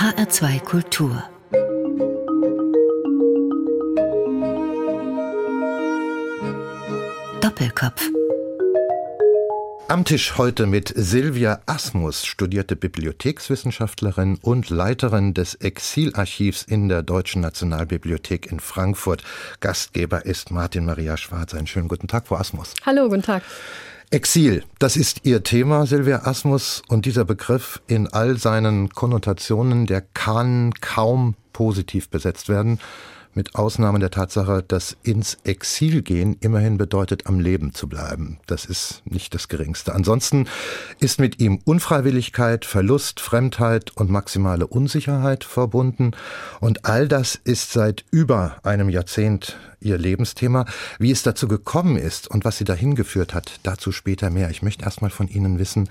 HR2 0.00 0.60
Kultur 0.60 1.22
Doppelkopf 7.42 8.08
am 9.88 10.04
Tisch 10.04 10.38
heute 10.38 10.66
mit 10.66 10.92
Silvia 10.96 11.60
Asmus, 11.66 12.24
studierte 12.24 12.76
Bibliothekswissenschaftlerin 12.76 14.38
und 14.40 14.70
Leiterin 14.70 15.34
des 15.34 15.56
Exilarchivs 15.56 16.62
in 16.62 16.88
der 16.88 17.02
Deutschen 17.02 17.42
Nationalbibliothek 17.42 18.52
in 18.52 18.60
Frankfurt. 18.60 19.24
Gastgeber 19.58 20.24
ist 20.24 20.52
Martin 20.52 20.84
Maria 20.84 21.16
Schwarz. 21.16 21.54
Einen 21.54 21.66
schönen 21.66 21.88
guten 21.88 22.06
Tag, 22.06 22.28
Frau 22.28 22.36
Asmus. 22.36 22.74
Hallo, 22.86 23.08
guten 23.08 23.22
Tag. 23.22 23.42
Exil, 24.12 24.64
das 24.80 24.96
ist 24.96 25.20
Ihr 25.22 25.44
Thema, 25.44 25.86
Silvia 25.86 26.22
Asmus, 26.24 26.82
und 26.88 27.06
dieser 27.06 27.24
Begriff 27.24 27.80
in 27.86 28.08
all 28.08 28.38
seinen 28.38 28.88
Konnotationen, 28.88 29.86
der 29.86 30.00
kann 30.00 30.72
kaum 30.80 31.36
positiv 31.52 32.08
besetzt 32.08 32.48
werden 32.48 32.80
mit 33.34 33.54
Ausnahme 33.54 33.98
der 33.98 34.10
Tatsache, 34.10 34.64
dass 34.66 34.96
ins 35.02 35.38
Exil 35.44 36.02
gehen 36.02 36.36
immerhin 36.40 36.78
bedeutet, 36.78 37.26
am 37.26 37.40
Leben 37.40 37.74
zu 37.74 37.88
bleiben. 37.88 38.38
Das 38.46 38.64
ist 38.64 39.02
nicht 39.04 39.34
das 39.34 39.48
Geringste. 39.48 39.94
Ansonsten 39.94 40.48
ist 40.98 41.20
mit 41.20 41.40
ihm 41.40 41.60
Unfreiwilligkeit, 41.64 42.64
Verlust, 42.64 43.20
Fremdheit 43.20 43.96
und 43.96 44.10
maximale 44.10 44.66
Unsicherheit 44.66 45.44
verbunden. 45.44 46.12
Und 46.60 46.84
all 46.84 47.08
das 47.08 47.34
ist 47.34 47.72
seit 47.72 48.04
über 48.10 48.56
einem 48.62 48.88
Jahrzehnt 48.88 49.58
Ihr 49.80 49.96
Lebensthema. 49.96 50.66
Wie 50.98 51.10
es 51.10 51.22
dazu 51.22 51.48
gekommen 51.48 51.96
ist 51.96 52.28
und 52.28 52.44
was 52.44 52.58
Sie 52.58 52.64
dahin 52.64 52.94
geführt 52.94 53.34
hat, 53.34 53.60
dazu 53.62 53.92
später 53.92 54.30
mehr. 54.30 54.50
Ich 54.50 54.62
möchte 54.62 54.84
erstmal 54.84 55.10
von 55.10 55.28
Ihnen 55.28 55.58
wissen, 55.58 55.88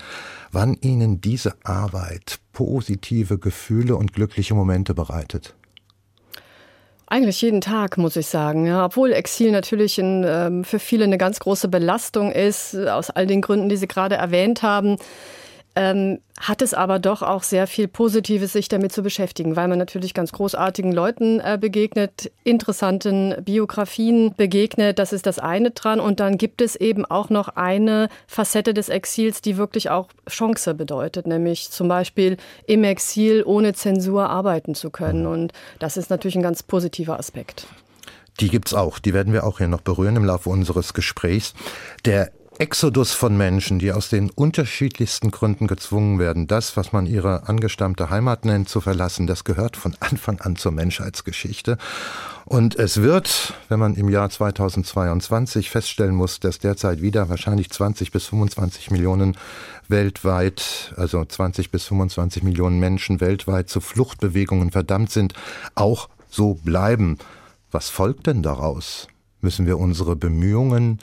wann 0.52 0.74
Ihnen 0.80 1.20
diese 1.20 1.54
Arbeit 1.64 2.38
positive 2.52 3.38
Gefühle 3.38 3.96
und 3.96 4.12
glückliche 4.12 4.54
Momente 4.54 4.94
bereitet. 4.94 5.54
Eigentlich 7.12 7.42
jeden 7.42 7.60
Tag, 7.60 7.98
muss 7.98 8.14
ich 8.14 8.28
sagen. 8.28 8.66
Ja, 8.66 8.84
obwohl 8.84 9.12
Exil 9.12 9.50
natürlich 9.50 9.98
in, 9.98 10.24
ähm, 10.24 10.62
für 10.62 10.78
viele 10.78 11.04
eine 11.04 11.18
ganz 11.18 11.40
große 11.40 11.66
Belastung 11.66 12.30
ist, 12.30 12.76
aus 12.76 13.10
all 13.10 13.26
den 13.26 13.40
Gründen, 13.40 13.68
die 13.68 13.76
Sie 13.76 13.88
gerade 13.88 14.14
erwähnt 14.14 14.62
haben 14.62 14.96
ähm, 15.76 16.18
hat 16.40 16.62
es 16.62 16.74
aber 16.74 16.98
doch 16.98 17.22
auch 17.22 17.42
sehr 17.42 17.66
viel 17.66 17.86
Positives, 17.86 18.52
sich 18.52 18.68
damit 18.68 18.92
zu 18.92 19.02
beschäftigen, 19.02 19.56
weil 19.56 19.68
man 19.68 19.78
natürlich 19.78 20.14
ganz 20.14 20.32
großartigen 20.32 20.90
Leuten 20.90 21.38
äh, 21.38 21.58
begegnet, 21.60 22.32
interessanten 22.44 23.36
Biografien 23.44 24.34
begegnet. 24.36 24.98
Das 24.98 25.12
ist 25.12 25.26
das 25.26 25.38
eine 25.38 25.70
dran. 25.70 26.00
Und 26.00 26.18
dann 26.18 26.38
gibt 26.38 26.60
es 26.60 26.76
eben 26.76 27.04
auch 27.04 27.30
noch 27.30 27.48
eine 27.48 28.08
Facette 28.26 28.74
des 28.74 28.88
Exils, 28.88 29.42
die 29.42 29.56
wirklich 29.56 29.90
auch 29.90 30.08
Chance 30.28 30.74
bedeutet, 30.74 31.26
nämlich 31.26 31.70
zum 31.70 31.88
Beispiel 31.88 32.36
im 32.66 32.82
Exil 32.84 33.42
ohne 33.44 33.74
Zensur 33.74 34.28
arbeiten 34.28 34.74
zu 34.74 34.90
können. 34.90 35.26
Und 35.26 35.52
das 35.78 35.96
ist 35.96 36.10
natürlich 36.10 36.36
ein 36.36 36.42
ganz 36.42 36.62
positiver 36.62 37.18
Aspekt. 37.18 37.66
Die 38.40 38.48
gibt's 38.48 38.72
auch. 38.72 38.98
Die 38.98 39.12
werden 39.12 39.32
wir 39.32 39.44
auch 39.44 39.58
hier 39.58 39.68
noch 39.68 39.82
berühren 39.82 40.16
im 40.16 40.24
Laufe 40.24 40.48
unseres 40.48 40.94
Gesprächs. 40.94 41.54
Der 42.06 42.32
Exodus 42.60 43.14
von 43.14 43.38
Menschen, 43.38 43.78
die 43.78 43.90
aus 43.90 44.10
den 44.10 44.28
unterschiedlichsten 44.28 45.30
Gründen 45.30 45.66
gezwungen 45.66 46.18
werden, 46.18 46.46
das, 46.46 46.76
was 46.76 46.92
man 46.92 47.06
ihre 47.06 47.48
angestammte 47.48 48.10
Heimat 48.10 48.44
nennt, 48.44 48.68
zu 48.68 48.82
verlassen, 48.82 49.26
das 49.26 49.44
gehört 49.44 49.78
von 49.78 49.96
Anfang 50.00 50.42
an 50.42 50.56
zur 50.56 50.70
Menschheitsgeschichte. 50.70 51.78
Und 52.44 52.76
es 52.76 53.00
wird, 53.00 53.54
wenn 53.70 53.78
man 53.78 53.94
im 53.94 54.10
Jahr 54.10 54.28
2022 54.28 55.70
feststellen 55.70 56.14
muss, 56.14 56.38
dass 56.38 56.58
derzeit 56.58 57.00
wieder 57.00 57.30
wahrscheinlich 57.30 57.70
20 57.70 58.10
bis 58.10 58.26
25 58.26 58.90
Millionen 58.90 59.38
weltweit, 59.88 60.92
also 60.98 61.24
20 61.24 61.70
bis 61.70 61.86
25 61.86 62.42
Millionen 62.42 62.78
Menschen 62.78 63.22
weltweit 63.22 63.70
zu 63.70 63.80
Fluchtbewegungen 63.80 64.70
verdammt 64.70 65.10
sind, 65.10 65.32
auch 65.76 66.10
so 66.28 66.52
bleiben. 66.62 67.16
Was 67.70 67.88
folgt 67.88 68.26
denn 68.26 68.42
daraus? 68.42 69.08
Müssen 69.40 69.64
wir 69.64 69.78
unsere 69.78 70.14
Bemühungen 70.14 70.98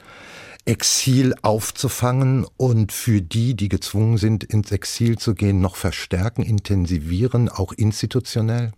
Exil 0.68 1.34
aufzufangen 1.40 2.46
und 2.58 2.92
für 2.92 3.22
die, 3.22 3.54
die 3.54 3.70
gezwungen 3.70 4.18
sind, 4.18 4.44
ins 4.44 4.70
Exil 4.70 5.16
zu 5.16 5.34
gehen, 5.34 5.62
noch 5.62 5.76
verstärken, 5.76 6.42
intensivieren, 6.42 7.48
auch 7.48 7.72
institutionell? 7.72 8.72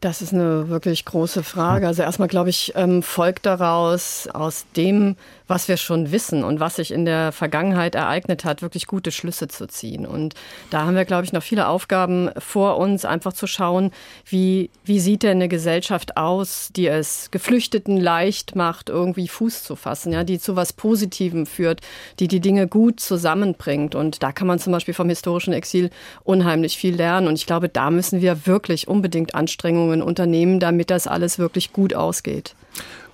Das 0.00 0.22
ist 0.22 0.32
eine 0.32 0.68
wirklich 0.68 1.04
große 1.04 1.42
Frage. 1.42 1.88
Also 1.88 2.02
erstmal, 2.02 2.28
glaube 2.28 2.50
ich, 2.50 2.72
ähm, 2.76 3.02
folgt 3.02 3.46
daraus 3.46 4.28
aus 4.28 4.66
dem, 4.76 5.16
was 5.52 5.68
wir 5.68 5.76
schon 5.76 6.12
wissen 6.12 6.44
und 6.44 6.60
was 6.60 6.76
sich 6.76 6.92
in 6.92 7.04
der 7.04 7.30
Vergangenheit 7.30 7.94
ereignet 7.94 8.46
hat, 8.46 8.62
wirklich 8.62 8.86
gute 8.86 9.12
Schlüsse 9.12 9.48
zu 9.48 9.66
ziehen. 9.66 10.06
Und 10.06 10.34
da 10.70 10.86
haben 10.86 10.96
wir, 10.96 11.04
glaube 11.04 11.26
ich, 11.26 11.34
noch 11.34 11.42
viele 11.42 11.68
Aufgaben 11.68 12.30
vor 12.38 12.78
uns, 12.78 13.04
einfach 13.04 13.34
zu 13.34 13.46
schauen, 13.46 13.90
wie, 14.24 14.70
wie 14.86 14.98
sieht 14.98 15.22
denn 15.22 15.36
eine 15.36 15.48
Gesellschaft 15.48 16.16
aus, 16.16 16.70
die 16.74 16.86
es 16.86 17.30
Geflüchteten 17.30 17.98
leicht 17.98 18.56
macht, 18.56 18.88
irgendwie 18.88 19.28
Fuß 19.28 19.62
zu 19.62 19.76
fassen, 19.76 20.14
ja, 20.14 20.24
die 20.24 20.38
zu 20.38 20.56
was 20.56 20.72
Positivem 20.72 21.44
führt, 21.44 21.82
die 22.18 22.28
die 22.28 22.40
Dinge 22.40 22.66
gut 22.66 22.98
zusammenbringt. 22.98 23.94
Und 23.94 24.22
da 24.22 24.32
kann 24.32 24.46
man 24.46 24.58
zum 24.58 24.72
Beispiel 24.72 24.94
vom 24.94 25.10
historischen 25.10 25.52
Exil 25.52 25.90
unheimlich 26.24 26.78
viel 26.78 26.94
lernen. 26.94 27.28
Und 27.28 27.34
ich 27.34 27.44
glaube, 27.44 27.68
da 27.68 27.90
müssen 27.90 28.22
wir 28.22 28.46
wirklich 28.46 28.88
unbedingt 28.88 29.34
Anstrengungen 29.34 30.00
unternehmen, 30.00 30.60
damit 30.60 30.88
das 30.88 31.06
alles 31.06 31.38
wirklich 31.38 31.74
gut 31.74 31.92
ausgeht? 31.92 32.54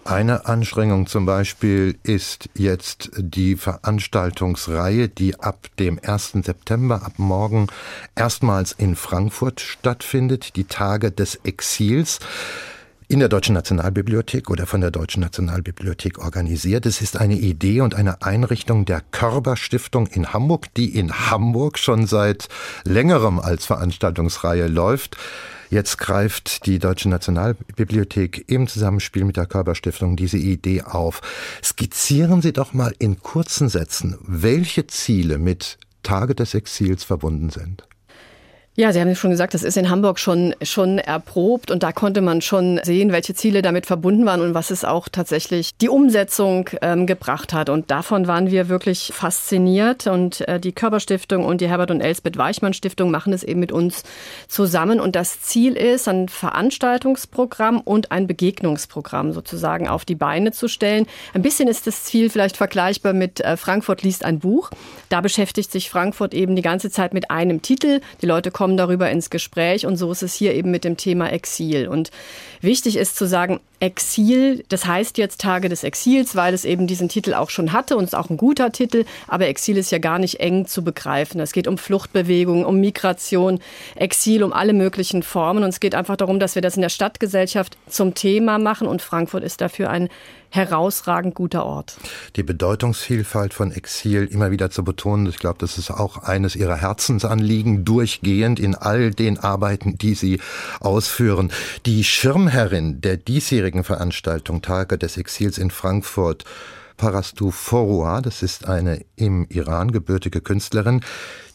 Eine 0.04 0.46
Anstrengung 0.46 1.06
zum 1.06 1.26
Beispiel 1.26 1.98
ist 2.02 2.48
jetzt 2.54 3.10
die 3.16 3.56
Veranstaltungsreihe, 3.56 5.08
die 5.08 5.38
ab 5.38 5.68
dem 5.78 6.00
1. 6.02 6.32
September, 6.44 7.02
ab 7.04 7.14
morgen, 7.18 7.66
erstmals 8.14 8.72
in 8.72 8.96
Frankfurt 8.96 9.60
stattfindet, 9.60 10.56
die 10.56 10.64
Tage 10.64 11.10
des 11.10 11.34
Exils 11.44 12.20
in 13.08 13.20
der 13.20 13.28
Deutschen 13.30 13.54
Nationalbibliothek 13.54 14.50
oder 14.50 14.66
von 14.66 14.82
der 14.82 14.90
Deutschen 14.90 15.22
Nationalbibliothek 15.22 16.18
organisiert. 16.18 16.84
Es 16.84 17.00
ist 17.00 17.18
eine 17.18 17.36
Idee 17.36 17.80
und 17.80 17.94
eine 17.94 18.22
Einrichtung 18.22 18.84
der 18.84 19.00
Körber-Stiftung 19.00 20.08
in 20.08 20.34
Hamburg, 20.34 20.72
die 20.74 20.94
in 20.94 21.12
Hamburg 21.30 21.78
schon 21.78 22.06
seit 22.06 22.48
längerem 22.84 23.38
als 23.38 23.64
Veranstaltungsreihe 23.64 24.66
läuft. 24.68 25.16
Jetzt 25.70 25.98
greift 25.98 26.66
die 26.66 26.78
Deutsche 26.78 27.08
Nationalbibliothek 27.08 28.44
im 28.48 28.68
Zusammenspiel 28.68 29.24
mit 29.24 29.36
der 29.36 29.46
Körperstiftung 29.46 30.16
diese 30.16 30.38
Idee 30.38 30.82
auf. 30.82 31.20
Skizzieren 31.62 32.42
Sie 32.42 32.52
doch 32.52 32.72
mal 32.72 32.94
in 32.98 33.20
kurzen 33.20 33.68
Sätzen, 33.68 34.16
welche 34.22 34.86
Ziele 34.86 35.38
mit 35.38 35.78
Tage 36.02 36.34
des 36.34 36.54
Exils 36.54 37.04
verbunden 37.04 37.50
sind. 37.50 37.87
Ja, 38.80 38.92
Sie 38.92 39.00
haben 39.00 39.12
schon 39.16 39.32
gesagt, 39.32 39.54
das 39.54 39.64
ist 39.64 39.76
in 39.76 39.90
Hamburg 39.90 40.20
schon, 40.20 40.54
schon 40.62 40.98
erprobt 40.98 41.72
und 41.72 41.82
da 41.82 41.90
konnte 41.90 42.20
man 42.20 42.40
schon 42.40 42.78
sehen, 42.84 43.10
welche 43.10 43.34
Ziele 43.34 43.60
damit 43.60 43.86
verbunden 43.86 44.24
waren 44.24 44.40
und 44.40 44.54
was 44.54 44.70
es 44.70 44.84
auch 44.84 45.08
tatsächlich 45.08 45.76
die 45.78 45.88
Umsetzung 45.88 46.70
ähm, 46.80 47.04
gebracht 47.08 47.52
hat. 47.52 47.70
Und 47.70 47.90
davon 47.90 48.28
waren 48.28 48.52
wir 48.52 48.68
wirklich 48.68 49.10
fasziniert 49.12 50.06
und 50.06 50.46
äh, 50.46 50.60
die 50.60 50.70
Körperstiftung 50.70 51.44
und 51.44 51.60
die 51.60 51.68
Herbert 51.68 51.90
und 51.90 52.00
Elsbeth 52.00 52.38
Weichmann 52.38 52.72
Stiftung 52.72 53.10
machen 53.10 53.32
es 53.32 53.42
eben 53.42 53.58
mit 53.58 53.72
uns 53.72 54.04
zusammen. 54.46 55.00
Und 55.00 55.16
das 55.16 55.40
Ziel 55.40 55.76
ist, 55.76 56.06
ein 56.06 56.28
Veranstaltungsprogramm 56.28 57.80
und 57.80 58.12
ein 58.12 58.28
Begegnungsprogramm 58.28 59.32
sozusagen 59.32 59.88
auf 59.88 60.04
die 60.04 60.14
Beine 60.14 60.52
zu 60.52 60.68
stellen. 60.68 61.08
Ein 61.34 61.42
bisschen 61.42 61.66
ist 61.66 61.88
das 61.88 62.04
Ziel 62.04 62.30
vielleicht 62.30 62.56
vergleichbar 62.56 63.12
mit 63.12 63.40
äh, 63.40 63.56
Frankfurt 63.56 64.04
liest 64.04 64.24
ein 64.24 64.38
Buch. 64.38 64.70
Da 65.08 65.20
beschäftigt 65.20 65.72
sich 65.72 65.90
Frankfurt 65.90 66.32
eben 66.32 66.54
die 66.54 66.62
ganze 66.62 66.90
Zeit 66.90 67.12
mit 67.12 67.32
einem 67.32 67.60
Titel. 67.60 68.02
Die 68.22 68.26
Leute 68.26 68.52
kommen 68.52 68.67
kommen 68.68 68.76
darüber 68.76 69.10
ins 69.10 69.30
Gespräch 69.30 69.86
und 69.86 69.96
so 69.96 70.12
ist 70.12 70.22
es 70.22 70.34
hier 70.34 70.52
eben 70.52 70.70
mit 70.70 70.84
dem 70.84 70.98
Thema 70.98 71.32
Exil. 71.32 71.88
Und 71.88 72.10
wichtig 72.60 72.96
ist 72.96 73.16
zu 73.16 73.26
sagen, 73.26 73.60
Exil, 73.80 74.62
das 74.68 74.84
heißt 74.84 75.16
jetzt 75.16 75.40
Tage 75.40 75.70
des 75.70 75.84
Exils, 75.84 76.36
weil 76.36 76.52
es 76.52 76.66
eben 76.66 76.86
diesen 76.86 77.08
Titel 77.08 77.32
auch 77.32 77.48
schon 77.48 77.72
hatte 77.72 77.96
und 77.96 78.04
ist 78.04 78.14
auch 78.14 78.28
ein 78.28 78.36
guter 78.36 78.70
Titel, 78.70 79.06
aber 79.26 79.46
Exil 79.46 79.78
ist 79.78 79.90
ja 79.90 79.96
gar 79.96 80.18
nicht 80.18 80.40
eng 80.40 80.66
zu 80.66 80.84
begreifen. 80.84 81.40
Es 81.40 81.52
geht 81.52 81.66
um 81.66 81.78
Fluchtbewegungen, 81.78 82.66
um 82.66 82.78
Migration, 82.78 83.60
Exil, 83.94 84.42
um 84.42 84.52
alle 84.52 84.74
möglichen 84.74 85.22
Formen 85.22 85.64
und 85.64 85.70
es 85.70 85.80
geht 85.80 85.94
einfach 85.94 86.16
darum, 86.16 86.38
dass 86.38 86.54
wir 86.54 86.60
das 86.60 86.76
in 86.76 86.82
der 86.82 86.90
Stadtgesellschaft 86.90 87.78
zum 87.88 88.12
Thema 88.12 88.58
machen 88.58 88.86
und 88.86 89.00
Frankfurt 89.00 89.44
ist 89.44 89.62
dafür 89.62 89.88
ein 89.88 90.10
herausragend 90.50 91.34
guter 91.34 91.64
Ort. 91.64 91.96
Die 92.36 92.42
Bedeutungsvielfalt 92.42 93.54
von 93.54 93.72
Exil 93.72 94.24
immer 94.24 94.50
wieder 94.50 94.70
zu 94.70 94.84
betonen, 94.84 95.26
ich 95.26 95.38
glaube, 95.38 95.58
das 95.60 95.78
ist 95.78 95.90
auch 95.90 96.18
eines 96.18 96.56
Ihrer 96.56 96.76
Herzensanliegen, 96.76 97.84
durchgehend 97.84 98.58
in 98.58 98.74
all 98.74 99.10
den 99.10 99.38
Arbeiten, 99.38 99.98
die 99.98 100.14
Sie 100.14 100.40
ausführen. 100.80 101.52
Die 101.86 102.04
Schirmherrin 102.04 103.00
der 103.00 103.16
diesjährigen 103.16 103.84
Veranstaltung 103.84 104.62
Tage 104.62 104.98
des 104.98 105.16
Exils 105.16 105.58
in 105.58 105.70
Frankfurt, 105.70 106.44
Parastu 106.98 107.50
Foroua, 107.50 108.20
das 108.20 108.42
ist 108.42 108.66
eine 108.66 109.04
im 109.16 109.46
Iran 109.48 109.90
gebürtige 109.92 110.42
Künstlerin, 110.42 111.00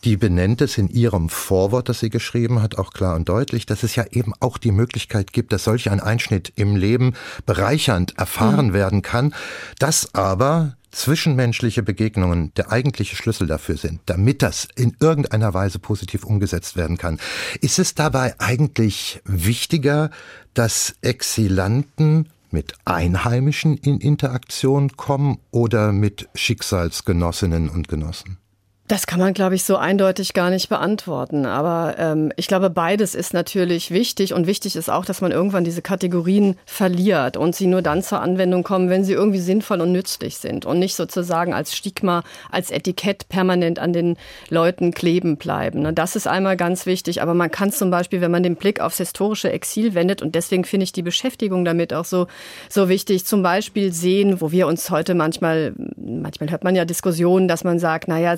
die 0.04 0.18
benennt 0.18 0.62
es 0.62 0.78
in 0.78 0.90
ihrem 0.90 1.30
Vorwort, 1.30 1.88
das 1.88 2.00
sie 2.00 2.10
geschrieben 2.10 2.62
hat, 2.62 2.78
auch 2.80 2.92
klar 2.92 3.16
und 3.16 3.30
deutlich, 3.30 3.68
dass 3.68 3.84
es 3.84 3.96
ja 3.96 4.06
eben 4.10 4.34
auch 4.40 4.58
die 4.58 4.72
Möglichkeit 4.72 5.32
gibt, 5.32 5.54
dass 5.54 5.66
solch 5.66 5.92
ein 5.92 6.00
Einschnitt 6.00 6.52
im 6.56 6.76
Leben 6.76 7.14
bereichernd 7.46 8.18
erfahren 8.18 8.68
mhm. 8.68 8.74
werden 8.74 9.02
kann, 9.04 9.36
dass 9.78 10.16
aber 10.16 10.76
zwischenmenschliche 10.92 11.84
Begegnungen 11.84 12.54
der 12.56 12.72
eigentliche 12.72 13.16
Schlüssel 13.16 13.48
dafür 13.48 13.78
sind, 13.78 14.02
damit 14.06 14.42
das 14.42 14.68
in 14.76 14.96
irgendeiner 15.00 15.54
Weise 15.54 15.80
positiv 15.80 16.24
umgesetzt 16.24 16.78
werden 16.78 16.98
kann. 16.98 17.20
Ist 17.62 17.80
es 17.80 17.96
dabei 17.96 18.36
eigentlich 18.40 19.22
wichtiger, 19.26 20.12
dass 20.54 20.96
Exilanten 21.02 22.30
mit 22.54 22.76
Einheimischen 22.86 23.76
in 23.76 24.00
Interaktion 24.00 24.92
kommen 24.96 25.40
oder 25.52 25.92
mit 25.92 26.30
Schicksalsgenossinnen 26.36 27.68
und 27.68 27.88
Genossen? 27.88 28.38
Das 28.90 29.08
kann 29.08 29.22
man, 29.22 29.34
glaube 29.34 29.56
ich, 29.56 29.64
so 29.64 29.78
eindeutig 29.78 30.34
gar 30.34 30.50
nicht 30.50 30.68
beantworten. 30.68 31.46
Aber 31.46 31.96
ähm, 31.98 32.34
ich 32.36 32.48
glaube, 32.48 32.70
beides 32.70 33.16
ist 33.16 33.34
natürlich 33.34 33.92
wichtig. 33.92 34.34
Und 34.34 34.46
wichtig 34.46 34.76
ist 34.76 34.90
auch, 34.90 35.06
dass 35.06 35.22
man 35.22 35.32
irgendwann 35.32 35.64
diese 35.64 35.82
Kategorien 35.82 36.58
verliert 36.66 37.38
und 37.38 37.56
sie 37.56 37.68
nur 37.68 37.82
dann 37.82 38.04
zur 38.04 38.20
Anwendung 38.20 38.64
kommen, 38.64 38.90
wenn 38.90 39.06
sie 39.06 39.14
irgendwie 39.14 39.40
sinnvoll 39.40 39.80
und 39.80 39.94
nützlich 39.94 40.38
sind 40.38 40.66
und 40.66 40.80
nicht 40.80 40.96
sozusagen 40.96 41.54
als 41.54 41.74
Stigma, 41.74 42.24
als 42.52 42.72
Etikett 42.72 43.30
permanent 43.30 43.80
an 43.80 43.94
den 43.94 44.18
Leuten 44.50 44.94
kleben 44.94 45.38
bleiben. 45.38 45.84
Ne? 45.84 45.94
Das 45.94 46.18
ist 46.18 46.28
einmal 46.28 46.58
ganz 46.58 46.86
wichtig. 46.86 47.22
Aber 47.22 47.34
man 47.34 47.52
kann 47.52 47.72
zum 47.72 47.90
Beispiel, 47.90 48.20
wenn 48.20 48.32
man 48.32 48.44
den 48.44 48.58
Blick 48.58 48.82
aufs 48.82 48.98
historische 48.98 49.50
Exil 49.50 49.94
wendet, 49.94 50.22
und 50.22 50.36
deswegen 50.36 50.66
finde 50.66 50.84
ich 50.84 50.92
die 50.92 51.04
Beschäftigung 51.04 51.64
damit 51.64 51.94
auch 51.94 52.06
so, 52.06 52.28
so 52.68 52.90
wichtig, 52.90 53.24
zum 53.24 53.44
Beispiel 53.44 53.94
sehen, 53.94 54.42
wo 54.42 54.52
wir 54.52 54.68
uns 54.68 54.90
heute 54.90 55.16
manchmal, 55.16 55.74
manchmal 55.96 56.52
hört 56.52 56.66
man 56.66 56.76
ja 56.76 56.84
Diskussionen, 56.84 57.48
dass 57.48 57.64
man 57.64 57.80
sagt, 57.80 58.10
naja, 58.10 58.34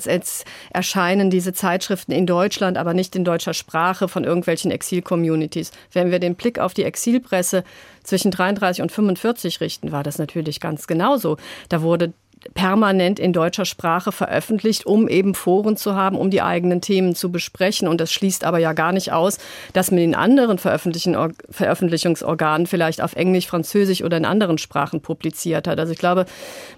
erscheinen 0.70 1.30
diese 1.30 1.52
Zeitschriften 1.52 2.12
in 2.12 2.26
Deutschland, 2.26 2.78
aber 2.78 2.94
nicht 2.94 3.16
in 3.16 3.24
deutscher 3.24 3.54
Sprache 3.54 4.08
von 4.08 4.24
irgendwelchen 4.24 4.70
Exil-Communities. 4.70 5.70
Wenn 5.92 6.10
wir 6.10 6.18
den 6.18 6.34
Blick 6.34 6.58
auf 6.58 6.74
die 6.74 6.84
Exilpresse 6.84 7.64
zwischen 8.02 8.30
33 8.30 8.82
und 8.82 8.92
45 8.92 9.60
richten, 9.60 9.92
war 9.92 10.02
das 10.02 10.18
natürlich 10.18 10.60
ganz 10.60 10.86
genauso. 10.86 11.36
Da 11.68 11.82
wurde 11.82 12.12
permanent 12.54 13.18
in 13.18 13.32
deutscher 13.32 13.64
Sprache 13.64 14.12
veröffentlicht, 14.12 14.86
um 14.86 15.08
eben 15.08 15.34
Foren 15.34 15.76
zu 15.76 15.94
haben, 15.94 16.16
um 16.16 16.30
die 16.30 16.42
eigenen 16.42 16.80
Themen 16.80 17.14
zu 17.14 17.30
besprechen. 17.30 17.88
Und 17.88 18.00
das 18.00 18.12
schließt 18.12 18.44
aber 18.44 18.58
ja 18.58 18.72
gar 18.72 18.92
nicht 18.92 19.12
aus, 19.12 19.38
dass 19.72 19.90
man 19.90 20.00
in 20.00 20.14
anderen 20.14 20.58
Veröffentlichungsorganen 20.58 22.66
vielleicht 22.66 23.00
auf 23.00 23.14
Englisch, 23.14 23.46
Französisch 23.46 24.02
oder 24.02 24.16
in 24.16 24.24
anderen 24.24 24.58
Sprachen 24.58 25.00
publiziert 25.00 25.68
hat. 25.68 25.78
Also 25.78 25.92
ich 25.92 25.98
glaube, 25.98 26.26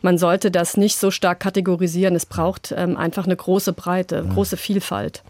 man 0.03 0.19
sollte 0.19 0.51
das 0.51 0.77
nicht 0.77 0.97
so 0.97 1.11
stark 1.11 1.41
kategorisieren. 1.41 2.15
Es 2.15 2.27
braucht 2.27 2.75
ähm, 2.77 2.97
einfach 2.97 3.25
eine 3.25 3.37
große 3.37 3.73
Breite, 3.73 4.27
große 4.33 4.57
Vielfalt. 4.57 5.23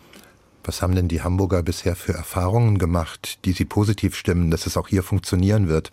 Was 0.64 0.82
haben 0.82 0.94
denn 0.94 1.08
die 1.08 1.23
Hamburger 1.23 1.62
bisher 1.62 1.96
für 1.96 2.12
Erfahrungen 2.12 2.79
gemacht, 2.79 3.38
die 3.46 3.52
sie 3.52 3.64
positiv 3.64 4.14
stimmen, 4.14 4.50
dass 4.50 4.67
es 4.67 4.76
auch 4.76 4.88
hier 4.88 5.02
funktionieren 5.02 5.69
wird? 5.69 5.90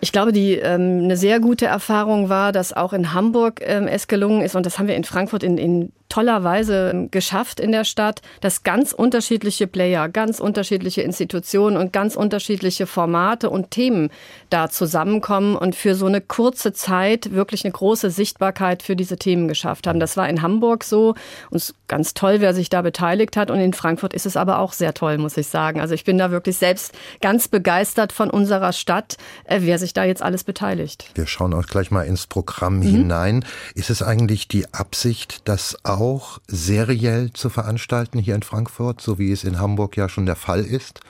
Ich 0.00 0.12
glaube, 0.12 0.32
die 0.32 0.52
ähm, 0.54 1.00
eine 1.04 1.16
sehr 1.16 1.40
gute 1.40 1.66
Erfahrung 1.66 2.28
war, 2.28 2.52
dass 2.52 2.72
auch 2.72 2.92
in 2.92 3.12
Hamburg 3.14 3.60
ähm, 3.64 3.88
es 3.88 4.06
gelungen 4.06 4.42
ist, 4.42 4.54
und 4.54 4.64
das 4.64 4.78
haben 4.78 4.86
wir 4.86 4.96
in 4.96 5.04
Frankfurt 5.04 5.42
in, 5.42 5.58
in 5.58 5.92
toller 6.08 6.42
Weise 6.42 7.08
geschafft 7.10 7.60
in 7.60 7.72
der 7.72 7.84
Stadt, 7.84 8.22
dass 8.40 8.62
ganz 8.62 8.92
unterschiedliche 8.92 9.66
Player, 9.66 10.08
ganz 10.08 10.40
unterschiedliche 10.40 11.02
Institutionen 11.02 11.76
und 11.76 11.92
ganz 11.92 12.16
unterschiedliche 12.16 12.86
Formate 12.86 13.50
und 13.50 13.70
Themen 13.70 14.10
da 14.48 14.70
zusammenkommen 14.70 15.54
und 15.56 15.74
für 15.74 15.94
so 15.94 16.06
eine 16.06 16.20
kurze 16.20 16.72
Zeit 16.72 17.32
wirklich 17.32 17.64
eine 17.64 17.72
große 17.72 18.10
Sichtbarkeit 18.10 18.82
für 18.82 18.96
diese 18.96 19.16
Themen 19.16 19.48
geschafft 19.48 19.86
haben. 19.86 20.00
Das 20.00 20.16
war 20.16 20.28
in 20.28 20.40
Hamburg 20.40 20.84
so 20.84 21.14
und 21.50 21.74
ganz 21.88 22.14
toll, 22.14 22.40
wer 22.40 22.54
sich 22.54 22.70
da 22.70 22.80
beteiligt 22.82 23.36
hat. 23.36 23.50
Und 23.50 23.60
in 23.60 23.74
Frankfurt 23.74 24.14
ist 24.14 24.26
es 24.26 24.36
aber 24.36 24.60
auch 24.60 24.72
sehr 24.72 24.94
toll, 24.94 25.18
muss 25.18 25.36
ich 25.36 25.48
sagen. 25.48 25.80
Also 25.80 25.94
ich 25.94 26.04
bin 26.04 26.16
da 26.16 26.30
wirklich 26.30 26.56
selbst 26.56 26.92
ganz 27.20 27.48
begeistert 27.48 28.12
von 28.12 28.30
unserer 28.30 28.72
Stadt, 28.72 29.16
äh, 29.44 29.60
wer 29.62 29.78
sich 29.78 29.92
da 29.92 30.04
jetzt 30.04 30.22
alles 30.22 30.44
beteiligt. 30.44 31.10
Wir 31.14 31.26
schauen 31.26 31.52
auch 31.52 31.66
gleich 31.66 31.90
mal 31.90 32.02
ins 32.02 32.26
Programm 32.26 32.78
mhm. 32.78 32.82
hinein. 32.82 33.44
Ist 33.74 33.90
es 33.90 34.02
eigentlich 34.02 34.48
die 34.48 34.72
Absicht, 34.72 35.46
dass 35.46 35.76
auch 35.82 35.97
auch 35.98 36.38
seriell 36.46 37.32
zu 37.32 37.50
veranstalten 37.50 38.18
hier 38.18 38.36
in 38.36 38.42
Frankfurt, 38.42 39.00
so 39.00 39.18
wie 39.18 39.32
es 39.32 39.42
in 39.42 39.58
Hamburg 39.58 39.96
ja 39.96 40.08
schon 40.08 40.26
der 40.26 40.36
Fall 40.36 40.64
ist? 40.64 41.00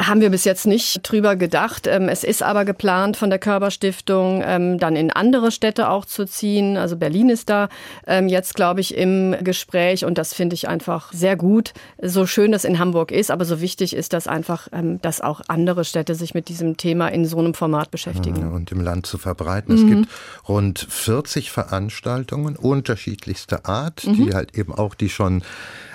Haben 0.00 0.20
wir 0.20 0.30
bis 0.30 0.44
jetzt 0.44 0.66
nicht 0.66 1.00
drüber 1.02 1.34
gedacht. 1.34 1.86
Ähm, 1.86 2.08
es 2.08 2.22
ist 2.22 2.42
aber 2.42 2.64
geplant 2.64 3.16
von 3.16 3.30
der 3.30 3.38
Körperstiftung, 3.38 4.42
ähm, 4.44 4.78
dann 4.78 4.94
in 4.94 5.10
andere 5.10 5.50
Städte 5.50 5.88
auch 5.88 6.04
zu 6.04 6.24
ziehen. 6.24 6.76
Also 6.76 6.96
Berlin 6.96 7.30
ist 7.30 7.50
da 7.50 7.68
ähm, 8.06 8.28
jetzt, 8.28 8.54
glaube 8.54 8.80
ich, 8.80 8.96
im 8.96 9.34
Gespräch 9.42 10.04
und 10.04 10.16
das 10.16 10.34
finde 10.34 10.54
ich 10.54 10.68
einfach 10.68 11.12
sehr 11.12 11.36
gut. 11.36 11.72
So 12.00 12.26
schön 12.26 12.52
das 12.52 12.64
in 12.64 12.78
Hamburg 12.78 13.10
ist, 13.10 13.30
aber 13.30 13.44
so 13.44 13.60
wichtig 13.60 13.94
ist 13.94 14.12
das 14.12 14.26
einfach, 14.26 14.68
dass 15.02 15.20
auch 15.20 15.40
andere 15.48 15.84
Städte 15.84 16.14
sich 16.14 16.34
mit 16.34 16.48
diesem 16.48 16.76
Thema 16.76 17.08
in 17.08 17.24
so 17.24 17.38
einem 17.38 17.54
Format 17.54 17.90
beschäftigen. 17.90 18.52
Und 18.52 18.70
im 18.72 18.80
Land 18.80 19.06
zu 19.06 19.18
verbreiten. 19.18 19.74
Mhm. 19.74 19.80
Es 19.80 19.96
gibt 19.96 20.08
rund 20.48 20.86
40 20.88 21.50
Veranstaltungen 21.50 22.56
unterschiedlichster 22.56 23.66
Art, 23.66 24.06
mhm. 24.06 24.14
die 24.14 24.34
halt 24.34 24.56
eben 24.56 24.74
auch 24.74 24.94
die 24.94 25.08
schon 25.08 25.42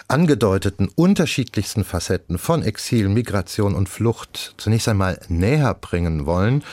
angedeuteten 0.07 0.89
unterschiedlichsten 0.93 1.83
Facetten 1.83 2.37
von 2.37 2.63
Exil, 2.63 3.09
Migration 3.09 3.75
und 3.75 3.89
Flucht 3.89 4.55
zunächst 4.57 4.87
einmal 4.87 5.19
näher 5.27 5.73
bringen 5.73 6.25
wollen, 6.25 6.63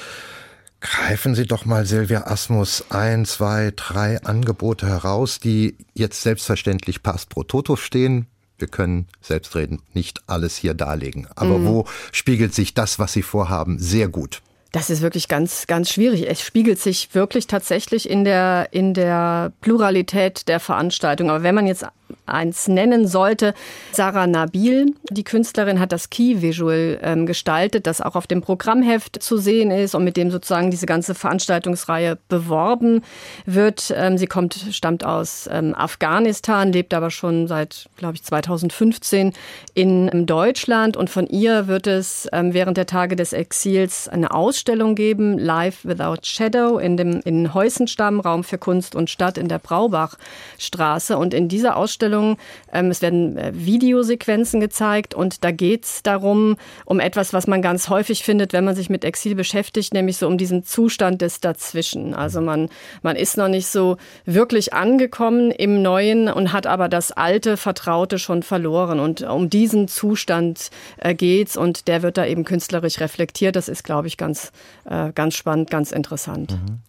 greifen 0.80 1.34
Sie 1.34 1.46
doch 1.46 1.64
mal, 1.64 1.86
Silvia 1.86 2.26
Asmus, 2.26 2.86
ein, 2.90 3.24
zwei, 3.24 3.72
drei 3.74 4.22
Angebote 4.22 4.86
heraus, 4.86 5.40
die 5.40 5.76
jetzt 5.94 6.22
selbstverständlich 6.22 7.02
pass 7.02 7.26
pro 7.26 7.42
toto 7.44 7.76
stehen. 7.76 8.26
Wir 8.58 8.68
können 8.68 9.08
selbstredend 9.20 9.82
nicht 9.94 10.20
alles 10.26 10.56
hier 10.56 10.74
darlegen. 10.74 11.26
Aber 11.34 11.58
mhm. 11.58 11.66
wo 11.66 11.86
spiegelt 12.12 12.54
sich 12.54 12.74
das, 12.74 12.98
was 12.98 13.12
Sie 13.12 13.22
vorhaben, 13.22 13.78
sehr 13.78 14.08
gut? 14.08 14.42
Das 14.72 14.88
ist 14.88 15.00
wirklich 15.00 15.28
ganz, 15.28 15.66
ganz 15.66 15.90
schwierig. 15.90 16.28
Es 16.28 16.40
spiegelt 16.42 16.78
sich 16.78 17.14
wirklich 17.14 17.46
tatsächlich 17.48 18.08
in 18.08 18.24
der, 18.24 18.68
in 18.70 18.94
der 18.94 19.52
Pluralität 19.60 20.46
der 20.46 20.60
Veranstaltung. 20.60 21.28
Aber 21.28 21.42
wenn 21.42 21.54
man 21.54 21.66
jetzt 21.66 21.84
eins 22.26 22.68
nennen 22.68 23.06
sollte. 23.06 23.54
Sarah 23.92 24.26
Nabil, 24.26 24.94
die 25.10 25.24
Künstlerin, 25.24 25.80
hat 25.80 25.92
das 25.92 26.10
Key 26.10 26.42
Visual 26.42 26.98
ähm, 27.02 27.26
gestaltet, 27.26 27.86
das 27.86 28.00
auch 28.00 28.16
auf 28.16 28.26
dem 28.26 28.42
Programmheft 28.42 29.22
zu 29.22 29.36
sehen 29.36 29.70
ist 29.70 29.94
und 29.94 30.04
mit 30.04 30.16
dem 30.16 30.30
sozusagen 30.30 30.70
diese 30.70 30.86
ganze 30.86 31.14
Veranstaltungsreihe 31.14 32.18
beworben 32.28 33.02
wird. 33.46 33.92
Ähm, 33.96 34.18
sie 34.18 34.26
kommt, 34.26 34.54
stammt 34.72 35.04
aus 35.04 35.48
ähm, 35.52 35.74
Afghanistan, 35.74 36.72
lebt 36.72 36.94
aber 36.94 37.10
schon 37.10 37.46
seit, 37.46 37.88
glaube 37.96 38.16
ich, 38.16 38.22
2015 38.22 39.32
in 39.74 40.10
ähm, 40.12 40.26
Deutschland 40.26 40.96
und 40.96 41.10
von 41.10 41.26
ihr 41.26 41.66
wird 41.66 41.86
es 41.86 42.28
ähm, 42.32 42.54
während 42.54 42.76
der 42.76 42.86
Tage 42.86 43.16
des 43.16 43.32
Exils 43.32 44.08
eine 44.08 44.32
Ausstellung 44.32 44.94
geben, 44.94 45.38
Live 45.38 45.84
Without 45.84 46.22
Shadow 46.22 46.78
in 46.78 46.96
dem 46.96 47.20
in 47.24 47.54
Heusenstamm, 47.54 48.20
Raum 48.20 48.44
für 48.44 48.58
Kunst 48.58 48.94
und 48.94 49.10
Stadt 49.10 49.38
in 49.38 49.48
der 49.48 49.58
Braubachstraße 49.58 51.16
und 51.16 51.34
in 51.34 51.48
dieser 51.48 51.76
Ausstellung 51.76 51.99
Ausstellung. 52.00 52.36
Ähm, 52.72 52.90
es 52.90 53.02
werden 53.02 53.36
äh, 53.36 53.52
Videosequenzen 53.54 54.60
gezeigt 54.60 55.14
und 55.14 55.44
da 55.44 55.50
geht 55.50 55.84
es 55.84 56.02
darum, 56.02 56.56
um 56.84 57.00
etwas, 57.00 57.32
was 57.32 57.46
man 57.46 57.62
ganz 57.62 57.88
häufig 57.88 58.24
findet, 58.24 58.52
wenn 58.52 58.64
man 58.64 58.74
sich 58.74 58.88
mit 58.90 59.04
Exil 59.04 59.34
beschäftigt, 59.34 59.92
nämlich 59.92 60.16
so 60.16 60.26
um 60.26 60.38
diesen 60.38 60.64
Zustand 60.64 61.20
des 61.20 61.40
Dazwischen. 61.40 62.14
Also 62.14 62.40
man, 62.40 62.68
man 63.02 63.16
ist 63.16 63.36
noch 63.36 63.48
nicht 63.48 63.66
so 63.66 63.96
wirklich 64.24 64.72
angekommen 64.72 65.50
im 65.50 65.82
Neuen 65.82 66.28
und 66.28 66.52
hat 66.52 66.66
aber 66.66 66.88
das 66.88 67.12
alte 67.12 67.56
Vertraute 67.56 68.18
schon 68.18 68.42
verloren. 68.42 69.00
Und 69.00 69.22
um 69.22 69.50
diesen 69.50 69.88
Zustand 69.88 70.70
äh, 70.98 71.14
geht's 71.14 71.56
und 71.56 71.88
der 71.88 72.02
wird 72.02 72.16
da 72.16 72.24
eben 72.24 72.44
künstlerisch 72.44 73.00
reflektiert. 73.00 73.56
Das 73.56 73.68
ist, 73.68 73.84
glaube 73.84 74.08
ich, 74.08 74.16
ganz, 74.16 74.52
äh, 74.84 75.12
ganz 75.12 75.34
spannend, 75.34 75.70
ganz 75.70 75.92
interessant. 75.92 76.52
Mhm. 76.52 76.80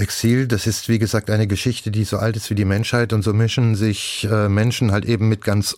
Exil, 0.00 0.46
das 0.46 0.66
ist 0.66 0.88
wie 0.88 0.98
gesagt 0.98 1.30
eine 1.30 1.46
Geschichte, 1.46 1.90
die 1.90 2.04
so 2.04 2.16
alt 2.16 2.36
ist 2.36 2.50
wie 2.50 2.54
die 2.54 2.64
Menschheit 2.64 3.12
und 3.12 3.22
so 3.22 3.32
mischen 3.32 3.74
sich 3.74 4.26
äh, 4.30 4.48
Menschen 4.48 4.92
halt 4.92 5.04
eben 5.04 5.28
mit 5.28 5.44
ganz 5.44 5.76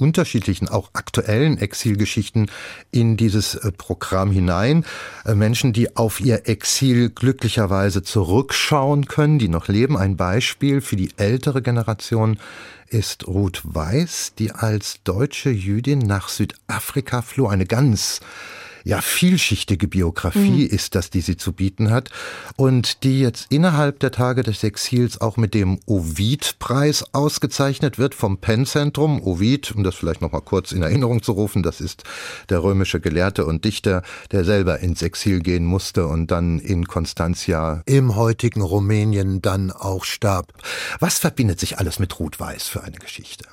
unterschiedlichen, 0.00 0.68
auch 0.68 0.90
aktuellen 0.94 1.58
Exilgeschichten 1.58 2.50
in 2.90 3.16
dieses 3.16 3.54
äh, 3.54 3.70
Programm 3.70 4.30
hinein. 4.30 4.84
Äh, 5.24 5.34
Menschen, 5.34 5.72
die 5.72 5.96
auf 5.96 6.20
ihr 6.20 6.48
Exil 6.48 7.10
glücklicherweise 7.10 8.02
zurückschauen 8.02 9.06
können, 9.06 9.38
die 9.38 9.48
noch 9.48 9.68
leben. 9.68 9.96
Ein 9.96 10.16
Beispiel 10.16 10.80
für 10.80 10.96
die 10.96 11.10
ältere 11.16 11.62
Generation 11.62 12.38
ist 12.88 13.28
Ruth 13.28 13.60
Weiß, 13.62 14.32
die 14.38 14.50
als 14.50 15.02
deutsche 15.04 15.50
Jüdin 15.50 16.00
nach 16.00 16.28
Südafrika 16.28 17.22
floh. 17.22 17.46
Eine 17.46 17.66
ganz 17.66 18.20
ja 18.84 19.00
vielschichtige 19.00 19.88
Biografie 19.88 20.64
mhm. 20.64 20.74
ist 20.74 20.94
das, 20.94 21.10
die 21.10 21.20
sie 21.20 21.36
zu 21.36 21.52
bieten 21.52 21.90
hat 21.90 22.10
und 22.56 23.04
die 23.04 23.20
jetzt 23.20 23.46
innerhalb 23.50 24.00
der 24.00 24.10
Tage 24.10 24.42
des 24.42 24.62
Exils 24.64 25.20
auch 25.20 25.36
mit 25.36 25.54
dem 25.54 25.80
Ovid-Preis 25.86 27.04
ausgezeichnet 27.12 27.98
wird 27.98 28.14
vom 28.14 28.38
Penn-Zentrum. 28.38 29.20
Ovid, 29.22 29.72
um 29.72 29.84
das 29.84 29.94
vielleicht 29.94 30.20
noch 30.20 30.32
mal 30.32 30.40
kurz 30.40 30.72
in 30.72 30.82
Erinnerung 30.82 31.22
zu 31.22 31.32
rufen, 31.32 31.62
das 31.62 31.80
ist 31.80 32.04
der 32.48 32.62
römische 32.62 33.00
Gelehrte 33.00 33.46
und 33.46 33.64
Dichter, 33.64 34.02
der 34.30 34.44
selber 34.44 34.80
ins 34.80 35.02
Exil 35.02 35.40
gehen 35.40 35.64
musste 35.64 36.06
und 36.06 36.30
dann 36.30 36.58
in 36.58 36.86
Constantia 36.86 37.82
im 37.86 38.16
heutigen 38.16 38.62
Rumänien 38.62 39.42
dann 39.42 39.70
auch 39.70 40.04
starb. 40.04 40.52
Was 40.98 41.18
verbindet 41.18 41.60
sich 41.60 41.78
alles 41.78 41.98
mit 41.98 42.18
Ruth 42.18 42.40
Weiß 42.40 42.68
für 42.68 42.82
eine 42.82 42.96
Geschichte? 42.96 43.44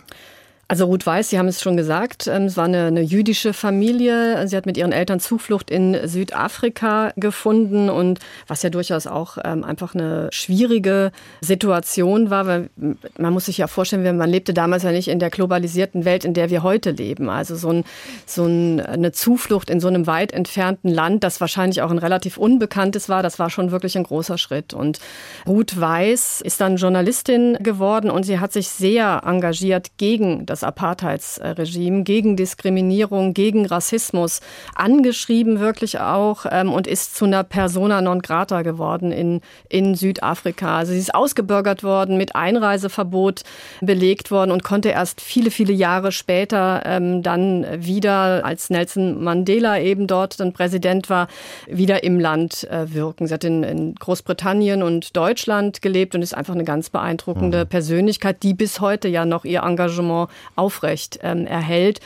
Also 0.69 0.83
Ruth 0.83 1.05
Weiß, 1.05 1.29
Sie 1.29 1.39
haben 1.39 1.47
es 1.47 1.62
schon 1.62 1.77
gesagt, 1.77 2.27
ähm, 2.27 2.43
es 2.43 2.57
war 2.57 2.65
eine, 2.65 2.88
eine, 2.88 3.00
jüdische 3.00 3.53
Familie. 3.53 4.45
Sie 4.50 4.57
hat 4.57 4.65
mit 4.65 4.75
ihren 4.75 4.91
Eltern 4.91 5.21
Zuflucht 5.21 5.71
in 5.71 5.97
Südafrika 6.05 7.13
gefunden 7.15 7.89
und 7.89 8.19
was 8.47 8.63
ja 8.63 8.69
durchaus 8.69 9.07
auch 9.07 9.38
ähm, 9.45 9.63
einfach 9.63 9.95
eine 9.95 10.27
schwierige 10.33 11.13
Situation 11.39 12.29
war, 12.29 12.47
weil 12.47 12.69
man 13.17 13.31
muss 13.31 13.45
sich 13.45 13.59
ja 13.59 13.67
vorstellen, 13.67 14.17
man 14.17 14.29
lebte 14.29 14.53
damals 14.53 14.83
ja 14.83 14.91
nicht 14.91 15.07
in 15.07 15.19
der 15.19 15.29
globalisierten 15.29 16.03
Welt, 16.03 16.25
in 16.25 16.33
der 16.33 16.50
wir 16.50 16.63
heute 16.63 16.91
leben. 16.91 17.29
Also 17.29 17.55
so, 17.55 17.69
ein, 17.69 17.86
so 18.25 18.45
ein, 18.45 18.81
eine 18.81 19.13
Zuflucht 19.13 19.69
in 19.69 19.79
so 19.79 19.88
einem 19.88 20.05
weit 20.05 20.33
entfernten 20.33 20.89
Land, 20.89 21.24
das 21.24 21.39
wahrscheinlich 21.39 21.81
auch 21.81 21.91
ein 21.91 21.97
relativ 21.97 22.36
unbekanntes 22.36 23.07
war, 23.07 23.24
das 23.24 23.39
war 23.39 23.50
schon 23.50 23.71
wirklich 23.71 23.97
ein 23.97 24.03
großer 24.03 24.38
Schritt. 24.38 24.74
Und 24.74 25.00
Ruth 25.47 25.79
Weiß 25.79 26.41
ist 26.41 26.59
dann 26.59 26.75
Journalistin 26.75 27.57
geworden 27.62 28.09
und 28.09 28.24
sie 28.24 28.41
hat 28.41 28.51
sich 28.51 28.67
sehr 28.67 29.21
engagiert 29.25 29.91
gegen 29.95 30.45
das 30.45 30.57
das 30.58 30.64
Apartheidsregime, 30.64 32.04
gegen 32.04 32.36
Diskriminierung, 32.36 33.34
gegen 33.34 33.66
Rassismus 33.66 34.42
angeschrieben, 34.76 35.60
wirklich 35.60 36.00
auch, 36.00 36.46
ähm, 36.50 36.74
und 36.74 36.88
ist 36.88 37.16
zu 37.16 37.26
einer 37.26 37.44
Persona 37.44 38.02
non 38.02 38.22
grata 38.22 38.64
geworden 38.64 39.12
in, 39.12 39.42
in 39.70 39.96
Südafrika. 39.96 40.78
Also 40.78 40.94
sie 40.94 41.00
ist 41.00 41.14
ausgebürgert 41.14 41.84
worden, 41.84 42.18
mit 42.18 42.36
Einreiseverbot 42.36 43.44
belegt 43.82 44.32
worden 44.32 44.52
und 44.52 44.64
konnte 44.64 44.90
erst 44.90 45.22
viele, 45.22 45.52
viele 45.52 45.74
Jahre 45.74 46.12
später 46.12 46.82
ähm, 46.86 47.22
dann 47.22 47.66
wieder, 47.78 48.44
als 48.44 48.70
Nelson 48.70 49.24
Mandela 49.24 49.80
eben 49.80 50.08
dort 50.08 50.40
dann 50.40 50.54
Präsident 50.54 51.10
war, 51.10 51.28
wieder 51.68 52.04
im 52.04 52.20
Land 52.20 52.64
äh, 52.72 52.94
wirken. 52.94 53.28
Sie 53.28 53.34
hat 53.34 53.44
in, 53.44 53.64
in, 53.64 53.96
Großbritannien 53.96 54.84
und 54.84 55.16
Deutschland 55.16 55.82
gelebt 55.82 56.16
und 56.16 56.22
ist 56.22 56.36
einfach 56.36 56.54
eine 56.54 56.64
ganz 56.64 56.90
beeindruckende 56.90 57.66
mhm. 57.66 57.70
Persönlichkeit, 57.70 58.44
die 58.44 58.54
bis 58.54 58.80
heute 58.80 59.08
ja 59.08 59.26
noch 59.26 59.46
ihr 59.46 59.62
Engagement 59.64 60.30
aufrecht 60.56 61.20
ähm, 61.22 61.46
erhält. 61.48 62.00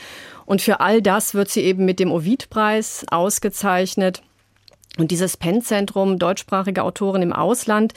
Und 0.45 0.61
für 0.61 0.79
all 0.79 1.01
das 1.01 1.33
wird 1.33 1.49
sie 1.49 1.61
eben 1.61 1.85
mit 1.85 1.99
dem 1.99 2.11
Ovid-Preis 2.11 3.05
ausgezeichnet. 3.09 4.21
Und 4.97 5.11
dieses 5.11 5.37
PEN-Zentrum 5.37 6.19
deutschsprachige 6.19 6.83
Autoren 6.83 7.21
im 7.21 7.33
Ausland 7.33 7.93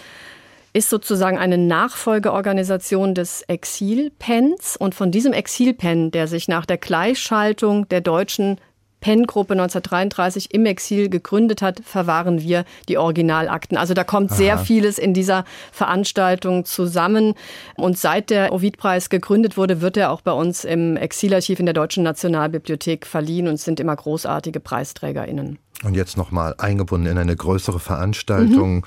ist 0.72 0.90
sozusagen 0.90 1.38
eine 1.38 1.58
Nachfolgeorganisation 1.58 3.14
des 3.14 3.42
Exil-PENs. 3.42 4.76
Und 4.76 4.94
von 4.94 5.10
diesem 5.10 5.32
Exil-PEN, 5.32 6.10
der 6.10 6.26
sich 6.26 6.48
nach 6.48 6.66
der 6.66 6.78
Gleichschaltung 6.78 7.88
der 7.88 8.00
deutschen 8.00 8.60
Penn-Gruppe 9.04 9.52
1933 9.52 10.54
im 10.54 10.64
Exil 10.64 11.10
gegründet 11.10 11.60
hat, 11.60 11.82
verwahren 11.84 12.40
wir 12.40 12.64
die 12.88 12.96
Originalakten. 12.96 13.76
Also 13.76 13.92
da 13.92 14.02
kommt 14.02 14.30
Aha. 14.30 14.36
sehr 14.36 14.58
vieles 14.58 14.96
in 14.96 15.12
dieser 15.12 15.44
Veranstaltung 15.72 16.64
zusammen. 16.64 17.34
Und 17.76 17.98
seit 17.98 18.30
der 18.30 18.50
Ovid-Preis 18.50 19.10
gegründet 19.10 19.58
wurde, 19.58 19.82
wird 19.82 19.98
er 19.98 20.10
auch 20.10 20.22
bei 20.22 20.32
uns 20.32 20.64
im 20.64 20.96
Exilarchiv 20.96 21.60
in 21.60 21.66
der 21.66 21.74
Deutschen 21.74 22.02
Nationalbibliothek 22.02 23.04
verliehen 23.04 23.46
und 23.46 23.60
sind 23.60 23.78
immer 23.78 23.94
großartige 23.94 24.58
PreisträgerInnen. 24.58 25.58
Und 25.82 25.94
jetzt 25.94 26.16
nochmal 26.16 26.54
eingebunden 26.56 27.06
in 27.06 27.18
eine 27.18 27.36
größere 27.36 27.80
Veranstaltung. 27.80 28.76
Mhm 28.76 28.84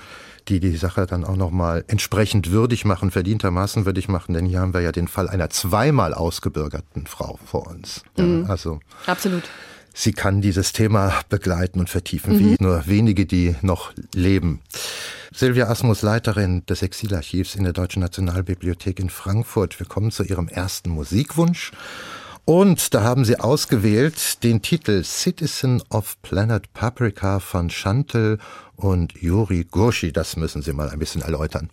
die 0.47 0.61
die 0.61 0.77
Sache 0.77 1.05
dann 1.05 1.25
auch 1.25 1.35
nochmal 1.35 1.83
entsprechend 1.89 2.51
würdig 2.51 2.85
machen, 2.85 3.11
verdientermaßen 3.11 3.85
würdig 3.85 4.07
machen, 4.07 4.33
denn 4.33 4.45
hier 4.45 4.61
haben 4.61 4.73
wir 4.73 4.79
ja 4.79 4.93
den 4.93 5.09
Fall 5.09 5.27
einer 5.27 5.49
zweimal 5.49 6.13
ausgebürgerten 6.13 7.05
Frau 7.05 7.37
vor 7.45 7.67
uns. 7.67 8.05
Ja, 8.15 8.23
mhm. 8.23 8.45
also 8.49 8.79
absolut 9.07 9.43
sie 9.97 10.11
kann 10.13 10.41
dieses 10.41 10.73
Thema 10.73 11.21
begleiten 11.27 11.79
und 11.79 11.89
vertiefen, 11.89 12.35
mhm. 12.35 12.39
wie 12.39 12.55
nur 12.59 12.87
wenige, 12.87 13.25
die 13.25 13.55
noch 13.61 13.91
leben. 14.13 14.61
Silvia 15.33 15.67
Asmus, 15.67 16.03
Leiterin 16.03 16.65
des 16.67 16.83
Exilarchivs 16.83 17.55
in 17.55 17.63
der 17.63 17.73
Deutschen 17.73 18.01
Nationalbibliothek 18.01 18.99
in 18.99 19.09
Frankfurt. 19.09 19.79
Wir 19.79 19.87
kommen 19.87 20.11
zu 20.11 20.23
Ihrem 20.23 20.47
ersten 20.47 20.91
Musikwunsch. 20.91 21.71
Und 22.45 22.93
da 22.93 23.03
haben 23.03 23.25
Sie 23.25 23.39
ausgewählt 23.39 24.43
den 24.43 24.61
Titel 24.61 25.03
Citizen 25.03 25.83
of 25.89 26.15
Planet 26.21 26.71
Paprika 26.73 27.39
von 27.39 27.69
Chantel 27.69 28.37
und 28.77 29.13
Yuri 29.21 29.65
Gurshi. 29.69 30.13
Das 30.13 30.37
müssen 30.37 30.61
Sie 30.61 30.71
mal 30.73 30.89
ein 30.89 30.99
bisschen 30.99 31.23
erläutern. 31.23 31.69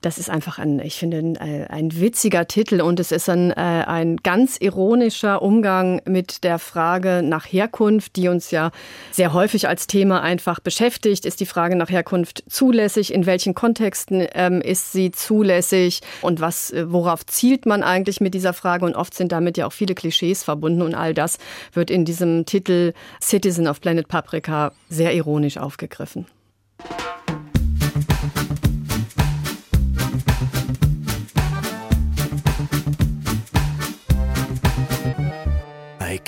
Das 0.00 0.16
ist 0.16 0.30
einfach 0.30 0.58
ein, 0.58 0.80
ich 0.80 0.98
finde, 0.98 1.18
ein, 1.18 1.36
ein 1.36 2.00
witziger 2.00 2.48
Titel 2.48 2.80
und 2.80 2.98
es 3.00 3.12
ist 3.12 3.28
ein, 3.28 3.50
äh, 3.50 3.54
ein 3.54 4.16
ganz 4.16 4.56
ironischer 4.58 5.42
Umgang 5.42 6.00
mit 6.06 6.42
der 6.42 6.58
Frage 6.58 7.22
nach 7.22 7.44
Herkunft, 7.44 8.16
die 8.16 8.28
uns 8.28 8.50
ja 8.50 8.70
sehr 9.10 9.34
häufig 9.34 9.68
als 9.68 9.86
Thema 9.86 10.22
einfach 10.22 10.60
beschäftigt. 10.60 11.26
Ist 11.26 11.40
die 11.40 11.46
Frage 11.46 11.76
nach 11.76 11.90
Herkunft 11.90 12.44
zulässig? 12.48 13.12
In 13.12 13.26
welchen 13.26 13.54
Kontexten 13.54 14.26
ähm, 14.32 14.62
ist 14.62 14.92
sie 14.92 15.10
zulässig? 15.10 16.00
Und 16.22 16.40
was, 16.40 16.70
äh, 16.70 16.90
worauf 16.90 17.26
zielt 17.26 17.66
man 17.66 17.82
eigentlich 17.82 18.20
mit 18.20 18.32
dieser 18.32 18.54
Frage? 18.54 18.86
Und 18.86 18.94
oft 18.94 19.14
sind 19.14 19.32
damit 19.32 19.58
ja 19.58 19.66
auch 19.66 19.72
viele 19.72 19.94
Klischees 19.94 20.42
verbunden 20.42 20.80
und 20.80 20.94
all 20.94 21.12
das 21.12 21.36
wird 21.74 21.90
in 21.90 22.06
diesem 22.06 22.46
Titel 22.46 22.94
Citizen 23.20 23.68
of 23.68 23.82
Planet 23.82 24.08
Paprika 24.08 24.72
sehr 24.88 25.12
ironisch 25.14 25.58
aufgegriffen. 25.58 26.26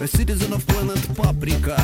A 0.00 0.06
citizen 0.06 0.54
of 0.54 0.66
planet 0.66 1.14
Paprika. 1.14 1.76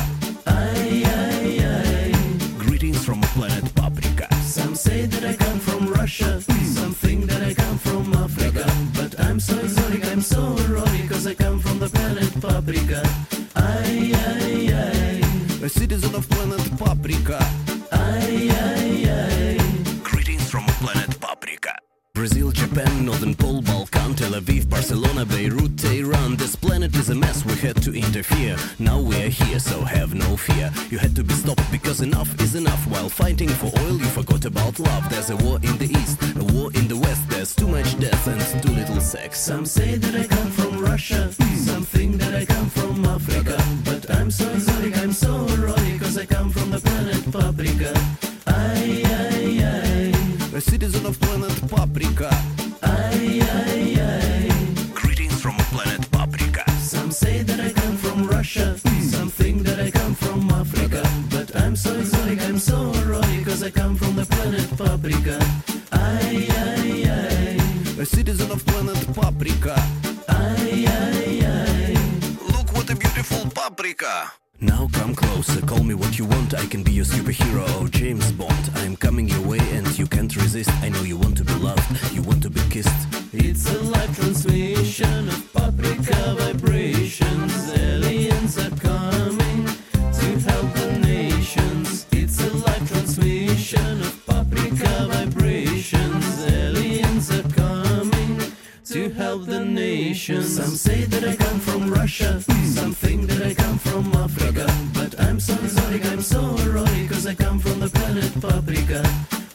Help 99.37 99.49
the 99.49 99.65
nations. 99.65 100.55
Some 100.55 100.75
say 100.75 101.03
that 101.05 101.23
I 101.23 101.35
come 101.35 101.59
from 101.59 101.89
Russia, 101.91 102.41
some 102.63 102.93
think 102.93 103.27
that 103.27 103.45
I 103.45 103.53
come 103.53 103.77
from 103.77 104.13
Africa. 104.15 104.65
But 104.93 105.19
I'm 105.19 105.39
so 105.39 105.53
exotic, 105.53 106.05
I'm 106.05 106.21
so 106.21 106.41
erotic, 106.65 107.09
cause 107.09 107.25
I 107.27 107.35
come 107.35 107.59
from 107.59 107.79
the 107.79 107.89
planet 107.89 108.31
Paprika. 108.41 109.01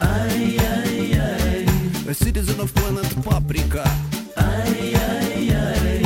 Ay, 0.00 0.56
ay, 0.60 1.18
ay. 1.28 2.10
A 2.10 2.14
citizen 2.14 2.60
of 2.60 2.74
planet 2.74 3.10
Paprika. 3.24 3.84
Ay, 4.36 4.94
ay, 4.94 5.50
ay. 5.64 6.02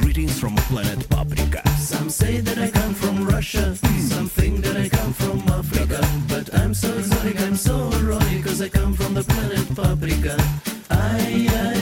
Greetings 0.00 0.38
from 0.38 0.54
planet 0.70 1.08
Paprika. 1.08 1.62
Some 1.78 2.10
say 2.10 2.40
that 2.40 2.58
I 2.58 2.70
come 2.70 2.94
from 2.94 3.26
Russia, 3.26 3.76
some 4.10 4.28
think 4.28 4.64
that 4.64 4.76
I 4.76 4.88
come 4.88 5.12
from 5.12 5.38
Africa. 5.48 6.00
But 6.28 6.54
I'm 6.54 6.74
so 6.74 6.92
exotic, 6.98 7.40
I'm 7.40 7.56
so 7.56 7.90
erotic, 8.00 8.44
cause 8.44 8.60
I 8.60 8.68
come 8.68 8.94
from 8.94 9.14
the 9.14 9.24
planet 9.24 9.66
Paprika. 9.74 10.36
Ay, 10.90 11.48
ay. 11.50 11.75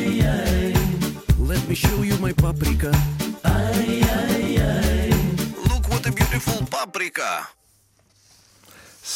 Let 1.74 1.90
show 1.90 2.02
you 2.02 2.16
my 2.18 2.30
paprika. 2.30 2.94
Ay, 3.42 4.06
ay, 4.06 4.62
ay. 4.62 5.10
Look 5.66 5.90
what 5.90 6.06
a 6.06 6.12
beautiful 6.12 6.64
paprika. 6.70 7.50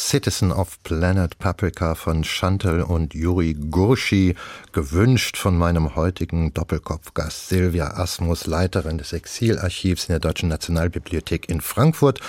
Citizen 0.09 0.51
of 0.51 0.81
Planet 0.81 1.37
Paprika 1.37 1.93
von 1.93 2.23
Chantal 2.23 2.81
und 2.81 3.13
Juri 3.13 3.53
Gurschi, 3.53 4.33
gewünscht 4.71 5.37
von 5.37 5.55
meinem 5.55 5.95
heutigen 5.95 6.51
Doppelkopfgast 6.51 7.49
Silvia 7.49 7.91
Asmus, 7.91 8.47
Leiterin 8.47 8.97
des 8.97 9.13
Exilarchivs 9.13 10.05
in 10.05 10.13
der 10.13 10.19
Deutschen 10.19 10.49
Nationalbibliothek 10.49 11.47
in 11.47 11.61
Frankfurt. 11.61 12.21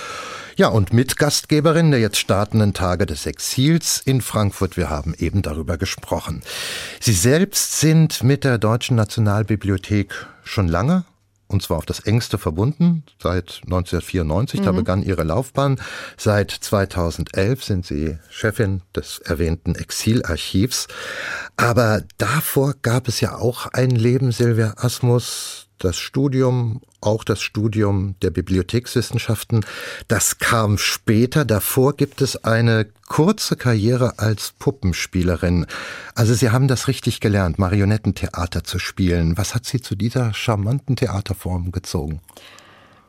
Ja, 0.57 0.69
und 0.69 0.93
Mitgastgeberin 0.93 1.91
der 1.91 2.01
jetzt 2.01 2.19
startenden 2.19 2.75
Tage 2.75 3.07
des 3.07 3.25
Exils 3.25 4.03
in 4.05 4.21
Frankfurt. 4.21 4.77
Wir 4.77 4.91
haben 4.91 5.15
eben 5.17 5.41
darüber 5.41 5.79
gesprochen. 5.79 6.43
Sie 7.01 7.15
selbst 7.15 7.81
sind 7.81 8.23
mit 8.23 8.45
der 8.45 8.59
Deutschen 8.59 8.97
Nationalbibliothek 8.97 10.27
schon 10.45 10.69
lange 10.69 11.05
und 11.51 11.63
zwar 11.63 11.79
auf 11.79 11.87
das 11.87 12.01
engste 12.01 12.39
verbunden 12.39 13.03
seit 13.21 13.61
1994. 13.65 14.61
Da 14.61 14.71
begann 14.71 15.03
ihre 15.03 15.25
Laufbahn. 15.25 15.81
Seit 16.17 16.53
2011 16.53 17.65
sind 17.65 17.87
sie 17.87 18.19
Chefin 18.31 18.83
des 18.95 19.19
erwähnten 19.19 19.75
Exilarchivs. 19.75 20.87
Aber 21.57 22.03
davor 22.19 22.75
gab 22.83 23.09
es 23.09 23.21
ja 23.21 23.37
auch 23.37 23.67
ein 23.67 23.91
Leben, 23.91 24.31
Silvia 24.31 24.75
Asmus, 24.77 25.67
das 25.79 25.99
Studium, 25.99 26.83
auch 27.01 27.25
das 27.25 27.41
Studium 27.41 28.15
der 28.23 28.31
Bibliothekswissenschaften. 28.31 29.65
Das 30.09 30.39
kam 30.39 30.79
später. 30.79 31.45
Davor 31.45 31.97
gibt 31.97 32.21
es 32.21 32.45
eine 32.45 32.87
kurze 33.09 33.57
Karriere 33.57 34.19
als 34.19 34.53
Puppenspielerin. 34.59 35.67
Also 36.15 36.35
Sie 36.35 36.51
haben 36.51 36.69
das 36.69 36.89
richtig 36.89 37.21
gelernt, 37.21 37.59
Marionettentheater 37.59 38.65
zu 38.65 38.79
spielen. 38.79 39.37
Was 39.37 39.55
hat 39.55 39.67
Sie 39.67 39.81
zu 39.81 39.95
dieser 39.95 40.33
charmanten 40.35 40.97
Theaterform 40.97 41.73
gezogen? 41.73 42.21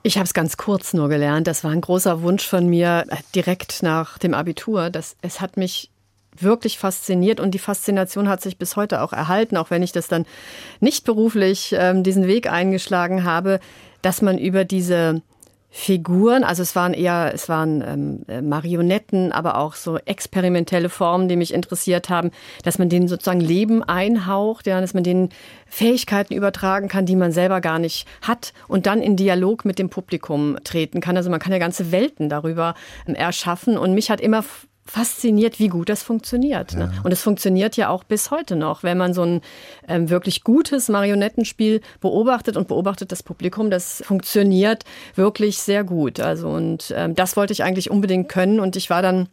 Ich 0.03 0.17
habe 0.17 0.25
es 0.25 0.33
ganz 0.33 0.57
kurz 0.57 0.93
nur 0.93 1.09
gelernt. 1.09 1.45
Das 1.47 1.63
war 1.63 1.71
ein 1.71 1.81
großer 1.81 2.21
Wunsch 2.23 2.47
von 2.47 2.67
mir 2.67 3.05
direkt 3.35 3.83
nach 3.83 4.17
dem 4.17 4.33
Abitur. 4.33 4.89
Das, 4.89 5.15
es 5.21 5.41
hat 5.41 5.57
mich 5.57 5.91
wirklich 6.37 6.77
fasziniert 6.77 7.39
und 7.39 7.51
die 7.51 7.59
Faszination 7.59 8.29
hat 8.29 8.41
sich 8.41 8.57
bis 8.57 8.75
heute 8.75 9.01
auch 9.01 9.13
erhalten, 9.13 9.57
auch 9.57 9.69
wenn 9.69 9.83
ich 9.83 9.91
das 9.91 10.07
dann 10.07 10.25
nicht 10.79 11.05
beruflich 11.05 11.75
ähm, 11.77 12.03
diesen 12.03 12.27
Weg 12.27 12.51
eingeschlagen 12.51 13.23
habe, 13.23 13.59
dass 14.01 14.21
man 14.21 14.37
über 14.37 14.65
diese 14.65 15.21
Figuren, 15.73 16.43
also 16.43 16.63
es 16.63 16.75
waren 16.75 16.93
eher, 16.93 17.31
es 17.33 17.47
waren 17.47 17.81
ähm, 17.81 18.25
äh, 18.27 18.41
Marionetten, 18.41 19.31
aber 19.31 19.57
auch 19.57 19.75
so 19.75 19.97
experimentelle 19.99 20.89
Formen, 20.89 21.29
die 21.29 21.37
mich 21.37 21.53
interessiert 21.53 22.09
haben, 22.09 22.31
dass 22.63 22.77
man 22.77 22.89
denen 22.89 23.07
sozusagen 23.07 23.39
Leben 23.39 23.81
einhaucht, 23.81 24.67
ja, 24.67 24.81
dass 24.81 24.93
man 24.93 25.05
denen 25.05 25.29
Fähigkeiten 25.67 26.33
übertragen 26.33 26.89
kann, 26.89 27.05
die 27.05 27.15
man 27.15 27.31
selber 27.31 27.61
gar 27.61 27.79
nicht 27.79 28.05
hat 28.21 28.51
und 28.67 28.85
dann 28.85 29.01
in 29.01 29.15
Dialog 29.15 29.63
mit 29.63 29.79
dem 29.79 29.89
Publikum 29.89 30.57
treten 30.65 30.99
kann. 30.99 31.15
Also 31.15 31.29
man 31.29 31.39
kann 31.39 31.53
ja 31.53 31.57
ganze 31.57 31.93
Welten 31.93 32.27
darüber 32.27 32.75
ähm, 33.07 33.15
erschaffen 33.15 33.77
und 33.77 33.93
mich 33.93 34.11
hat 34.11 34.19
immer 34.19 34.43
fasziniert, 34.85 35.59
wie 35.59 35.67
gut 35.67 35.89
das 35.89 36.03
funktioniert. 36.03 36.75
Ne? 36.75 36.91
Und 37.03 37.11
es 37.11 37.21
funktioniert 37.21 37.77
ja 37.77 37.89
auch 37.89 38.03
bis 38.03 38.31
heute 38.31 38.55
noch, 38.55 38.83
wenn 38.83 38.97
man 38.97 39.13
so 39.13 39.23
ein 39.23 39.41
ähm, 39.87 40.09
wirklich 40.09 40.43
gutes 40.43 40.89
Marionettenspiel 40.89 41.81
beobachtet 41.99 42.57
und 42.57 42.67
beobachtet 42.67 43.11
das 43.11 43.23
Publikum, 43.23 43.69
das 43.69 44.03
funktioniert 44.05 44.83
wirklich 45.15 45.59
sehr 45.59 45.83
gut. 45.83 46.19
Also 46.19 46.49
und 46.49 46.93
ähm, 46.95 47.15
das 47.15 47.37
wollte 47.37 47.53
ich 47.53 47.63
eigentlich 47.63 47.91
unbedingt 47.91 48.27
können 48.27 48.59
und 48.59 48.75
ich 48.75 48.89
war 48.89 49.01
dann 49.01 49.29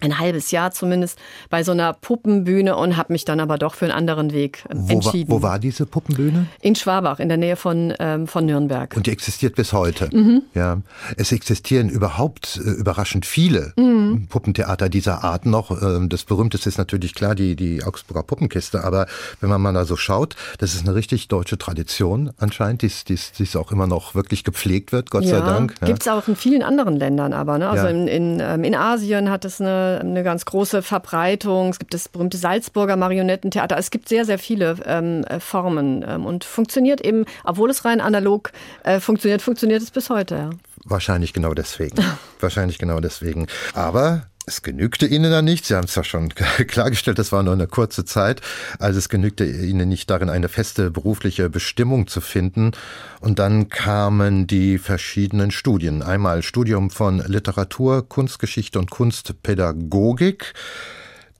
ein 0.00 0.18
halbes 0.18 0.50
Jahr 0.50 0.70
zumindest 0.72 1.18
bei 1.50 1.62
so 1.62 1.72
einer 1.72 1.92
Puppenbühne 1.92 2.76
und 2.76 2.96
habe 2.96 3.12
mich 3.12 3.24
dann 3.24 3.40
aber 3.40 3.58
doch 3.58 3.74
für 3.74 3.84
einen 3.86 3.92
anderen 3.94 4.32
Weg 4.32 4.64
ähm, 4.70 4.78
Wo, 4.88 4.92
entschieden. 4.94 5.30
War, 5.30 5.38
wo 5.38 5.42
war 5.42 5.58
diese 5.58 5.86
Puppenbühne? 5.86 6.46
In 6.60 6.74
Schwabach, 6.74 7.18
in 7.20 7.28
der 7.28 7.36
Nähe 7.38 7.56
von, 7.56 7.92
ähm, 7.98 8.26
von 8.26 8.46
Nürnberg. 8.46 8.96
Und 8.96 9.06
die 9.06 9.10
existiert 9.10 9.54
bis 9.56 9.72
heute. 9.72 10.08
Mhm. 10.14 10.42
Ja, 10.54 10.78
es 11.16 11.32
existieren 11.32 11.88
überhaupt 11.88 12.56
äh, 12.64 12.70
überraschend 12.70 13.26
viele 13.26 13.72
Mhm. 13.76 14.26
Puppentheater 14.28 14.88
dieser 14.88 15.22
Art 15.24 15.46
noch. 15.46 15.70
Ähm, 15.82 16.08
das 16.08 16.24
berühmteste 16.24 16.68
ist 16.68 16.78
natürlich 16.78 17.14
klar 17.14 17.34
die 17.34 17.56
die 17.56 17.84
Augsburger 17.84 18.22
Puppenkiste. 18.22 18.84
Aber 18.84 19.06
wenn 19.40 19.50
man 19.50 19.60
mal 19.60 19.72
da 19.72 19.84
so 19.84 19.96
schaut, 19.96 20.34
das 20.58 20.74
ist 20.74 20.86
eine 20.86 20.94
richtig 20.94 21.28
deutsche 21.28 21.58
Tradition 21.58 22.30
anscheinend, 22.38 22.82
die 22.82 22.86
es- 22.86 23.04
die 23.04 23.14
es- 23.14 23.32
die 23.32 23.42
es 23.44 23.56
auch 23.56 23.72
immer 23.72 23.86
noch 23.86 24.14
wirklich 24.14 24.44
gepflegt 24.44 24.92
wird. 24.92 25.10
Gott 25.10 25.26
sei 25.26 25.40
Dank. 25.40 25.74
Ja. 25.80 25.86
Gibt 25.86 26.02
es 26.02 26.08
auch 26.08 26.26
in 26.28 26.36
vielen 26.36 26.62
anderen 26.62 26.96
Ländern 26.96 27.32
aber. 27.32 27.58
Ne? 27.58 27.68
Also 27.68 27.84
Ja. 27.84 27.90
in, 27.90 28.08
in, 28.08 28.40
ähm, 28.40 28.64
in 28.64 28.74
Asien 28.74 29.30
hat 29.30 29.44
es 29.44 29.60
eine, 29.60 29.89
eine 29.98 30.22
ganz 30.22 30.44
große 30.44 30.82
Verbreitung. 30.82 31.70
Es 31.70 31.78
gibt 31.78 31.94
das 31.94 32.08
berühmte 32.08 32.36
Salzburger 32.36 32.96
Marionettentheater. 32.96 33.76
Es 33.76 33.90
gibt 33.90 34.08
sehr, 34.08 34.24
sehr 34.24 34.38
viele 34.38 34.76
ähm, 34.86 35.24
äh, 35.24 35.40
Formen 35.40 36.04
ähm, 36.06 36.26
und 36.26 36.44
funktioniert 36.44 37.00
eben, 37.00 37.24
obwohl 37.44 37.70
es 37.70 37.84
rein 37.84 38.00
analog 38.00 38.52
äh, 38.84 39.00
funktioniert, 39.00 39.42
funktioniert 39.42 39.82
es 39.82 39.90
bis 39.90 40.10
heute. 40.10 40.34
Ja. 40.34 40.50
Wahrscheinlich 40.84 41.32
genau 41.32 41.54
deswegen. 41.54 41.96
Wahrscheinlich 42.40 42.78
genau 42.78 43.00
deswegen. 43.00 43.46
Aber 43.74 44.26
es 44.50 44.62
genügte 44.62 45.06
ihnen 45.06 45.30
dann 45.30 45.44
nicht. 45.44 45.64
Sie 45.64 45.74
haben 45.74 45.84
es 45.84 45.94
ja 45.94 46.04
schon 46.04 46.28
klargestellt, 46.34 47.18
das 47.18 47.32
war 47.32 47.42
nur 47.42 47.54
eine 47.54 47.66
kurze 47.66 48.04
Zeit. 48.04 48.40
Also 48.78 48.98
es 48.98 49.08
genügte 49.08 49.44
ihnen 49.44 49.88
nicht 49.88 50.10
darin, 50.10 50.28
eine 50.28 50.48
feste 50.48 50.90
berufliche 50.90 51.48
Bestimmung 51.48 52.08
zu 52.08 52.20
finden. 52.20 52.72
Und 53.20 53.38
dann 53.38 53.68
kamen 53.68 54.46
die 54.46 54.78
verschiedenen 54.78 55.50
Studien. 55.50 56.02
Einmal 56.02 56.42
Studium 56.42 56.90
von 56.90 57.18
Literatur, 57.26 58.08
Kunstgeschichte 58.08 58.78
und 58.78 58.90
Kunstpädagogik. 58.90 60.52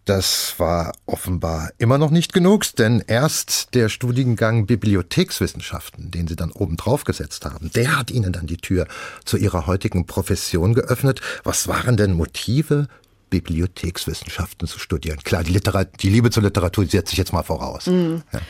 Das 0.07 0.55
war 0.59 0.93
offenbar 1.07 1.71
immer 1.79 1.99
noch 1.99 2.11
nicht 2.11 2.33
genug, 2.33 2.65
denn 2.77 3.05
erst 3.07 3.75
der 3.75 3.89
Studiengang 3.89 4.67
Bibliothekswissenschaften, 4.67 6.11
den 6.11 6.27
Sie 6.27 6.37
dann 6.37 6.51
oben 6.53 6.77
drauf 6.77 7.05
gesetzt 7.05 7.45
haben, 7.45 7.71
der 7.75 7.99
hat 7.99 8.11
Ihnen 8.11 8.33
dann 8.33 8.47
die 8.47 8.57
Tür 8.57 8.87
zu 9.25 9.37
Ihrer 9.37 9.67
heutigen 9.67 10.07
Profession 10.07 10.75
geöffnet. 10.75 11.21
Was 11.45 11.69
waren 11.69 11.97
denn 11.97 12.15
Motive, 12.15 12.89
Bibliothekswissenschaften 13.29 14.67
zu 14.67 14.79
studieren? 14.79 15.19
Klar, 15.23 15.45
die, 15.45 15.53
Literat 15.53 16.03
die 16.03 16.11
Liebe 16.11 16.31
zur 16.31 16.43
Literatur 16.43 16.85
die 16.85 16.91
setze 16.91 17.13
ich 17.13 17.19
jetzt 17.19 17.33
mal 17.33 17.43
voraus. 17.43 17.87
Ja. 17.87 18.41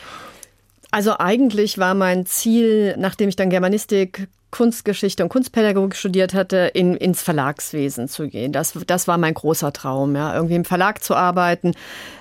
Also 0.89 1.17
eigentlich 1.17 1.77
war 1.77 1.93
mein 1.93 2.25
Ziel, 2.25 2.95
nachdem 2.97 3.29
ich 3.29 3.35
dann 3.35 3.49
Germanistik, 3.49 4.27
Kunstgeschichte 4.51 5.23
und 5.23 5.29
Kunstpädagogik 5.29 5.95
studiert 5.95 6.33
hatte, 6.33 6.69
in, 6.73 6.95
ins 6.95 7.21
Verlagswesen 7.21 8.07
zu 8.07 8.27
gehen. 8.27 8.51
Das, 8.51 8.77
das 8.85 9.07
war 9.07 9.17
mein 9.17 9.33
großer 9.33 9.73
Traum, 9.73 10.15
ja, 10.15 10.35
irgendwie 10.35 10.55
im 10.55 10.65
Verlag 10.65 11.03
zu 11.03 11.15
arbeiten. 11.15 11.71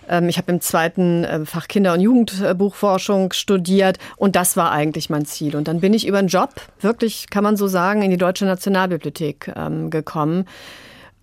Ähm, 0.09 0.29
ich 0.29 0.38
habe 0.38 0.53
im 0.53 0.61
zweiten 0.61 1.25
äh, 1.25 1.45
Fach 1.45 1.69
Kinder- 1.69 1.93
und 1.93 2.01
Jugendbuchforschung 2.01 3.33
studiert 3.33 3.99
und 4.16 4.37
das 4.37 4.57
war 4.57 4.71
eigentlich 4.71 5.11
mein 5.11 5.27
Ziel. 5.27 5.57
Und 5.57 5.69
dann 5.69 5.81
bin 5.81 5.93
ich 5.93 6.07
über 6.07 6.19
einen 6.19 6.29
Job, 6.29 6.51
wirklich 6.81 7.31
kann 7.31 7.45
man 7.45 7.57
so 7.57 7.66
sagen, 7.66 8.03
in 8.03 8.11
die 8.11 8.16
Deutsche 8.16 8.45
Nationalbibliothek 8.45 9.53
ähm, 9.57 9.90
gekommen 9.90 10.47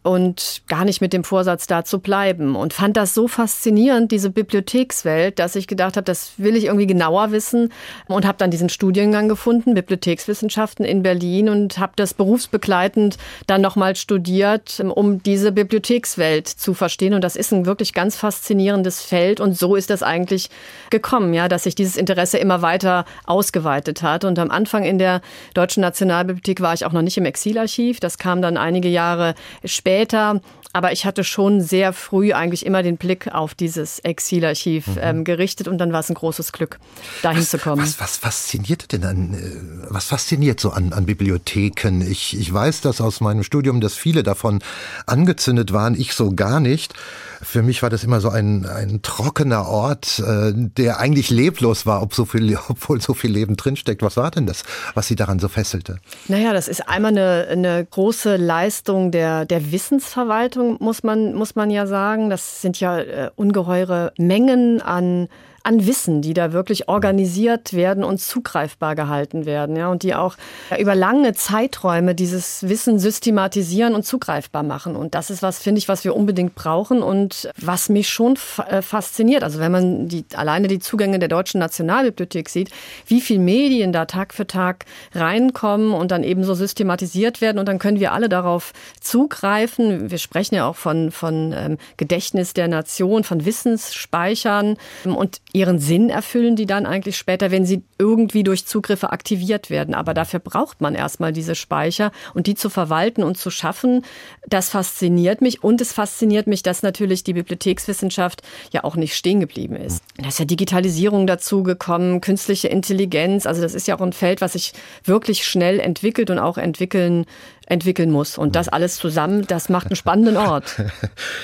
und 0.07 0.61
gar 0.67 0.85
nicht 0.85 1.01
mit 1.01 1.11
dem 1.11 1.23
Vorsatz 1.23 1.67
da 1.67 1.83
zu 1.83 1.99
bleiben. 1.99 2.55
Und 2.55 2.73
fand 2.73 2.95
das 2.95 3.13
so 3.13 3.27
faszinierend, 3.27 4.11
diese 4.11 4.29
Bibliothekswelt, 4.29 5.37
dass 5.37 5.55
ich 5.55 5.67
gedacht 5.67 5.97
habe, 5.97 6.05
das 6.05 6.31
will 6.37 6.55
ich 6.55 6.65
irgendwie 6.65 6.87
genauer 6.87 7.31
wissen 7.31 7.71
und 8.07 8.25
habe 8.25 8.37
dann 8.37 8.49
diesen 8.49 8.69
Studiengang 8.69 9.27
gefunden, 9.27 9.73
Bibliothekswissenschaften 9.73 10.85
in 10.85 11.03
Berlin 11.03 11.49
und 11.49 11.77
habe 11.77 11.93
das 11.97 12.13
berufsbegleitend 12.13 13.17
dann 13.47 13.61
nochmal 13.61 13.95
studiert, 13.95 14.79
um 14.79 15.21
diese 15.21 15.51
Bibliothekswelt 15.51 16.47
zu 16.47 16.73
verstehen. 16.73 17.13
Und 17.13 17.21
das 17.21 17.35
ist 17.35 17.51
ein 17.51 17.65
wirklich 17.65 17.93
ganz 17.93 18.15
faszinierendes 18.15 19.01
Feld 19.01 19.41
und 19.41 19.57
so 19.57 19.75
ist 19.75 19.89
das 19.89 20.03
eigentlich 20.03 20.49
gekommen, 20.89 21.33
ja, 21.33 21.49
dass 21.49 21.63
sich 21.63 21.75
dieses 21.75 21.97
Interesse 21.97 22.37
immer 22.37 22.61
weiter 22.61 23.03
ausgeweitet 23.25 24.01
hat. 24.03 24.23
Und 24.23 24.39
am 24.39 24.51
Anfang 24.51 24.83
in 24.83 24.99
der 24.99 25.21
Deutschen 25.53 25.81
Nationalbibliothek 25.81 26.61
war 26.61 26.73
ich 26.73 26.85
auch 26.85 26.93
noch 26.93 27.01
nicht 27.01 27.17
im 27.17 27.25
Exilarchiv, 27.25 27.99
das 27.99 28.17
kam 28.17 28.41
dann 28.41 28.55
einige 28.55 28.87
Jahre 28.87 29.35
später 29.65 29.96
später. 29.97 30.39
Aber 30.77 30.91
ich 30.91 31.07
hatte 31.07 31.23
schon 31.23 31.59
sehr 31.59 31.91
früh 31.91 32.33
eigentlich 32.33 32.63
immer 32.63 32.83
den 32.83 32.97
Blick 32.97 33.33
auf 33.33 33.55
dieses 33.55 33.97
Exilarchiv 33.97 34.85
ähm, 35.01 35.23
gerichtet 35.23 35.67
und 35.67 35.79
dann 35.79 35.91
war 35.91 36.01
es 36.01 36.09
ein 36.09 36.13
großes 36.13 36.51
Glück, 36.51 36.77
dahin 37.23 37.41
zu 37.41 37.57
kommen. 37.57 37.81
Was, 37.81 37.99
was 37.99 38.17
fasziniert 38.17 38.91
denn 38.91 39.03
an, 39.03 39.33
äh, 39.33 39.91
was 39.91 40.05
fasziniert 40.05 40.59
so 40.59 40.69
an, 40.69 40.93
an 40.93 41.07
Bibliotheken? 41.07 42.01
Ich, 42.07 42.39
ich 42.39 42.53
weiß 42.53 42.81
das 42.81 43.01
aus 43.01 43.21
meinem 43.21 43.41
Studium, 43.41 43.81
dass 43.81 43.95
viele 43.95 44.21
davon 44.21 44.59
angezündet 45.07 45.73
waren, 45.73 45.99
ich 45.99 46.13
so 46.13 46.29
gar 46.29 46.59
nicht. 46.59 46.93
Für 47.41 47.63
mich 47.63 47.81
war 47.81 47.89
das 47.89 48.03
immer 48.03 48.19
so 48.19 48.29
ein, 48.29 48.65
ein 48.67 49.01
trockener 49.01 49.67
Ort, 49.67 50.19
äh, 50.19 50.51
der 50.53 50.99
eigentlich 50.99 51.31
leblos 51.31 51.87
war, 51.87 52.03
ob 52.03 52.13
so 52.13 52.25
viel, 52.25 52.55
obwohl 52.69 53.01
so 53.01 53.15
viel 53.15 53.31
Leben 53.31 53.57
drinsteckt. 53.57 54.03
Was 54.03 54.15
war 54.15 54.29
denn 54.29 54.45
das, 54.45 54.63
was 54.93 55.07
Sie 55.07 55.15
daran 55.15 55.39
so 55.39 55.47
fesselte? 55.47 55.97
Naja, 56.27 56.53
das 56.53 56.67
ist 56.67 56.87
einmal 56.87 57.11
eine, 57.11 57.47
eine 57.49 57.85
große 57.85 58.35
Leistung 58.35 59.11
der, 59.11 59.45
der 59.45 59.71
Wissensverwaltung, 59.71 60.66
muss 60.79 61.03
man, 61.03 61.33
muss 61.33 61.55
man 61.55 61.69
ja 61.69 61.87
sagen. 61.87 62.29
Das 62.29 62.61
sind 62.61 62.79
ja 62.79 62.99
äh, 62.99 63.29
ungeheure 63.35 64.11
Mengen 64.17 64.81
an 64.81 65.29
an 65.67 65.85
Wissen, 65.85 66.21
die 66.21 66.33
da 66.33 66.53
wirklich 66.53 66.87
organisiert 66.87 67.73
werden 67.73 68.05
und 68.05 68.21
zugreifbar 68.21 68.95
gehalten 68.95 69.45
werden, 69.45 69.75
ja, 69.75 69.89
und 69.89 70.01
die 70.01 70.15
auch 70.15 70.37
über 70.79 70.95
lange 70.95 71.33
Zeiträume 71.33 72.15
dieses 72.15 72.67
Wissen 72.69 72.99
systematisieren 72.99 73.93
und 73.93 74.05
zugreifbar 74.05 74.63
machen. 74.63 74.95
Und 74.95 75.13
das 75.13 75.29
ist 75.29 75.43
was, 75.43 75.59
finde 75.59 75.79
ich, 75.79 75.89
was 75.89 76.05
wir 76.05 76.15
unbedingt 76.15 76.55
brauchen 76.55 77.03
und 77.03 77.51
was 77.57 77.89
mich 77.89 78.07
schon 78.07 78.39
äh, 78.69 78.81
fasziniert. 78.81 79.43
Also 79.43 79.59
wenn 79.59 79.73
man 79.73 80.07
die, 80.07 80.23
alleine 80.35 80.69
die 80.69 80.79
Zugänge 80.79 81.19
der 81.19 81.27
Deutschen 81.27 81.59
Nationalbibliothek 81.59 82.47
sieht, 82.47 82.69
wie 83.05 83.19
viel 83.19 83.39
Medien 83.39 83.91
da 83.91 84.05
Tag 84.05 84.33
für 84.33 84.47
Tag 84.47 84.85
reinkommen 85.13 85.91
und 85.91 86.11
dann 86.11 86.23
eben 86.23 86.45
so 86.45 86.53
systematisiert 86.53 87.41
werden 87.41 87.59
und 87.59 87.67
dann 87.67 87.77
können 87.77 87.99
wir 87.99 88.13
alle 88.13 88.29
darauf 88.29 88.71
zugreifen. 89.01 90.09
Wir 90.11 90.17
sprechen 90.17 90.55
ja 90.55 90.65
auch 90.65 90.77
von, 90.77 91.11
von 91.11 91.53
ähm, 91.53 91.77
Gedächtnis 91.97 92.53
der 92.53 92.69
Nation, 92.69 93.25
von 93.25 93.43
Wissensspeichern 93.43 94.77
und 95.03 95.41
ihren 95.57 95.79
Sinn 95.79 96.09
erfüllen 96.09 96.55
die 96.55 96.65
dann 96.65 96.85
eigentlich 96.85 97.17
später, 97.17 97.51
wenn 97.51 97.65
sie 97.65 97.83
irgendwie 97.97 98.43
durch 98.43 98.65
Zugriffe 98.65 99.11
aktiviert 99.11 99.69
werden. 99.69 99.93
Aber 99.93 100.13
dafür 100.13 100.39
braucht 100.39 100.81
man 100.81 100.95
erstmal 100.95 101.33
diese 101.33 101.55
Speicher 101.55 102.11
und 102.33 102.47
die 102.47 102.55
zu 102.55 102.69
verwalten 102.69 103.23
und 103.23 103.37
zu 103.37 103.49
schaffen, 103.49 104.03
das 104.47 104.69
fasziniert 104.69 105.41
mich. 105.41 105.63
Und 105.63 105.81
es 105.81 105.93
fasziniert 105.93 106.47
mich, 106.47 106.63
dass 106.63 106.83
natürlich 106.83 107.23
die 107.23 107.33
Bibliothekswissenschaft 107.33 108.41
ja 108.71 108.83
auch 108.83 108.95
nicht 108.95 109.15
stehen 109.15 109.39
geblieben 109.39 109.75
ist. 109.75 110.01
Da 110.17 110.29
ist 110.29 110.39
ja 110.39 110.45
Digitalisierung 110.45 111.27
dazugekommen, 111.27 112.21
künstliche 112.21 112.67
Intelligenz. 112.67 113.45
Also 113.45 113.61
das 113.61 113.73
ist 113.73 113.87
ja 113.87 113.95
auch 113.95 114.01
ein 114.01 114.13
Feld, 114.13 114.41
was 114.41 114.53
sich 114.53 114.73
wirklich 115.03 115.45
schnell 115.45 115.79
entwickelt 115.79 116.29
und 116.29 116.39
auch 116.39 116.57
entwickeln 116.57 117.25
entwickeln 117.67 118.11
muss. 118.11 118.37
Und 118.37 118.55
das 118.55 118.69
alles 118.69 118.95
zusammen, 118.95 119.45
das 119.45 119.69
macht 119.69 119.87
einen 119.87 119.95
spannenden 119.95 120.37
Ort. 120.37 120.75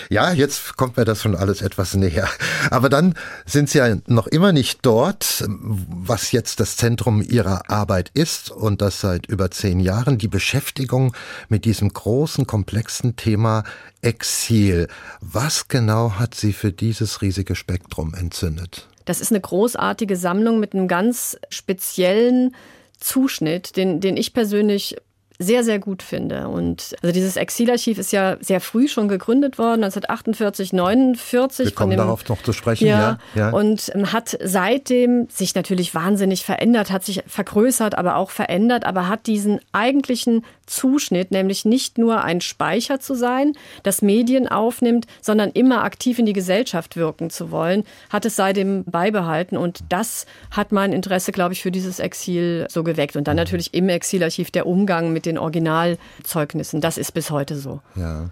Ja, 0.10 0.32
jetzt 0.32 0.78
kommt 0.78 0.98
mir 0.98 1.06
das 1.06 1.22
schon 1.22 1.36
alles 1.36 1.62
etwas 1.62 1.96
näher. 1.96 2.28
Aber 2.70 2.90
dann 2.90 3.16
sind 3.46 3.70
Sie 3.70 3.80
ja 3.80 3.96
noch 4.08 4.28
immer 4.28 4.52
nicht 4.52 4.80
dort, 4.84 5.44
was 5.48 6.32
jetzt 6.32 6.43
das 6.56 6.78
Zentrum 6.78 7.22
Ihrer 7.22 7.70
Arbeit 7.70 8.12
ist 8.14 8.52
und 8.52 8.82
das 8.82 9.02
seit 9.02 9.26
über 9.28 9.52
zehn 9.52 9.80
Jahren, 9.80 10.18
die 10.18 10.28
Beschäftigung 10.28 11.16
mit 11.50 11.66
diesem 11.66 11.90
großen, 11.90 12.46
komplexen 12.48 13.16
Thema 13.16 13.64
Exil. 14.02 14.88
Was 15.22 15.68
genau 15.68 16.14
hat 16.14 16.36
Sie 16.36 16.54
für 16.54 16.72
dieses 16.72 17.22
riesige 17.22 17.56
Spektrum 17.56 18.14
entzündet? 18.14 18.88
Das 19.06 19.22
ist 19.22 19.32
eine 19.32 19.42
großartige 19.42 20.16
Sammlung 20.16 20.60
mit 20.60 20.74
einem 20.74 20.88
ganz 20.88 21.38
speziellen 21.50 22.56
Zuschnitt, 23.00 23.76
den, 23.76 24.00
den 24.00 24.18
ich 24.18 24.34
persönlich 24.34 24.96
sehr, 25.40 25.64
sehr 25.64 25.80
gut 25.80 26.04
finde. 26.04 26.48
Und 26.48 26.96
also 27.02 27.14
dieses 27.14 27.38
Exilarchiv 27.38 27.98
ist 27.98 28.12
ja 28.12 28.38
sehr 28.40 28.62
früh 28.62 28.88
schon 28.88 29.08
gegründet 29.08 29.58
worden, 29.58 29.84
1948, 29.84 30.74
49. 30.74 31.66
Wir 31.66 31.72
kommen 31.74 31.92
dem, 31.92 31.98
darauf 31.98 32.28
noch 32.30 32.42
zu 32.42 32.54
sprechen, 32.54 32.88
ja, 32.88 33.18
ja. 33.36 33.48
ja. 33.48 33.50
Und 33.50 33.92
hat 34.12 34.38
seitdem 34.44 35.28
sich 35.30 35.56
natürlich 35.56 35.96
wahnsinnig 35.96 36.46
verändert, 36.46 36.92
hat 36.92 37.04
sich 37.04 37.24
vergrößert, 37.28 37.98
aber 37.98 38.16
auch 38.16 38.30
verändert, 38.30 38.86
aber 38.86 39.08
hat 39.08 39.28
diesen 39.28 39.60
eigentlichen 39.72 40.46
Zuschnitt, 40.66 41.32
nämlich 41.32 41.66
nicht 41.66 41.98
nur 41.98 42.24
ein 42.24 42.42
Speicher 42.42 43.00
zu 43.00 43.16
sein, 43.16 43.54
das 43.84 44.02
Medien 44.02 44.48
aufnimmt, 44.48 45.06
sondern 45.22 45.52
immer 45.52 45.84
aktiv 45.84 46.20
in 46.20 46.26
die 46.26 46.34
Gesellschaft 46.34 46.96
wirken 46.96 47.30
zu 47.30 47.52
wollen, 47.52 47.84
hat 48.10 48.26
es 48.26 48.36
seitdem 48.36 48.84
beibehalten. 48.86 49.58
Und 49.58 49.80
das 49.90 50.26
hat 50.52 50.72
mein 50.72 50.94
Interesse, 50.94 51.32
glaube 51.32 51.54
ich, 51.54 51.62
für 51.62 51.72
dieses 51.72 52.00
Exil 52.00 52.68
so 52.70 52.84
geweckt. 52.84 53.16
Und 53.16 53.28
dann 53.28 53.36
natürlich 53.36 53.74
im 53.74 53.90
Exilarchiv 53.90 54.52
der 54.52 54.66
Umgang 54.66 55.14
mit 55.14 55.26
den 55.26 55.38
Originalzeugnissen. 55.38 56.82
Das 56.82 56.98
ist 56.98 57.14
bis 57.14 57.32
heute 57.32 57.58
so. 57.58 57.82
Ja. 57.96 58.30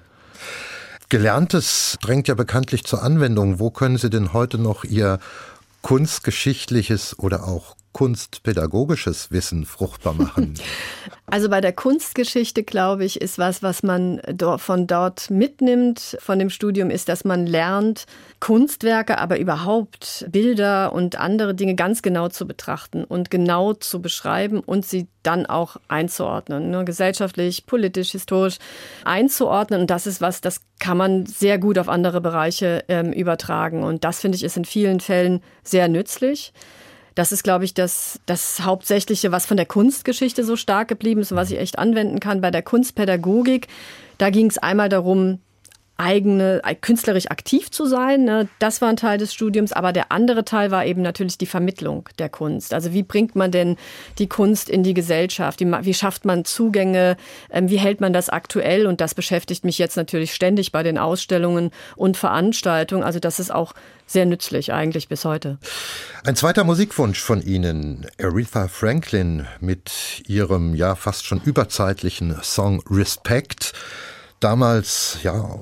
Gelerntes 1.10 1.98
drängt 2.02 2.30
ja 2.30 2.36
bekanntlich 2.36 2.86
zur 2.86 3.04
Anwendung. 3.04 3.60
Wo 3.60 3.70
können 3.70 3.98
Sie 3.98 4.10
denn 4.10 4.32
heute 4.32 4.58
noch 4.58 4.86
Ihr 4.86 5.20
kunstgeschichtliches 5.82 7.20
oder 7.20 7.48
auch 7.48 7.76
kunstpädagogisches 7.94 9.32
Wissen 9.32 9.66
fruchtbar 9.66 10.14
machen? 10.14 10.56
Also 11.34 11.48
bei 11.48 11.62
der 11.62 11.72
Kunstgeschichte, 11.72 12.62
glaube 12.62 13.06
ich, 13.06 13.22
ist 13.22 13.38
was, 13.38 13.64
was 13.64 13.84
man 13.84 14.22
von 14.58 14.86
dort 14.86 15.30
mitnimmt, 15.30 16.18
von 16.20 16.38
dem 16.38 16.50
Studium, 16.50 16.90
ist, 16.90 17.08
dass 17.08 17.24
man 17.24 17.48
lernt, 17.48 18.04
Kunstwerke, 18.42 19.18
aber 19.18 19.40
überhaupt 19.40 20.26
Bilder 20.30 20.92
und 20.92 21.18
andere 21.18 21.56
Dinge 21.56 21.76
ganz 21.76 22.02
genau 22.02 22.28
zu 22.28 22.46
betrachten 22.46 23.06
und 23.06 23.32
genau 23.32 23.72
zu 23.72 24.02
beschreiben 24.02 24.60
und 24.60 24.86
sie 24.86 25.08
dann 25.24 25.46
auch 25.46 25.78
einzuordnen, 25.88 26.70
ne? 26.70 26.84
gesellschaftlich, 26.84 27.66
politisch, 27.66 28.12
historisch 28.12 28.58
einzuordnen. 29.06 29.80
Und 29.80 29.90
das 29.90 30.08
ist 30.08 30.20
was, 30.20 30.42
das 30.42 30.60
kann 30.80 30.98
man 30.98 31.26
sehr 31.26 31.60
gut 31.60 31.78
auf 31.78 31.88
andere 31.88 32.20
Bereiche 32.20 32.84
ähm, 32.90 33.14
übertragen. 33.14 33.84
Und 33.84 34.04
das 34.04 34.20
finde 34.20 34.36
ich 34.36 34.44
ist 34.44 34.58
in 34.58 34.66
vielen 34.66 35.00
Fällen 35.00 35.42
sehr 35.64 35.88
nützlich. 35.88 36.52
Das 37.16 37.32
ist, 37.32 37.44
glaube 37.44 37.66
ich, 37.66 37.74
das, 37.74 38.20
das 38.26 38.62
Hauptsächliche, 38.62 39.32
was 39.32 39.46
von 39.46 39.58
der 39.58 39.66
Kunstgeschichte 39.66 40.44
so 40.44 40.56
stark 40.56 40.88
geblieben 40.88 41.22
ist 41.22 41.32
und 41.32 41.38
was 41.38 41.52
ich 41.52 41.60
echt 41.60 41.78
anwenden 41.78 42.20
kann. 42.20 42.42
Bei 42.42 42.52
der 42.52 42.62
Kunstpädagogik, 42.62 43.68
da 44.18 44.30
ging 44.30 44.48
es 44.48 44.58
einmal 44.58 44.90
darum, 44.90 45.40
eigene, 46.02 46.62
äh, 46.64 46.76
künstlerisch 46.76 47.30
aktiv 47.30 47.70
zu 47.70 47.86
sein. 47.86 48.24
Ne? 48.24 48.50
Das 48.60 48.82
war 48.82 48.90
ein 48.90 48.98
Teil 48.98 49.18
des 49.18 49.34
Studiums, 49.34 49.72
aber 49.72 49.94
der 49.94 50.12
andere 50.12 50.44
Teil 50.44 50.72
war 50.72 50.86
eben 50.86 51.02
natürlich 51.02 51.38
die 51.38 51.46
Vermittlung 51.46 52.10
der 52.18 52.30
Kunst. 52.30 52.74
Also 52.74 52.92
wie 52.92 53.04
bringt 53.04 53.36
man 53.36 53.52
denn 53.52 53.78
die 54.18 54.28
Kunst 54.28 54.70
in 54.70 54.84
die 54.84 54.96
Gesellschaft? 54.96 55.60
Wie, 55.60 55.66
wie 55.66 55.94
schafft 55.94 56.26
man 56.26 56.44
Zugänge? 56.44 57.18
Ähm, 57.52 57.70
wie 57.70 57.78
hält 57.78 58.02
man 58.02 58.14
das 58.14 58.30
aktuell? 58.30 58.88
Und 58.88 59.00
das 59.00 59.14
beschäftigt 59.14 59.64
mich 59.64 59.78
jetzt 59.78 59.96
natürlich 59.96 60.34
ständig 60.34 60.72
bei 60.72 60.82
den 60.82 60.98
Ausstellungen 60.98 61.72
und 61.96 62.18
Veranstaltungen. 62.18 63.04
Also 63.04 63.20
das 63.20 63.40
ist 63.40 63.54
auch 63.54 63.74
sehr 64.08 64.26
nützlich 64.26 64.74
eigentlich 64.74 65.08
bis 65.08 65.24
heute. 65.24 65.58
Ein 66.26 66.36
zweiter 66.36 66.64
Musikwunsch 66.64 67.22
von 67.22 67.42
Ihnen, 67.42 68.08
Aretha 68.20 68.68
Franklin 68.68 69.48
mit 69.60 70.24
ihrem 70.28 70.76
ja 70.76 70.96
fast 70.96 71.26
schon 71.26 71.42
überzeitlichen 71.42 72.36
Song 72.44 72.84
Respect 72.90 73.74
damals 74.44 75.20
ja 75.24 75.60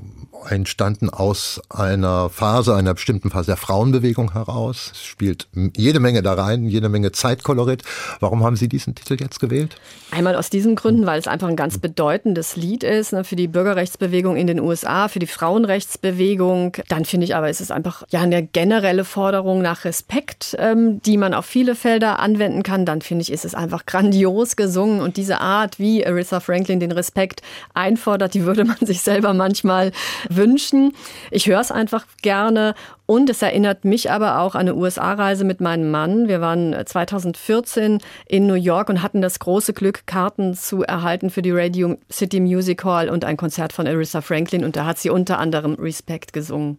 entstanden 0.47 1.09
aus 1.09 1.61
einer 1.69 2.29
Phase, 2.29 2.75
einer 2.75 2.93
bestimmten 2.93 3.29
Phase 3.29 3.47
der 3.47 3.57
Frauenbewegung 3.57 4.33
heraus. 4.33 4.91
Es 4.93 5.03
spielt 5.03 5.47
jede 5.75 5.99
Menge 5.99 6.21
da 6.21 6.33
rein, 6.33 6.65
jede 6.65 6.89
Menge 6.89 7.11
Zeitkolorit. 7.11 7.83
Warum 8.19 8.43
haben 8.43 8.55
Sie 8.55 8.67
diesen 8.67 8.95
Titel 8.95 9.17
jetzt 9.19 9.39
gewählt? 9.39 9.75
Einmal 10.11 10.35
aus 10.35 10.49
diesen 10.49 10.75
Gründen, 10.75 11.05
weil 11.05 11.19
es 11.19 11.27
einfach 11.27 11.47
ein 11.47 11.55
ganz 11.55 11.77
bedeutendes 11.77 12.55
Lied 12.55 12.83
ist 12.83 13.13
ne, 13.13 13.23
für 13.23 13.35
die 13.35 13.47
Bürgerrechtsbewegung 13.47 14.35
in 14.35 14.47
den 14.47 14.59
USA, 14.59 15.07
für 15.07 15.19
die 15.19 15.27
Frauenrechtsbewegung. 15.27 16.77
Dann 16.87 17.05
finde 17.05 17.25
ich 17.25 17.35
aber, 17.35 17.49
ist 17.49 17.61
es 17.61 17.71
einfach 17.71 18.03
ja 18.09 18.21
eine 18.21 18.45
generelle 18.45 19.05
Forderung 19.05 19.61
nach 19.61 19.85
Respekt, 19.85 20.55
ähm, 20.59 21.01
die 21.01 21.17
man 21.17 21.33
auf 21.33 21.45
viele 21.45 21.75
Felder 21.75 22.19
anwenden 22.19 22.63
kann. 22.63 22.85
Dann 22.85 23.01
finde 23.01 23.21
ich, 23.23 23.31
ist 23.31 23.45
es 23.45 23.55
einfach 23.55 23.85
grandios 23.85 24.55
gesungen 24.55 25.01
und 25.01 25.17
diese 25.17 25.41
Art, 25.41 25.79
wie 25.79 26.05
Aretha 26.05 26.39
Franklin 26.39 26.79
den 26.79 26.91
Respekt 26.91 27.41
einfordert, 27.73 28.33
die 28.33 28.45
würde 28.45 28.63
man 28.69 28.87
sich 28.87 29.01
selber 29.01 29.33
manchmal 29.33 29.91
wünschen. 30.29 30.93
Ich 31.31 31.47
höre 31.47 31.59
es 31.59 31.71
einfach 31.71 32.05
gerne 32.21 32.75
und 33.05 33.29
es 33.29 33.41
erinnert 33.41 33.85
mich 33.85 34.11
aber 34.11 34.39
auch 34.39 34.55
an 34.55 34.61
eine 34.61 34.75
USA-Reise 34.75 35.43
mit 35.43 35.61
meinem 35.61 35.91
Mann. 35.91 36.27
Wir 36.27 36.41
waren 36.41 36.75
2014 36.85 37.99
in 38.27 38.47
New 38.47 38.53
York 38.53 38.89
und 38.89 39.01
hatten 39.01 39.21
das 39.21 39.39
große 39.39 39.73
Glück, 39.73 40.05
Karten 40.05 40.53
zu 40.53 40.83
erhalten 40.83 41.29
für 41.29 41.41
die 41.41 41.51
Radio 41.51 41.97
City 42.11 42.39
Music 42.39 42.83
Hall 42.83 43.09
und 43.09 43.25
ein 43.25 43.37
Konzert 43.37 43.73
von 43.73 43.87
Aretha 43.87 44.21
Franklin. 44.21 44.63
Und 44.63 44.75
da 44.75 44.85
hat 44.85 44.99
sie 44.99 45.09
unter 45.09 45.39
anderem 45.39 45.73
Respect 45.73 46.33
gesungen. 46.33 46.77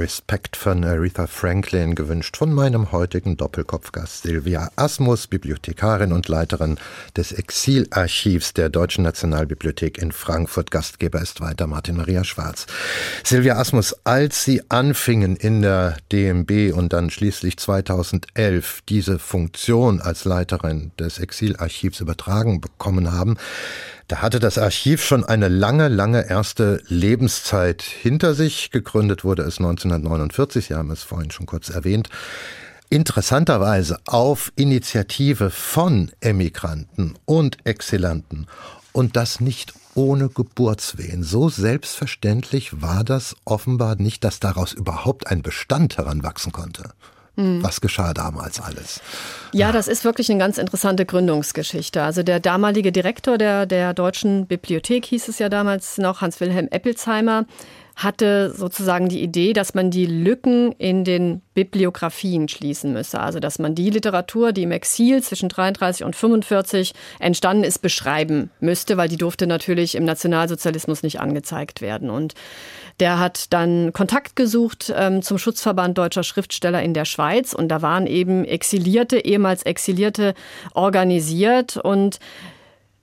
Respekt 0.00 0.56
von 0.56 0.82
Aretha 0.82 1.26
Franklin 1.26 1.94
gewünscht 1.94 2.38
von 2.38 2.54
meinem 2.54 2.90
heutigen 2.90 3.36
Doppelkopfgast 3.36 4.22
Silvia 4.22 4.70
Asmus, 4.74 5.26
Bibliothekarin 5.26 6.12
und 6.12 6.26
Leiterin 6.26 6.78
des 7.18 7.32
Exilarchivs 7.32 8.54
der 8.54 8.70
Deutschen 8.70 9.04
Nationalbibliothek 9.04 9.98
in 9.98 10.10
Frankfurt. 10.10 10.70
Gastgeber 10.70 11.20
ist 11.20 11.42
weiter 11.42 11.66
Martin 11.66 11.98
Maria 11.98 12.24
Schwarz. 12.24 12.64
Silvia 13.24 13.56
Asmus, 13.56 13.94
als 14.04 14.42
Sie 14.42 14.62
anfingen 14.70 15.36
in 15.36 15.60
der 15.60 15.98
DMB 16.10 16.74
und 16.74 16.94
dann 16.94 17.10
schließlich 17.10 17.58
2011 17.58 18.80
diese 18.88 19.18
Funktion 19.18 20.00
als 20.00 20.24
Leiterin 20.24 20.92
des 20.98 21.18
Exilarchivs 21.18 22.00
übertragen 22.00 22.62
bekommen 22.62 23.12
haben, 23.12 23.36
da 24.10 24.22
hatte 24.22 24.40
das 24.40 24.58
Archiv 24.58 25.04
schon 25.04 25.22
eine 25.22 25.46
lange, 25.46 25.86
lange 25.86 26.28
erste 26.28 26.82
Lebenszeit 26.88 27.82
hinter 27.82 28.34
sich. 28.34 28.72
Gegründet 28.72 29.22
wurde 29.22 29.42
es 29.42 29.58
1949, 29.58 30.66
Sie 30.66 30.74
haben 30.74 30.90
es 30.90 31.04
vorhin 31.04 31.30
schon 31.30 31.46
kurz 31.46 31.68
erwähnt. 31.68 32.08
Interessanterweise 32.88 34.00
auf 34.06 34.52
Initiative 34.56 35.50
von 35.50 36.10
Emigranten 36.20 37.14
und 37.24 37.64
Exilanten 37.64 38.48
und 38.90 39.14
das 39.14 39.38
nicht 39.38 39.74
ohne 39.94 40.28
Geburtswehen. 40.28 41.22
So 41.22 41.48
selbstverständlich 41.48 42.82
war 42.82 43.04
das 43.04 43.36
offenbar 43.44 43.94
nicht, 43.94 44.24
dass 44.24 44.40
daraus 44.40 44.72
überhaupt 44.72 45.28
ein 45.28 45.42
Bestand 45.42 45.98
heranwachsen 45.98 46.50
konnte. 46.50 46.90
Hm. 47.36 47.62
Was 47.62 47.80
geschah 47.80 48.12
damals 48.12 48.60
alles? 48.60 49.00
Ja, 49.52 49.72
das 49.72 49.88
ist 49.88 50.04
wirklich 50.04 50.30
eine 50.30 50.38
ganz 50.38 50.58
interessante 50.58 51.06
Gründungsgeschichte. 51.06 52.02
Also 52.02 52.22
der 52.22 52.40
damalige 52.40 52.92
Direktor 52.92 53.38
der, 53.38 53.66
der 53.66 53.94
Deutschen 53.94 54.46
Bibliothek 54.46 55.06
hieß 55.06 55.28
es 55.28 55.38
ja 55.38 55.48
damals 55.48 55.98
noch, 55.98 56.20
Hans-Wilhelm 56.20 56.68
Eppelsheimer, 56.70 57.46
hatte 58.02 58.52
sozusagen 58.54 59.08
die 59.08 59.22
Idee, 59.22 59.52
dass 59.52 59.74
man 59.74 59.90
die 59.90 60.06
Lücken 60.06 60.72
in 60.72 61.04
den 61.04 61.42
Bibliografien 61.54 62.48
schließen 62.48 62.92
müsse. 62.92 63.20
Also 63.20 63.40
dass 63.40 63.58
man 63.58 63.74
die 63.74 63.90
Literatur, 63.90 64.52
die 64.52 64.62
im 64.62 64.70
Exil 64.70 65.22
zwischen 65.22 65.50
33 65.50 66.04
und 66.04 66.16
45 66.16 66.94
entstanden 67.18 67.64
ist, 67.64 67.78
beschreiben 67.78 68.50
müsste, 68.60 68.96
weil 68.96 69.08
die 69.08 69.18
durfte 69.18 69.46
natürlich 69.46 69.94
im 69.94 70.04
Nationalsozialismus 70.04 71.02
nicht 71.02 71.20
angezeigt 71.20 71.82
werden. 71.82 72.08
Und 72.08 72.34
der 73.00 73.18
hat 73.18 73.52
dann 73.52 73.92
Kontakt 73.92 74.36
gesucht 74.36 74.92
ähm, 74.96 75.22
zum 75.22 75.38
Schutzverband 75.38 75.98
deutscher 75.98 76.22
Schriftsteller 76.22 76.82
in 76.82 76.94
der 76.94 77.04
Schweiz 77.04 77.52
und 77.52 77.68
da 77.68 77.82
waren 77.82 78.06
eben 78.06 78.44
Exilierte, 78.44 79.18
ehemals 79.18 79.62
Exilierte 79.62 80.34
organisiert 80.74 81.76
und 81.76 82.18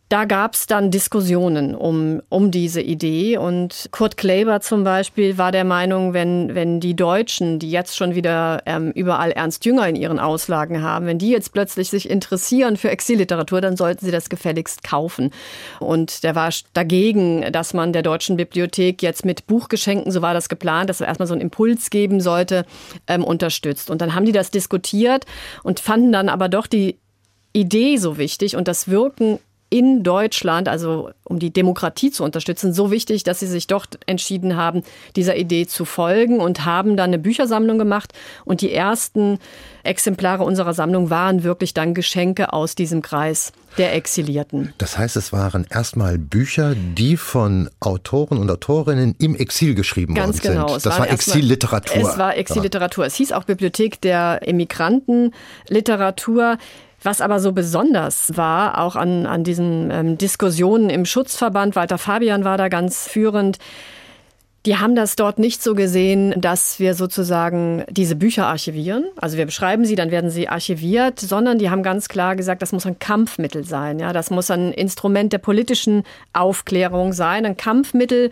da 0.10 0.24
gab 0.24 0.54
es 0.54 0.68
dann 0.68 0.90
Diskussionen 0.90 1.76
um, 1.76 2.22
um 2.30 2.50
diese 2.50 2.82
Idee. 2.82 3.38
Und 3.38 3.90
Kurt 3.92 4.16
Kleber 4.16 4.62
zum 4.62 4.86
Beispiel 4.86 5.38
war 5.38 5.52
der 5.52 5.66
Meinung, 5.66 6.14
wenn, 6.14 6.56
wenn 6.56 6.80
die 6.80 6.96
Deutschen, 6.96 7.60
die 7.60 7.70
jetzt 7.70 7.98
schon 7.98 8.16
wieder 8.16 8.62
ähm, 8.66 8.92
überall 8.92 9.32
Ernst 9.32 9.66
Jünger 9.66 9.88
in 9.88 9.98
ihren 9.98 10.20
Auslagen 10.20 10.82
haben, 10.82 11.08
wenn 11.08 11.18
die 11.18 11.30
jetzt 11.30 11.52
plötzlich 11.52 11.90
sich 11.90 12.10
interessieren 12.10 12.78
für 12.78 12.90
Exilliteratur, 12.90 13.60
dann 13.60 13.76
sollten 13.76 14.06
sie 14.06 14.12
das 14.12 14.30
gefälligst 14.30 14.84
kaufen. 14.84 15.32
Und 15.80 16.24
der 16.24 16.36
war 16.36 16.52
dagegen, 16.74 17.52
dass 17.52 17.74
man 17.74 17.92
der 17.92 18.02
Deutschen 18.02 18.38
Bibliothek 18.38 19.04
jetzt 19.04 19.26
mit 19.26 19.46
Buchgeschenken, 19.46 20.12
so 20.14 20.22
war 20.22 20.34
das 20.34 20.48
geplant, 20.48 20.90
dass 20.90 21.02
er 21.02 21.08
erstmal 21.08 21.28
so 21.28 21.34
einen 21.34 21.42
Impuls 21.42 21.90
geben 21.90 22.22
sollte, 22.22 22.66
ähm, 23.08 23.26
unterstützt. 23.26 23.90
Und 23.90 24.02
dann 24.02 24.16
haben 24.16 24.26
die 24.26 24.32
das 24.32 24.52
diskutiert 24.52 25.26
und 25.64 25.82
fanden 25.82 26.14
dann 26.14 26.30
aber 26.30 26.48
doch 26.48 26.68
die 26.68 26.98
Idee 27.52 27.98
so 27.98 28.18
wichtig 28.18 28.56
und 28.56 28.68
das 28.68 28.88
Wirken 28.88 29.40
in 29.70 30.04
Deutschland, 30.04 30.70
also 30.70 31.10
um 31.24 31.40
die 31.40 31.52
Demokratie 31.52 32.10
zu 32.10 32.24
unterstützen, 32.24 32.74
so 32.74 32.90
wichtig, 32.90 33.24
dass 33.24 33.40
sie 33.40 33.48
sich 33.48 33.68
doch 33.68 33.86
entschieden 34.06 34.56
haben, 34.56 34.84
dieser 35.16 35.36
Idee 35.36 35.68
zu 35.68 35.84
folgen 35.84 36.40
und 36.40 36.66
haben 36.66 36.96
dann 36.96 37.10
eine 37.10 37.20
Büchersammlung 37.20 37.78
gemacht. 37.78 38.14
Und 38.46 38.62
die 38.62 38.72
ersten 38.72 39.40
Exemplare 39.84 40.44
unserer 40.44 40.74
Sammlung 40.74 41.10
waren 41.10 41.44
wirklich 41.44 41.74
dann 41.74 41.94
Geschenke 41.94 42.54
aus 42.54 42.76
diesem 42.76 43.02
Kreis 43.02 43.52
der 43.78 43.94
Exilierten. 43.94 44.74
Das 44.78 44.98
heißt, 44.98 45.18
es 45.18 45.34
waren 45.34 45.68
erstmal 45.70 46.18
Bücher, 46.18 46.74
die 46.76 47.18
von 47.18 47.70
Autoren 47.80 48.38
und 48.38 48.50
Autorinnen 48.50 49.16
im 49.20 49.36
Exil 49.36 49.76
geschrieben 49.76 50.16
Ganz 50.16 50.44
worden 50.44 50.54
genau. 50.54 50.68
sind. 50.70 50.86
Das 50.86 51.00
war 51.00 51.10
Exilliteratur. 51.10 52.10
Es 52.10 52.18
war 52.18 52.38
Exilliteratur. 52.38 53.06
Es 53.06 53.16
hieß 53.16 53.34
auch 53.34 53.44
Bibliothek 53.44 54.02
der 54.02 54.48
Emigrantenliteratur. 54.48 56.58
Was 57.08 57.22
aber 57.22 57.40
so 57.40 57.54
besonders 57.54 58.36
war, 58.36 58.80
auch 58.80 58.98
an, 58.98 59.26
an 59.28 59.46
diesen 59.46 59.92
ähm, 59.92 60.18
Diskussionen 60.18 60.90
im 60.90 61.06
Schutzverband, 61.06 61.78
Walter 61.78 61.98
Fabian 61.98 62.44
war 62.44 62.58
da 62.58 62.68
ganz 62.68 63.08
führend, 63.08 63.60
die 64.66 64.76
haben 64.76 64.94
das 64.94 65.16
dort 65.16 65.40
nicht 65.40 65.64
so 65.64 65.74
gesehen, 65.74 66.34
dass 66.36 66.82
wir 66.82 66.96
sozusagen 66.96 67.86
diese 67.90 68.18
Bücher 68.18 68.48
archivieren. 68.48 69.06
Also 69.16 69.38
wir 69.38 69.46
beschreiben 69.46 69.86
sie, 69.86 69.96
dann 69.96 70.12
werden 70.12 70.30
sie 70.30 70.50
archiviert, 70.50 71.22
sondern 71.22 71.60
die 71.60 71.70
haben 71.70 71.82
ganz 71.82 72.10
klar 72.10 72.36
gesagt, 72.36 72.62
das 72.62 72.74
muss 72.74 72.86
ein 72.86 73.00
Kampfmittel 73.00 73.64
sein. 73.64 74.00
Ja, 74.00 74.12
das 74.12 74.30
muss 74.30 74.52
ein 74.52 74.74
Instrument 74.74 75.32
der 75.32 75.38
politischen 75.38 76.04
Aufklärung 76.34 77.14
sein, 77.14 77.46
ein 77.46 77.56
Kampfmittel 77.56 78.32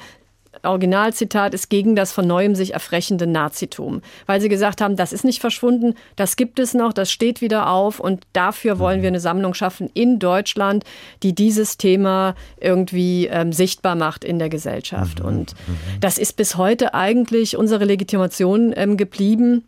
Originalzitat 0.64 1.54
ist 1.54 1.70
gegen 1.70 1.96
das 1.96 2.12
von 2.12 2.28
neuem 2.28 2.56
sich 2.56 2.74
erfrechende 2.74 3.28
Nazitum. 3.28 4.02
Weil 4.26 4.42
sie 4.42 4.50
gesagt 4.50 4.82
haben, 4.82 4.96
das 4.96 5.14
ist 5.14 5.24
nicht 5.24 5.40
verschwunden, 5.40 5.96
das 6.16 6.36
gibt 6.36 6.60
es 6.60 6.74
noch, 6.74 6.94
das 6.94 7.12
steht 7.12 7.42
wieder 7.42 7.70
auf 7.70 8.00
und 8.00 8.24
dafür 8.34 8.80
wollen 8.80 9.02
wir 9.02 9.10
eine 9.10 9.20
Sammlung 9.20 9.54
schaffen 9.54 9.90
in 9.94 10.20
Deutschland, 10.20 10.84
die 11.24 11.34
dieses 11.34 11.78
Thema 11.78 12.36
irgendwie 12.60 13.28
ähm, 13.28 13.54
sichtbar 13.54 13.96
macht 13.96 14.24
in 14.24 14.40
der 14.40 14.50
Gesellschaft. 14.50 15.22
Und 15.22 15.54
das 16.00 16.18
ist 16.18 16.34
bis 16.34 16.58
heute 16.58 16.94
eigentlich 16.94 17.58
unsere 17.58 17.86
Legitimation 17.86 18.74
ähm, 18.76 18.98
geblieben. 18.98 19.66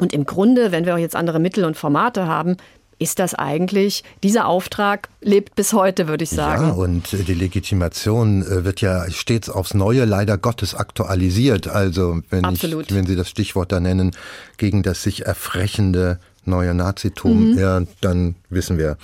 Und 0.00 0.12
im 0.12 0.26
Grunde, 0.26 0.70
wenn 0.70 0.86
wir 0.86 0.94
auch 0.94 0.98
jetzt 0.98 1.16
andere 1.16 1.40
Mittel 1.40 1.64
und 1.64 1.76
Formate 1.76 2.26
haben, 2.26 2.56
ist 2.98 3.18
das 3.18 3.34
eigentlich, 3.34 4.02
dieser 4.22 4.46
Auftrag 4.46 5.08
lebt 5.20 5.54
bis 5.54 5.72
heute, 5.72 6.08
würde 6.08 6.24
ich 6.24 6.30
sagen. 6.30 6.68
Ja, 6.68 6.72
und 6.72 7.12
äh, 7.12 7.18
die 7.22 7.34
Legitimation 7.34 8.42
äh, 8.42 8.64
wird 8.64 8.80
ja 8.80 9.08
stets 9.10 9.48
aufs 9.48 9.74
Neue 9.74 10.04
leider 10.04 10.36
Gottes 10.38 10.74
aktualisiert. 10.74 11.68
Also 11.68 12.20
wenn, 12.30 12.44
ich, 12.52 12.62
wenn 12.62 13.06
Sie 13.06 13.16
das 13.16 13.28
Stichwort 13.28 13.72
da 13.72 13.80
nennen, 13.80 14.12
gegen 14.56 14.82
das 14.82 15.02
sich 15.02 15.26
erfrechende 15.26 16.18
neue 16.44 16.74
Nazitum, 16.74 17.52
Mhm. 17.52 17.58
ja, 17.58 17.82
dann 18.00 18.34
wissen 18.48 18.78
wir, 18.78 18.96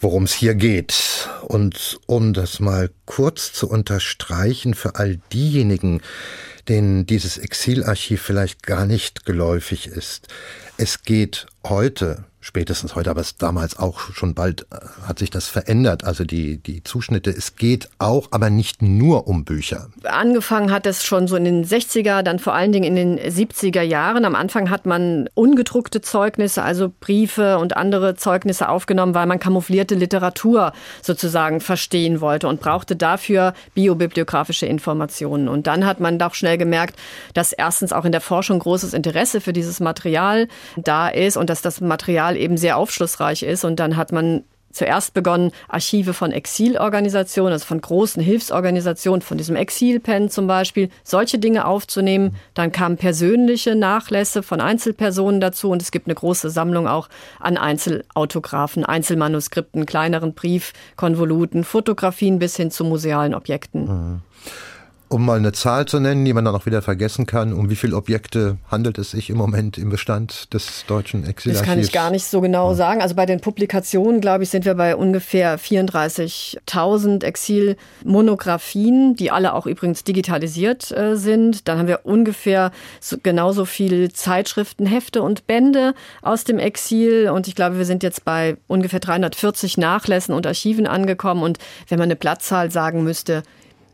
worum 0.00 0.24
es 0.24 0.32
hier 0.32 0.54
geht. 0.54 1.28
Und 1.42 1.98
um 2.06 2.32
das 2.32 2.60
mal 2.60 2.90
kurz 3.04 3.52
zu 3.52 3.68
unterstreichen 3.68 4.74
für 4.74 4.94
all 4.96 5.18
diejenigen, 5.32 6.00
denen 6.68 7.04
dieses 7.06 7.36
Exilarchiv 7.38 8.22
vielleicht 8.22 8.62
gar 8.62 8.86
nicht 8.86 9.26
geläufig 9.26 9.88
ist. 9.88 10.28
Es 10.76 11.02
geht 11.02 11.46
heute, 11.64 12.24
spätestens 12.40 12.94
heute, 12.94 13.10
aber 13.10 13.20
es 13.20 13.36
damals 13.36 13.78
auch 13.78 14.00
schon 14.12 14.34
bald 14.34 14.66
äh, 14.72 14.76
hat 15.06 15.18
sich 15.18 15.30
das 15.30 15.46
verändert, 15.46 16.04
also 16.04 16.24
die, 16.24 16.56
die 16.58 16.82
Zuschnitte. 16.82 17.30
Es 17.30 17.56
geht 17.56 17.88
auch, 17.98 18.28
aber 18.30 18.50
nicht 18.50 18.82
nur 18.82 19.28
um 19.28 19.44
Bücher. 19.44 19.88
Angefangen 20.04 20.70
hat 20.70 20.86
es 20.86 21.04
schon 21.04 21.28
so 21.28 21.36
in 21.36 21.44
den 21.44 21.64
60er, 21.64 22.22
dann 22.22 22.38
vor 22.38 22.54
allen 22.54 22.72
Dingen 22.72 22.96
in 22.96 22.96
den 22.96 23.18
70er 23.18 23.82
Jahren. 23.82 24.24
Am 24.24 24.34
Anfang 24.34 24.70
hat 24.70 24.86
man 24.86 25.28
ungedruckte 25.34 26.00
Zeugnisse, 26.00 26.62
also 26.62 26.90
Briefe 27.00 27.58
und 27.58 27.76
andere 27.76 28.16
Zeugnisse 28.16 28.68
aufgenommen, 28.68 29.14
weil 29.14 29.26
man 29.26 29.38
kamouflierte 29.38 29.94
Literatur 29.94 30.72
sozusagen 31.02 31.60
verstehen 31.60 32.20
wollte 32.20 32.48
und 32.48 32.60
brauchte 32.60 32.96
dafür 32.96 33.52
biobibliografische 33.74 34.66
Informationen. 34.66 35.48
Und 35.48 35.66
dann 35.66 35.84
hat 35.84 36.00
man 36.00 36.18
doch 36.18 36.34
schnell 36.34 36.56
gemerkt, 36.56 36.96
dass 37.34 37.52
erstens 37.52 37.92
auch 37.92 38.04
in 38.04 38.12
der 38.12 38.20
Forschung 38.20 38.58
großes 38.58 38.94
Interesse 38.94 39.40
für 39.40 39.52
dieses 39.52 39.80
Material 39.80 40.48
da 40.76 41.08
ist 41.08 41.36
und 41.36 41.50
dass 41.50 41.62
das 41.62 41.80
Material 41.80 42.29
eben 42.36 42.56
sehr 42.56 42.76
aufschlussreich 42.76 43.42
ist. 43.42 43.64
Und 43.64 43.76
dann 43.80 43.96
hat 43.96 44.12
man 44.12 44.44
zuerst 44.72 45.14
begonnen, 45.14 45.50
Archive 45.68 46.14
von 46.14 46.32
Exilorganisationen, 46.32 47.52
also 47.52 47.66
von 47.66 47.80
großen 47.80 48.22
Hilfsorganisationen, 48.22 49.22
von 49.22 49.38
diesem 49.38 49.56
Exilpen 49.56 50.30
zum 50.30 50.46
Beispiel, 50.46 50.90
solche 51.02 51.38
Dinge 51.38 51.66
aufzunehmen. 51.66 52.36
Dann 52.54 52.72
kamen 52.72 52.96
persönliche 52.96 53.74
Nachlässe 53.74 54.42
von 54.42 54.60
Einzelpersonen 54.60 55.40
dazu 55.40 55.70
und 55.70 55.82
es 55.82 55.90
gibt 55.90 56.06
eine 56.06 56.14
große 56.14 56.50
Sammlung 56.50 56.86
auch 56.86 57.08
an 57.38 57.56
Einzelautographen, 57.56 58.84
Einzelmanuskripten, 58.84 59.86
kleineren 59.86 60.34
Briefkonvoluten, 60.34 61.64
Fotografien 61.64 62.38
bis 62.38 62.56
hin 62.56 62.70
zu 62.70 62.84
musealen 62.84 63.34
Objekten. 63.34 64.22
Um 65.12 65.26
mal 65.26 65.38
eine 65.38 65.50
Zahl 65.50 65.86
zu 65.86 65.98
nennen, 65.98 66.24
die 66.24 66.32
man 66.32 66.44
dann 66.44 66.54
auch 66.54 66.66
wieder 66.66 66.82
vergessen 66.82 67.26
kann, 67.26 67.52
um 67.52 67.68
wie 67.68 67.74
viele 67.74 67.96
Objekte 67.96 68.58
handelt 68.70 68.96
es 68.96 69.10
sich 69.10 69.28
im 69.28 69.36
Moment 69.36 69.76
im 69.76 69.90
Bestand 69.90 70.54
des 70.54 70.84
deutschen 70.86 71.26
Exilarchivs? 71.26 71.58
Das 71.58 71.68
kann 71.68 71.80
ich 71.80 71.90
gar 71.90 72.12
nicht 72.12 72.26
so 72.26 72.40
genau 72.40 72.74
sagen. 72.74 73.02
Also 73.02 73.16
bei 73.16 73.26
den 73.26 73.40
Publikationen, 73.40 74.20
glaube 74.20 74.44
ich, 74.44 74.50
sind 74.50 74.64
wir 74.64 74.74
bei 74.76 74.94
ungefähr 74.94 75.58
34.000 75.58 77.24
Exilmonographien, 77.24 79.16
die 79.16 79.32
alle 79.32 79.54
auch 79.54 79.66
übrigens 79.66 80.04
digitalisiert 80.04 80.92
äh, 80.92 81.16
sind. 81.16 81.66
Dann 81.66 81.78
haben 81.78 81.88
wir 81.88 82.02
ungefähr 82.04 82.70
so, 83.00 83.16
genauso 83.20 83.64
viel 83.64 84.12
Zeitschriften, 84.12 84.86
Hefte 84.86 85.22
und 85.22 85.48
Bände 85.48 85.94
aus 86.22 86.44
dem 86.44 86.60
Exil. 86.60 87.30
Und 87.30 87.48
ich 87.48 87.56
glaube, 87.56 87.78
wir 87.78 87.84
sind 87.84 88.04
jetzt 88.04 88.24
bei 88.24 88.58
ungefähr 88.68 89.00
340 89.00 89.76
Nachlässen 89.76 90.36
und 90.36 90.46
Archiven 90.46 90.86
angekommen. 90.86 91.42
Und 91.42 91.58
wenn 91.88 91.98
man 91.98 92.06
eine 92.06 92.14
Platzzahl 92.14 92.70
sagen 92.70 93.02
müsste, 93.02 93.42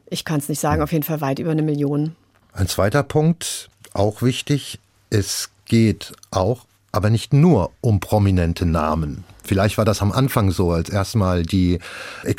ich 0.08 0.24
kann 0.24 0.38
es 0.38 0.48
nicht 0.48 0.60
sagen, 0.60 0.82
auf 0.82 0.92
jeden 0.92 1.04
Fall 1.04 1.20
weit 1.20 1.38
über 1.38 1.50
eine 1.50 1.62
Million. 1.62 2.16
Ein 2.52 2.68
zweiter 2.68 3.02
Punkt, 3.02 3.68
auch 3.92 4.22
wichtig, 4.22 4.78
es 5.10 5.50
geht 5.66 6.12
auch, 6.30 6.66
aber 6.92 7.10
nicht 7.10 7.32
nur 7.32 7.70
um 7.80 8.00
prominente 8.00 8.66
Namen. 8.66 9.24
Vielleicht 9.46 9.78
war 9.78 9.84
das 9.84 10.02
am 10.02 10.12
Anfang 10.12 10.50
so, 10.50 10.72
als 10.72 10.88
erstmal 10.90 11.42
die 11.44 11.78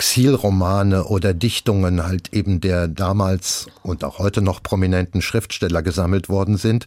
Exilromane 0.07 1.03
oder 1.05 1.33
Dichtungen 1.33 2.03
halt 2.05 2.33
eben 2.33 2.61
der 2.61 2.87
damals 2.87 3.67
und 3.83 4.03
auch 4.03 4.19
heute 4.19 4.41
noch 4.41 4.63
prominenten 4.63 5.21
Schriftsteller 5.21 5.81
gesammelt 5.81 6.29
worden 6.29 6.57
sind. 6.57 6.85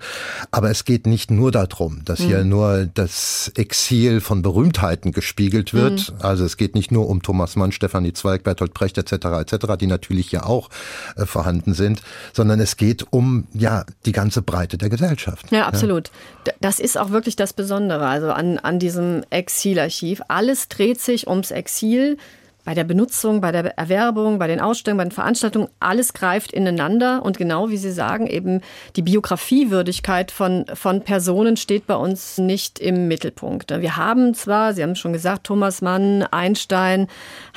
Aber 0.50 0.70
es 0.70 0.84
geht 0.84 1.06
nicht 1.06 1.30
nur 1.30 1.50
darum, 1.52 2.02
dass 2.04 2.18
hier 2.20 2.44
nur 2.44 2.86
das 2.92 3.52
Exil 3.56 4.20
von 4.20 4.42
Berühmtheiten 4.42 5.12
gespiegelt 5.12 5.74
wird. 5.74 6.12
Also 6.20 6.44
es 6.44 6.56
geht 6.56 6.74
nicht 6.74 6.90
nur 6.90 7.08
um 7.08 7.22
Thomas 7.22 7.56
Mann, 7.56 7.72
Stefanie 7.72 8.12
Zweig, 8.12 8.42
Bertolt 8.42 8.74
Brecht 8.74 8.98
etc. 8.98 9.12
etc., 9.40 9.76
die 9.78 9.86
natürlich 9.86 10.32
ja 10.32 10.44
auch 10.44 10.70
äh, 11.16 11.26
vorhanden 11.26 11.74
sind, 11.74 12.02
sondern 12.32 12.58
es 12.60 12.76
geht 12.76 13.06
um 13.10 13.46
ja 13.52 13.84
die 14.06 14.12
ganze 14.12 14.42
Breite 14.42 14.78
der 14.78 14.88
Gesellschaft. 14.88 15.50
Ja, 15.52 15.66
absolut. 15.66 16.10
D- 16.46 16.52
Das 16.60 16.80
ist 16.80 16.98
auch 16.98 17.10
wirklich 17.10 17.36
das 17.36 17.52
Besondere, 17.52 18.06
also 18.08 18.32
an, 18.32 18.58
an 18.58 18.78
diesem 18.78 19.22
Exilarchiv. 19.30 20.09
Alles 20.28 20.68
dreht 20.68 21.00
sich 21.00 21.26
ums 21.26 21.50
Exil. 21.50 22.16
Bei 22.64 22.74
der 22.74 22.84
Benutzung, 22.84 23.40
bei 23.40 23.52
der 23.52 23.78
Erwerbung, 23.78 24.38
bei 24.38 24.46
den 24.46 24.60
Ausstellungen, 24.60 24.98
bei 24.98 25.04
den 25.04 25.12
Veranstaltungen, 25.12 25.68
alles 25.80 26.12
greift 26.12 26.52
ineinander. 26.52 27.22
Und 27.22 27.38
genau 27.38 27.70
wie 27.70 27.76
Sie 27.76 27.90
sagen, 27.90 28.26
eben 28.26 28.60
die 28.96 29.02
Biografiewürdigkeit 29.02 30.30
von, 30.30 30.66
von 30.74 31.02
Personen 31.02 31.56
steht 31.56 31.86
bei 31.86 31.96
uns 31.96 32.38
nicht 32.38 32.78
im 32.78 33.08
Mittelpunkt. 33.08 33.70
Wir 33.70 33.96
haben 33.96 34.34
zwar, 34.34 34.74
Sie 34.74 34.82
haben 34.82 34.94
schon 34.94 35.12
gesagt, 35.12 35.44
Thomas 35.44 35.82
Mann, 35.82 36.22
Einstein, 36.22 37.08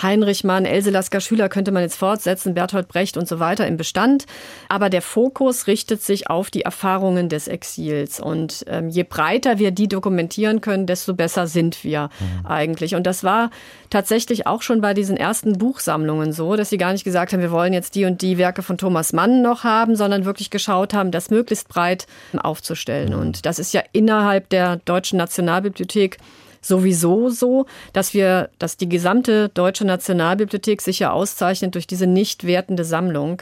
Heinrich 0.02 0.44
Mann, 0.44 0.66
Else 0.66 0.90
Lasker 0.90 1.20
Schüler 1.20 1.50
könnte 1.50 1.72
man 1.72 1.84
jetzt 1.84 1.96
fortsetzen, 1.96 2.54
Bertolt 2.54 2.88
Brecht 2.88 3.18
und 3.18 3.28
so 3.28 3.40
weiter 3.40 3.68
im 3.68 3.78
Bestand. 3.78 4.26
Aber 4.70 4.90
der 4.90 5.02
Fokus 5.02 5.68
richtet 5.68 6.02
sich 6.02 6.30
auf 6.30 6.50
die 6.50 6.62
Erfahrungen 6.62 7.30
des 7.30 7.48
Exils. 7.48 8.20
Und 8.20 8.66
ähm, 8.68 8.90
je 8.90 9.04
breiter 9.04 9.60
wir 9.60 9.72
die 9.72 9.88
dokumentieren 9.88 10.62
können, 10.62 10.86
desto 10.86 11.14
besser 11.14 11.48
sind 11.48 11.84
wir 11.84 12.10
eigentlich. 12.44 12.96
Und 12.96 13.06
das 13.06 13.24
war 13.24 13.50
tatsächlich 13.90 14.48
auch 14.48 14.62
schon 14.62 14.82
bei 14.82 14.93
diesen 14.94 15.18
ersten 15.18 15.58
Buchsammlungen 15.58 16.34
so, 16.34 16.56
dass 16.56 16.70
sie 16.70 16.78
gar 16.78 16.92
nicht 16.94 17.04
gesagt 17.04 17.34
haben, 17.34 17.42
wir 17.42 17.52
wollen 17.52 17.74
jetzt 17.74 17.96
die 17.96 18.06
und 18.06 18.22
die 18.22 18.38
Werke 18.38 18.62
von 18.62 18.78
Thomas 18.78 19.14
Mann 19.14 19.42
noch 19.42 19.64
haben, 19.64 19.96
sondern 19.96 20.26
wirklich 20.26 20.50
geschaut 20.50 20.94
haben, 20.94 21.12
das 21.12 21.30
möglichst 21.30 21.68
breit 21.68 22.08
aufzustellen. 22.38 23.14
Und 23.14 23.46
das 23.46 23.60
ist 23.60 23.74
ja 23.74 23.82
innerhalb 23.92 24.50
der 24.50 24.78
Deutschen 24.78 25.18
Nationalbibliothek 25.18 26.18
sowieso 26.62 27.30
so, 27.30 27.66
dass 27.92 28.14
wir, 28.14 28.50
dass 28.58 28.78
die 28.78 28.90
gesamte 28.90 29.50
deutsche 29.50 29.86
Nationalbibliothek 29.86 30.82
sich 30.82 31.00
ja 31.00 31.12
auszeichnet 31.12 31.76
durch 31.76 31.88
diese 31.88 32.08
nicht 32.08 32.46
wertende 32.46 32.86
Sammlung, 32.86 33.42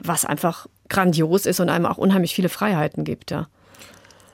was 0.00 0.24
einfach 0.24 0.66
grandios 0.88 1.46
ist 1.46 1.60
und 1.60 1.68
einem 1.68 1.86
auch 1.86 1.98
unheimlich 1.98 2.34
viele 2.34 2.48
Freiheiten 2.48 3.04
gibt, 3.04 3.30
ja. 3.30 3.48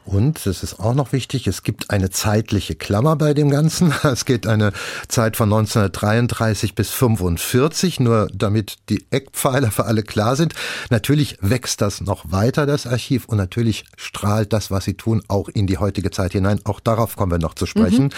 Und 0.06 0.46
es 0.46 0.62
ist 0.62 0.78
auch 0.78 0.94
noch 0.94 1.12
wichtig, 1.12 1.48
es 1.48 1.64
gibt 1.64 1.90
eine 1.90 2.10
zeitliche 2.10 2.76
Klammer 2.76 3.16
bei 3.16 3.34
dem 3.34 3.50
Ganzen. 3.50 3.92
Es 4.06 4.24
geht 4.24 4.46
eine 4.46 4.72
Zeit 5.08 5.36
von 5.36 5.52
1933 5.52 6.74
bis 6.76 6.90
45, 6.90 7.98
nur 7.98 8.28
damit 8.32 8.76
die 8.88 9.04
Eckpfeiler 9.10 9.72
für 9.72 9.84
alle 9.84 10.04
klar 10.04 10.36
sind. 10.36 10.54
Natürlich 10.90 11.38
wächst 11.40 11.80
das 11.80 12.00
noch 12.00 12.30
weiter, 12.30 12.66
das 12.66 12.86
Archiv, 12.86 13.26
und 13.26 13.36
natürlich 13.36 13.84
strahlt 13.96 14.52
das, 14.52 14.70
was 14.70 14.84
sie 14.84 14.94
tun, 14.94 15.22
auch 15.26 15.48
in 15.48 15.66
die 15.66 15.78
heutige 15.78 16.12
Zeit 16.12 16.32
hinein. 16.32 16.60
Auch 16.64 16.78
darauf 16.78 17.16
kommen 17.16 17.32
wir 17.32 17.38
noch 17.38 17.54
zu 17.54 17.66
sprechen. 17.66 18.10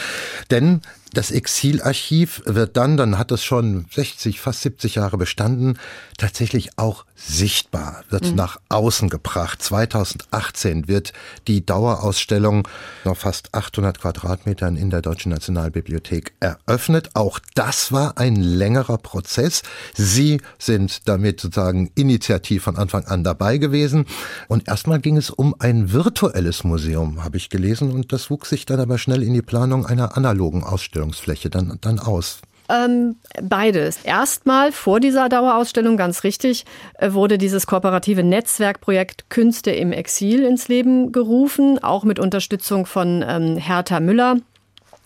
Denn 0.50 0.82
das 1.14 1.30
Exilarchiv 1.30 2.42
wird 2.44 2.76
dann, 2.76 2.98
dann 2.98 3.18
hat 3.18 3.32
es 3.32 3.42
schon 3.42 3.86
60, 3.94 4.40
fast 4.40 4.60
70 4.60 4.96
Jahre 4.96 5.16
bestanden, 5.16 5.78
tatsächlich 6.18 6.70
auch 6.76 7.06
sichtbar, 7.18 8.04
wird 8.10 8.34
nach 8.34 8.60
außen 8.68 9.08
gebracht. 9.08 9.60
2018 9.62 10.86
wird 10.86 11.12
die 11.48 11.66
Dauerausstellung 11.66 12.68
auf 13.04 13.18
fast 13.18 13.54
800 13.54 14.00
Quadratmetern 14.00 14.76
in 14.76 14.90
der 14.90 15.02
Deutschen 15.02 15.32
Nationalbibliothek 15.32 16.32
eröffnet. 16.38 17.10
Auch 17.14 17.40
das 17.54 17.90
war 17.92 18.18
ein 18.18 18.36
längerer 18.36 18.98
Prozess. 18.98 19.62
Sie 19.94 20.40
sind 20.58 21.08
damit 21.08 21.40
sozusagen 21.40 21.90
initiativ 21.96 22.62
von 22.62 22.76
Anfang 22.76 23.04
an 23.06 23.24
dabei 23.24 23.58
gewesen. 23.58 24.06
Und 24.46 24.68
erstmal 24.68 25.00
ging 25.00 25.16
es 25.16 25.30
um 25.30 25.56
ein 25.58 25.92
virtuelles 25.92 26.62
Museum, 26.62 27.24
habe 27.24 27.36
ich 27.36 27.50
gelesen. 27.50 27.90
Und 27.90 28.12
das 28.12 28.30
wuchs 28.30 28.50
sich 28.50 28.64
dann 28.64 28.80
aber 28.80 28.96
schnell 28.96 29.22
in 29.24 29.34
die 29.34 29.42
Planung 29.42 29.86
einer 29.86 30.16
analogen 30.16 30.62
Ausstellungsfläche 30.62 31.50
dann, 31.50 31.78
dann 31.80 31.98
aus. 31.98 32.40
Ähm, 32.68 33.16
beides. 33.42 33.98
Erstmal 34.04 34.72
vor 34.72 35.00
dieser 35.00 35.28
Dauerausstellung, 35.28 35.96
ganz 35.96 36.22
richtig, 36.22 36.66
äh, 36.98 37.12
wurde 37.12 37.38
dieses 37.38 37.66
kooperative 37.66 38.22
Netzwerkprojekt 38.22 39.30
Künste 39.30 39.70
im 39.70 39.92
Exil 39.92 40.44
ins 40.44 40.68
Leben 40.68 41.10
gerufen, 41.12 41.82
auch 41.82 42.04
mit 42.04 42.18
Unterstützung 42.18 42.84
von 42.84 43.24
ähm, 43.26 43.56
Hertha 43.56 44.00
Müller. 44.00 44.36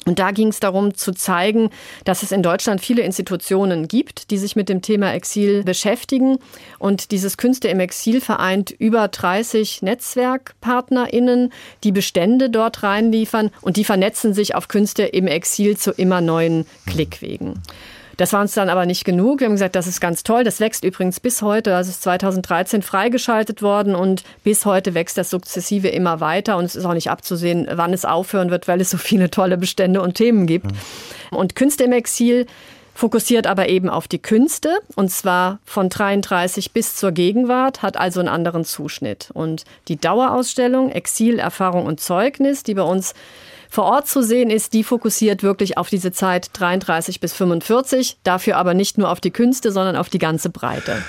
Und 0.04 0.18
da 0.18 0.32
ging 0.32 0.48
es 0.48 0.60
darum 0.60 0.94
zu 0.94 1.12
zeigen, 1.12 1.70
dass 2.04 2.22
es 2.22 2.32
in 2.32 2.42
Deutschland 2.42 2.80
viele 2.80 3.02
Institutionen 3.02 3.86
gibt, 3.86 4.30
die 4.30 4.38
sich 4.38 4.56
mit 4.56 4.68
dem 4.68 4.82
Thema 4.82 5.12
Exil 5.12 5.62
beschäftigen. 5.62 6.38
Und 6.78 7.12
dieses 7.12 7.36
Künste 7.36 7.68
im 7.68 7.78
Exil 7.78 8.20
vereint 8.20 8.70
über 8.70 9.06
30 9.06 9.82
NetzwerkpartnerInnen, 9.82 11.52
die 11.84 11.92
Bestände 11.92 12.50
dort 12.50 12.82
reinliefern 12.82 13.50
und 13.60 13.76
die 13.76 13.84
vernetzen 13.84 14.34
sich 14.34 14.54
auf 14.54 14.68
Künste 14.68 15.04
im 15.04 15.26
Exil 15.26 15.76
zu 15.76 15.92
immer 15.92 16.20
neuen 16.20 16.66
Klickwegen. 16.86 17.60
Das 18.22 18.32
war 18.32 18.40
uns 18.40 18.54
dann 18.54 18.68
aber 18.68 18.86
nicht 18.86 19.04
genug. 19.04 19.40
Wir 19.40 19.46
haben 19.46 19.54
gesagt, 19.54 19.74
das 19.74 19.88
ist 19.88 20.00
ganz 20.00 20.22
toll. 20.22 20.44
Das 20.44 20.60
wächst 20.60 20.84
übrigens 20.84 21.18
bis 21.18 21.42
heute. 21.42 21.74
Also 21.74 21.90
es 21.90 21.96
ist 21.96 22.02
2013 22.04 22.82
freigeschaltet 22.82 23.62
worden 23.62 23.96
und 23.96 24.22
bis 24.44 24.64
heute 24.64 24.94
wächst 24.94 25.18
das 25.18 25.28
sukzessive 25.28 25.88
immer 25.88 26.20
weiter. 26.20 26.56
Und 26.56 26.66
es 26.66 26.76
ist 26.76 26.84
auch 26.84 26.94
nicht 26.94 27.10
abzusehen, 27.10 27.66
wann 27.72 27.92
es 27.92 28.04
aufhören 28.04 28.52
wird, 28.52 28.68
weil 28.68 28.80
es 28.80 28.90
so 28.90 28.96
viele 28.96 29.28
tolle 29.28 29.58
Bestände 29.58 30.00
und 30.00 30.14
Themen 30.14 30.46
gibt. 30.46 30.66
Und 31.32 31.56
Künste 31.56 31.82
im 31.82 31.90
Exil 31.90 32.46
fokussiert 32.94 33.48
aber 33.48 33.68
eben 33.68 33.88
auf 33.88 34.06
die 34.06 34.20
Künste 34.22 34.78
und 34.94 35.10
zwar 35.10 35.58
von 35.64 35.88
33 35.88 36.70
bis 36.70 36.94
zur 36.94 37.10
Gegenwart, 37.10 37.82
hat 37.82 37.96
also 37.96 38.20
einen 38.20 38.28
anderen 38.28 38.64
Zuschnitt. 38.64 39.30
Und 39.34 39.64
die 39.88 39.96
Dauerausstellung 39.96 40.92
Exil, 40.92 41.40
Erfahrung 41.40 41.86
und 41.86 41.98
Zeugnis, 41.98 42.62
die 42.62 42.74
bei 42.74 42.82
uns 42.82 43.14
vor 43.72 43.84
Ort 43.84 44.06
zu 44.06 44.22
sehen 44.22 44.50
ist, 44.50 44.74
die 44.74 44.84
fokussiert 44.84 45.42
wirklich 45.42 45.78
auf 45.78 45.88
diese 45.88 46.12
Zeit 46.12 46.50
33 46.52 47.20
bis 47.20 47.32
45, 47.32 48.18
dafür 48.22 48.58
aber 48.58 48.74
nicht 48.74 48.98
nur 48.98 49.08
auf 49.08 49.18
die 49.18 49.30
Künste, 49.30 49.72
sondern 49.72 49.96
auf 49.96 50.10
die 50.10 50.18
ganze 50.18 50.50
Breite. 50.50 51.02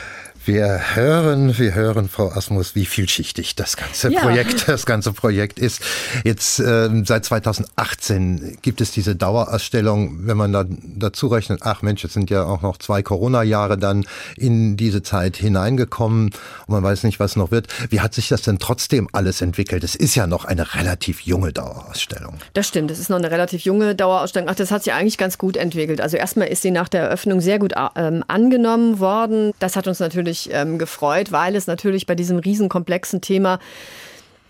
Wir 0.46 0.96
hören, 0.96 1.58
wir 1.58 1.74
hören, 1.74 2.10
Frau 2.10 2.30
Asmus, 2.30 2.76
wie 2.76 2.86
vielschichtig 2.86 3.56
das 3.56 3.78
ganze 3.78 4.12
Ja. 4.12 4.20
Projekt, 4.20 4.68
das 4.68 4.86
ganze 4.86 5.14
Projekt 5.14 5.58
ist. 5.58 5.82
Jetzt 6.26 6.60
ähm, 6.60 7.06
seit 7.06 7.24
2018 7.24 8.58
gibt 8.62 8.82
es 8.82 8.92
diese 8.92 9.16
Dauerausstellung, 9.16 10.28
wenn 10.28 10.36
man 10.36 10.52
da 10.52 10.66
dazu 10.68 11.28
rechnet, 11.28 11.62
ach 11.64 11.82
Mensch, 11.82 12.04
es 12.04 12.12
sind 12.12 12.30
ja 12.30 12.44
auch 12.44 12.62
noch 12.62 12.78
zwei 12.78 13.02
Corona-Jahre 13.02 13.78
dann 13.78 14.06
in 14.36 14.76
diese 14.76 15.02
Zeit 15.02 15.38
hineingekommen 15.38 16.32
und 16.68 16.74
man 16.74 16.84
weiß 16.84 17.04
nicht, 17.04 17.22
was 17.22 17.38
noch 17.38 17.52
wird. 17.52 17.68
Wie 17.90 18.02
hat 18.02 18.14
sich 18.14 18.28
das 18.28 18.42
denn 18.42 18.60
trotzdem 18.60 19.08
alles 19.14 19.42
entwickelt? 19.42 19.86
Es 19.86 19.96
ist 19.96 20.16
ja 20.16 20.28
noch 20.28 20.44
eine 20.44 20.76
relativ 20.76 21.22
junge 21.22 21.54
Dauerausstellung. 21.54 22.36
Das 22.54 22.68
stimmt, 22.68 22.92
es 22.92 23.00
ist 23.00 23.10
noch 23.10 23.18
eine 23.18 23.32
relativ 23.32 23.62
junge 23.62 23.96
Dauerausstellung. 23.96 24.50
Ach, 24.50 24.56
das 24.56 24.72
hat 24.72 24.84
sich 24.84 24.92
eigentlich 24.92 25.18
ganz 25.18 25.38
gut 25.38 25.56
entwickelt. 25.56 26.02
Also 26.02 26.18
erstmal 26.18 26.48
ist 26.50 26.64
sie 26.64 26.72
nach 26.72 26.90
der 26.90 27.04
Eröffnung 27.04 27.40
sehr 27.40 27.60
gut 27.60 27.74
ähm, 27.96 28.26
angenommen 28.28 29.00
worden. 29.00 29.54
Das 29.60 29.78
hat 29.78 29.88
uns 29.88 30.00
natürlich 30.00 30.33
ähm, 30.52 30.78
gefreut, 30.78 31.32
weil 31.32 31.56
es 31.56 31.68
natürlich 31.68 32.06
bei 32.06 32.16
diesem 32.16 32.38
riesenkomplexen 32.38 33.22
Thema 33.22 33.60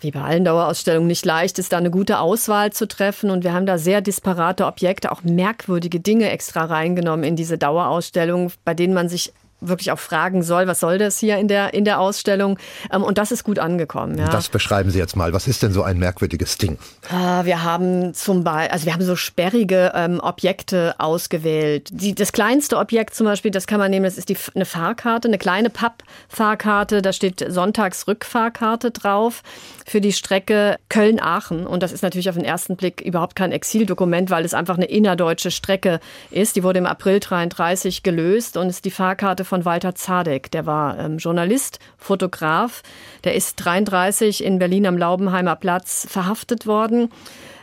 wie 0.03 0.11
bei 0.11 0.21
allen 0.21 0.43
Dauerausstellungen 0.45 1.07
nicht 1.07 1.25
leicht 1.25 1.57
ist, 1.59 1.71
da 1.71 1.77
eine 1.77 1.89
gute 1.89 2.19
Auswahl 2.19 2.73
zu 2.73 2.87
treffen. 2.87 3.29
Und 3.29 3.43
wir 3.43 3.53
haben 3.53 3.65
da 3.65 3.77
sehr 3.77 4.01
disparate 4.01 4.65
Objekte, 4.65 5.11
auch 5.11 5.23
merkwürdige 5.23 5.99
Dinge 5.99 6.29
extra 6.29 6.65
reingenommen 6.65 7.23
in 7.23 7.35
diese 7.35 7.57
Dauerausstellung, 7.57 8.51
bei 8.65 8.73
denen 8.73 8.93
man 8.93 9.09
sich 9.09 9.33
wirklich 9.67 9.91
auch 9.91 9.99
fragen 9.99 10.43
soll, 10.43 10.67
was 10.67 10.79
soll 10.79 10.97
das 10.97 11.17
hier 11.19 11.37
in 11.37 11.47
der, 11.47 11.73
in 11.73 11.85
der 11.85 11.99
Ausstellung? 11.99 12.57
Ähm, 12.91 13.03
Und 13.03 13.17
das 13.17 13.31
ist 13.31 13.43
gut 13.43 13.59
angekommen. 13.59 14.17
Ja. 14.17 14.29
Das 14.29 14.49
beschreiben 14.49 14.89
Sie 14.91 14.99
jetzt 14.99 15.15
mal. 15.15 15.33
Was 15.33 15.47
ist 15.47 15.63
denn 15.63 15.71
so 15.73 15.83
ein 15.83 15.97
merkwürdiges 15.97 16.57
Ding? 16.57 16.77
Ah, 17.09 17.45
Wir 17.45 17.63
haben 17.63 18.13
zum 18.13 18.43
Beispiel, 18.43 18.71
also 18.71 18.85
wir 18.85 18.93
haben 18.93 19.03
so 19.03 19.15
sperrige 19.15 19.91
ähm, 19.95 20.19
Objekte 20.21 20.95
ausgewählt. 20.99 21.89
Die, 21.91 22.13
das 22.15 22.31
kleinste 22.31 22.77
Objekt 22.77 23.15
zum 23.15 23.25
Beispiel, 23.25 23.51
das 23.51 23.67
kann 23.67 23.79
man 23.79 23.91
nehmen, 23.91 24.05
das 24.05 24.17
ist 24.17 24.29
die, 24.29 24.37
eine 24.55 24.65
Fahrkarte, 24.65 25.27
eine 25.27 25.37
kleine 25.37 25.69
Pappfahrkarte. 25.69 27.01
Da 27.01 27.13
steht 27.13 27.45
Sonntagsrückfahrkarte 27.47 28.91
drauf 28.91 29.43
für 29.85 30.01
die 30.01 30.13
Strecke 30.13 30.77
Köln-Aachen. 30.89 31.67
Und 31.67 31.83
das 31.83 31.91
ist 31.91 32.03
natürlich 32.03 32.29
auf 32.29 32.35
den 32.35 32.45
ersten 32.45 32.75
Blick 32.75 33.01
überhaupt 33.01 33.35
kein 33.35 33.51
Exildokument, 33.51 34.29
weil 34.29 34.45
es 34.45 34.53
einfach 34.53 34.77
eine 34.77 34.85
innerdeutsche 34.85 35.51
Strecke 35.51 35.99
ist. 36.31 36.55
Die 36.55 36.63
wurde 36.63 36.79
im 36.79 36.85
April 36.85 37.19
33 37.19 38.03
gelöst 38.03 38.57
und 38.57 38.69
ist 38.69 38.85
die 38.85 38.91
Fahrkarte 38.91 39.45
von 39.53 39.65
Walter 39.65 39.93
Zadek. 39.93 40.49
Der 40.49 40.65
war 40.65 40.97
ähm, 40.97 41.19
Journalist, 41.19 41.77
Fotograf. 41.99 42.81
Der 43.23 43.35
ist 43.35 43.57
33 43.57 44.43
in 44.43 44.57
Berlin 44.57 44.87
am 44.87 44.97
Laubenheimer 44.97 45.55
Platz 45.55 46.07
verhaftet 46.09 46.65
worden 46.65 47.11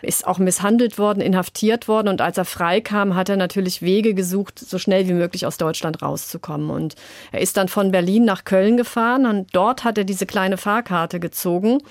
ist 0.03 0.27
auch 0.27 0.39
misshandelt 0.39 0.97
worden, 0.97 1.21
inhaftiert 1.21 1.87
worden 1.87 2.09
und 2.09 2.23
als 2.23 2.39
er 2.39 2.47
freikam, 2.47 3.17
hat 3.17 3.29
er 3.29 3.37
natürlich 3.37 3.83
Wege 3.83 4.15
gesucht, 4.15 4.59
so 4.59 4.79
schnell 4.79 5.07
wie 5.09 5.13
möglich 5.13 5.45
aus 5.45 5.59
Deutschland 5.59 6.01
rauszukommen. 6.01 6.71
Und 6.71 6.95
er 7.33 7.43
ist 7.43 7.59
dann 7.59 7.69
von 7.69 7.91
Berlin 7.91 8.25
nach 8.25 8.45
Köln 8.45 8.79
gefahren 8.79 9.27
und 9.27 9.55
dort 9.55 9.85
hat 9.85 9.99
er 9.99 10.05
diese 10.05 10.25
kleine 10.25 10.57
Fahrkarte 10.57 11.21
gezogen 11.21 11.83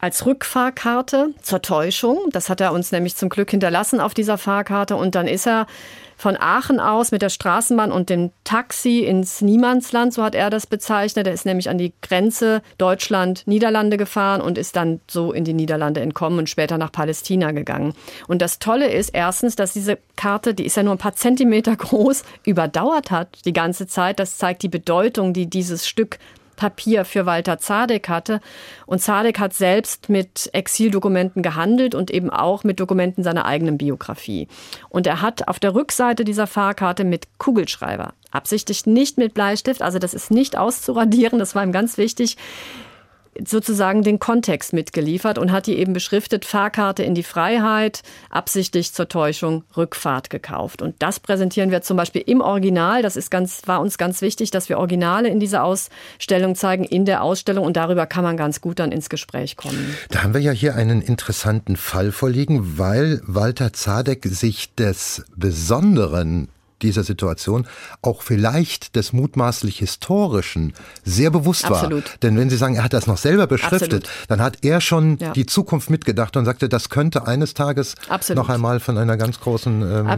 als 0.00 0.24
Rückfahrkarte 0.24 1.34
zur 1.42 1.62
Täuschung. 1.62 2.18
Das 2.30 2.48
hat 2.48 2.60
er 2.60 2.72
uns 2.72 2.90
nämlich 2.90 3.16
zum 3.16 3.28
Glück 3.28 3.50
hinterlassen 3.50 4.00
auf 4.00 4.14
dieser 4.14 4.38
Fahrkarte. 4.38 4.96
Und 4.96 5.14
dann 5.14 5.28
ist 5.28 5.46
er 5.46 5.66
von 6.20 6.36
Aachen 6.38 6.80
aus 6.80 7.12
mit 7.12 7.22
der 7.22 7.30
Straßenbahn 7.30 7.90
und 7.90 8.10
dem 8.10 8.30
Taxi 8.44 9.00
ins 9.00 9.40
Niemandsland, 9.40 10.12
so 10.12 10.22
hat 10.22 10.34
er 10.34 10.50
das 10.50 10.66
bezeichnet. 10.66 11.26
Er 11.26 11.32
ist 11.32 11.46
nämlich 11.46 11.70
an 11.70 11.78
die 11.78 11.94
Grenze 12.02 12.60
Deutschland-Niederlande 12.76 13.96
gefahren 13.96 14.42
und 14.42 14.58
ist 14.58 14.76
dann 14.76 15.00
so 15.08 15.32
in 15.32 15.44
die 15.44 15.54
Niederlande 15.54 16.02
entkommen 16.02 16.38
und 16.38 16.50
später 16.50 16.76
nach 16.76 16.92
Palästina 16.92 17.52
gegangen. 17.52 17.94
Und 18.28 18.42
das 18.42 18.58
Tolle 18.58 18.90
ist 18.90 19.14
erstens, 19.14 19.56
dass 19.56 19.72
diese 19.72 19.96
Karte, 20.16 20.52
die 20.52 20.66
ist 20.66 20.76
ja 20.76 20.82
nur 20.82 20.94
ein 20.94 20.98
paar 20.98 21.14
Zentimeter 21.14 21.74
groß, 21.76 22.22
überdauert 22.44 23.10
hat 23.10 23.38
die 23.46 23.54
ganze 23.54 23.86
Zeit. 23.86 24.18
Das 24.18 24.36
zeigt 24.36 24.62
die 24.62 24.68
Bedeutung, 24.68 25.32
die 25.32 25.48
dieses 25.48 25.88
Stück 25.88 26.18
Papier 26.60 27.06
für 27.06 27.24
Walter 27.24 27.58
Zadek 27.58 28.10
hatte. 28.10 28.40
Und 28.84 29.00
Zadek 29.00 29.40
hat 29.40 29.54
selbst 29.54 30.10
mit 30.10 30.50
Exildokumenten 30.52 31.42
gehandelt 31.42 31.94
und 31.94 32.10
eben 32.10 32.28
auch 32.28 32.64
mit 32.64 32.78
Dokumenten 32.78 33.24
seiner 33.24 33.46
eigenen 33.46 33.78
Biografie. 33.78 34.46
Und 34.90 35.06
er 35.06 35.22
hat 35.22 35.48
auf 35.48 35.58
der 35.58 35.74
Rückseite 35.74 36.22
dieser 36.22 36.46
Fahrkarte 36.46 37.04
mit 37.04 37.26
Kugelschreiber, 37.38 38.12
absichtlich 38.30 38.84
nicht 38.84 39.16
mit 39.16 39.32
Bleistift, 39.32 39.80
also 39.80 39.98
das 39.98 40.12
ist 40.12 40.30
nicht 40.30 40.58
auszuradieren, 40.58 41.38
das 41.38 41.54
war 41.54 41.64
ihm 41.64 41.72
ganz 41.72 41.96
wichtig, 41.96 42.36
sozusagen 43.46 44.02
den 44.02 44.18
Kontext 44.18 44.72
mitgeliefert 44.72 45.38
und 45.38 45.52
hat 45.52 45.66
die 45.66 45.78
eben 45.78 45.92
beschriftet, 45.92 46.44
Fahrkarte 46.44 47.02
in 47.02 47.14
die 47.14 47.22
Freiheit, 47.22 48.02
absichtlich 48.28 48.92
zur 48.92 49.08
Täuschung, 49.08 49.64
Rückfahrt 49.76 50.30
gekauft. 50.30 50.82
Und 50.82 50.96
das 50.98 51.20
präsentieren 51.20 51.70
wir 51.70 51.82
zum 51.82 51.96
Beispiel 51.96 52.22
im 52.26 52.40
Original. 52.40 53.02
Das 53.02 53.16
ist 53.16 53.30
ganz, 53.30 53.62
war 53.66 53.80
uns 53.80 53.98
ganz 53.98 54.20
wichtig, 54.20 54.50
dass 54.50 54.68
wir 54.68 54.78
Originale 54.78 55.28
in 55.28 55.40
dieser 55.40 55.64
Ausstellung 55.64 56.54
zeigen, 56.54 56.84
in 56.84 57.04
der 57.04 57.22
Ausstellung. 57.22 57.64
Und 57.64 57.76
darüber 57.76 58.06
kann 58.06 58.24
man 58.24 58.36
ganz 58.36 58.60
gut 58.60 58.78
dann 58.78 58.92
ins 58.92 59.08
Gespräch 59.08 59.56
kommen. 59.56 59.96
Da 60.10 60.22
haben 60.22 60.34
wir 60.34 60.40
ja 60.40 60.52
hier 60.52 60.74
einen 60.74 61.00
interessanten 61.00 61.76
Fall 61.76 62.12
vorliegen, 62.12 62.78
weil 62.78 63.20
Walter 63.26 63.72
Zadek 63.72 64.24
sich 64.24 64.74
des 64.74 65.24
Besonderen 65.36 66.48
dieser 66.82 67.04
Situation 67.04 67.66
auch 68.02 68.22
vielleicht 68.22 68.96
des 68.96 69.12
mutmaßlich 69.12 69.78
Historischen 69.78 70.72
sehr 71.04 71.30
bewusst 71.30 71.64
Absolut. 71.64 72.04
war. 72.04 72.12
Denn 72.22 72.36
wenn 72.36 72.50
Sie 72.50 72.56
sagen, 72.56 72.76
er 72.76 72.84
hat 72.84 72.92
das 72.92 73.06
noch 73.06 73.18
selber 73.18 73.46
beschriftet, 73.46 74.04
Absolut. 74.04 74.08
dann 74.28 74.40
hat 74.40 74.58
er 74.62 74.80
schon 74.80 75.18
Ja. 75.18 75.32
die 75.32 75.46
Zukunft 75.46 75.90
mitgedacht 75.90 76.36
und 76.36 76.44
sagte, 76.44 76.68
das 76.68 76.88
könnte 76.88 77.26
eines 77.26 77.54
Tages 77.54 77.94
Absolut. 78.08 78.42
noch 78.42 78.48
einmal 78.48 78.80
von 78.80 78.98
einer 78.98 79.16
ganz 79.16 79.40
großen 79.40 79.82
ähm, 79.82 80.08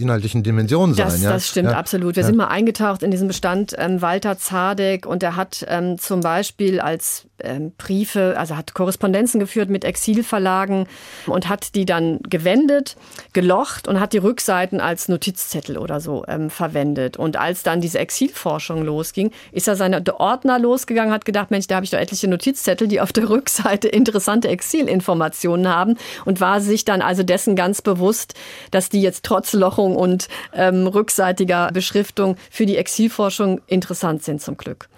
inhaltlichen 0.00 0.42
Dimension 0.42 0.94
sein. 0.94 1.06
Das, 1.06 1.22
ja? 1.22 1.32
das 1.32 1.48
stimmt 1.48 1.70
ja. 1.70 1.76
absolut. 1.78 2.16
Wir 2.16 2.24
sind 2.24 2.36
mal 2.36 2.48
eingetaucht 2.48 3.02
in 3.02 3.10
diesen 3.10 3.28
Bestand 3.28 3.74
ähm, 3.78 4.02
Walter 4.02 4.38
Zadek 4.38 5.06
und 5.06 5.22
er 5.22 5.36
hat 5.36 5.64
ähm, 5.68 5.98
zum 5.98 6.20
Beispiel 6.20 6.80
als 6.80 7.26
ähm, 7.40 7.72
Briefe, 7.76 8.34
also 8.38 8.56
hat 8.56 8.74
Korrespondenzen 8.74 9.40
geführt 9.40 9.68
mit 9.70 9.84
Exilverlagen 9.84 10.86
und 11.26 11.48
hat 11.48 11.74
die 11.74 11.84
dann 11.84 12.20
gewendet, 12.28 12.96
gelocht 13.32 13.88
und 13.88 14.00
hat 14.00 14.12
die 14.12 14.18
Rückseiten 14.18 14.80
als 14.80 15.08
Notizzettel 15.08 15.78
oder 15.78 15.93
so 16.00 16.24
ähm, 16.28 16.50
verwendet. 16.50 17.16
Und 17.16 17.36
als 17.36 17.62
dann 17.62 17.80
diese 17.80 17.98
Exilforschung 17.98 18.82
losging, 18.84 19.30
ist 19.52 19.68
er 19.68 19.76
seine 19.76 20.02
Ordner 20.18 20.58
losgegangen, 20.58 21.12
hat 21.12 21.24
gedacht, 21.24 21.50
Mensch, 21.50 21.66
da 21.66 21.76
habe 21.76 21.84
ich 21.84 21.90
doch 21.90 21.98
etliche 21.98 22.28
Notizzettel, 22.28 22.88
die 22.88 23.00
auf 23.00 23.12
der 23.12 23.28
Rückseite 23.28 23.88
interessante 23.88 24.48
Exilinformationen 24.48 25.68
haben 25.68 25.96
und 26.24 26.40
war 26.40 26.60
sich 26.60 26.84
dann 26.84 27.02
also 27.02 27.22
dessen 27.22 27.56
ganz 27.56 27.82
bewusst, 27.82 28.34
dass 28.70 28.88
die 28.88 29.02
jetzt 29.02 29.24
trotz 29.24 29.52
Lochung 29.52 29.96
und 29.96 30.28
ähm, 30.52 30.86
rückseitiger 30.86 31.70
Beschriftung 31.72 32.36
für 32.50 32.66
die 32.66 32.76
Exilforschung 32.76 33.60
interessant 33.66 34.22
sind 34.22 34.40
zum 34.40 34.56
Glück. 34.56 34.88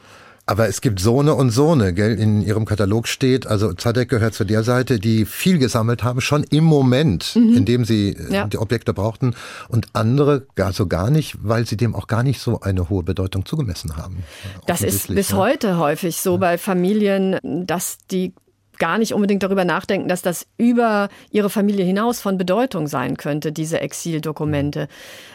Aber 0.48 0.68
es 0.68 0.80
gibt 0.80 1.00
Sohne 1.00 1.34
und 1.34 1.50
Sohne, 1.50 1.92
gell? 1.92 2.18
In 2.18 2.40
Ihrem 2.40 2.66
Katalog 2.66 3.08
steht, 3.08 3.48
also 3.48 3.72
Zadek 3.72 4.08
gehört 4.08 4.32
zu 4.34 4.44
der 4.44 4.62
Seite, 4.62 5.00
die 5.00 5.24
viel 5.24 5.58
gesammelt 5.58 6.04
haben, 6.04 6.20
schon 6.20 6.44
im 6.44 6.62
Moment, 6.62 7.34
in 7.34 7.64
dem 7.64 7.84
sie 7.84 8.10
äh, 8.10 8.22
Mhm. 8.26 8.32
Ja. 8.32 8.46
die 8.46 8.58
Objekte 8.58 8.94
brauchten, 8.94 9.34
und 9.68 9.88
andere 9.92 10.46
gar 10.54 10.72
so 10.72 10.86
gar 10.86 11.10
nicht, 11.10 11.36
weil 11.42 11.66
sie 11.66 11.76
dem 11.76 11.94
auch 11.96 12.06
gar 12.06 12.22
nicht 12.22 12.40
so 12.40 12.60
eine 12.60 12.88
hohe 12.88 13.02
Bedeutung 13.02 13.44
zugemessen 13.44 13.96
haben. 13.96 14.22
Das 14.66 14.82
ist 14.82 15.08
bis 15.08 15.32
ne? 15.32 15.38
heute 15.38 15.78
häufig 15.78 16.16
so 16.18 16.38
bei 16.38 16.58
Familien, 16.58 17.38
dass 17.42 17.98
die 18.10 18.32
gar 18.78 18.98
nicht 18.98 19.14
unbedingt 19.14 19.42
darüber 19.42 19.64
nachdenken, 19.64 20.08
dass 20.08 20.22
das 20.22 20.46
über 20.58 21.08
ihre 21.30 21.50
Familie 21.50 21.84
hinaus 21.84 22.20
von 22.20 22.38
Bedeutung 22.38 22.86
sein 22.86 23.16
könnte, 23.16 23.52
diese 23.52 23.80
Exildokumente. 23.80 24.88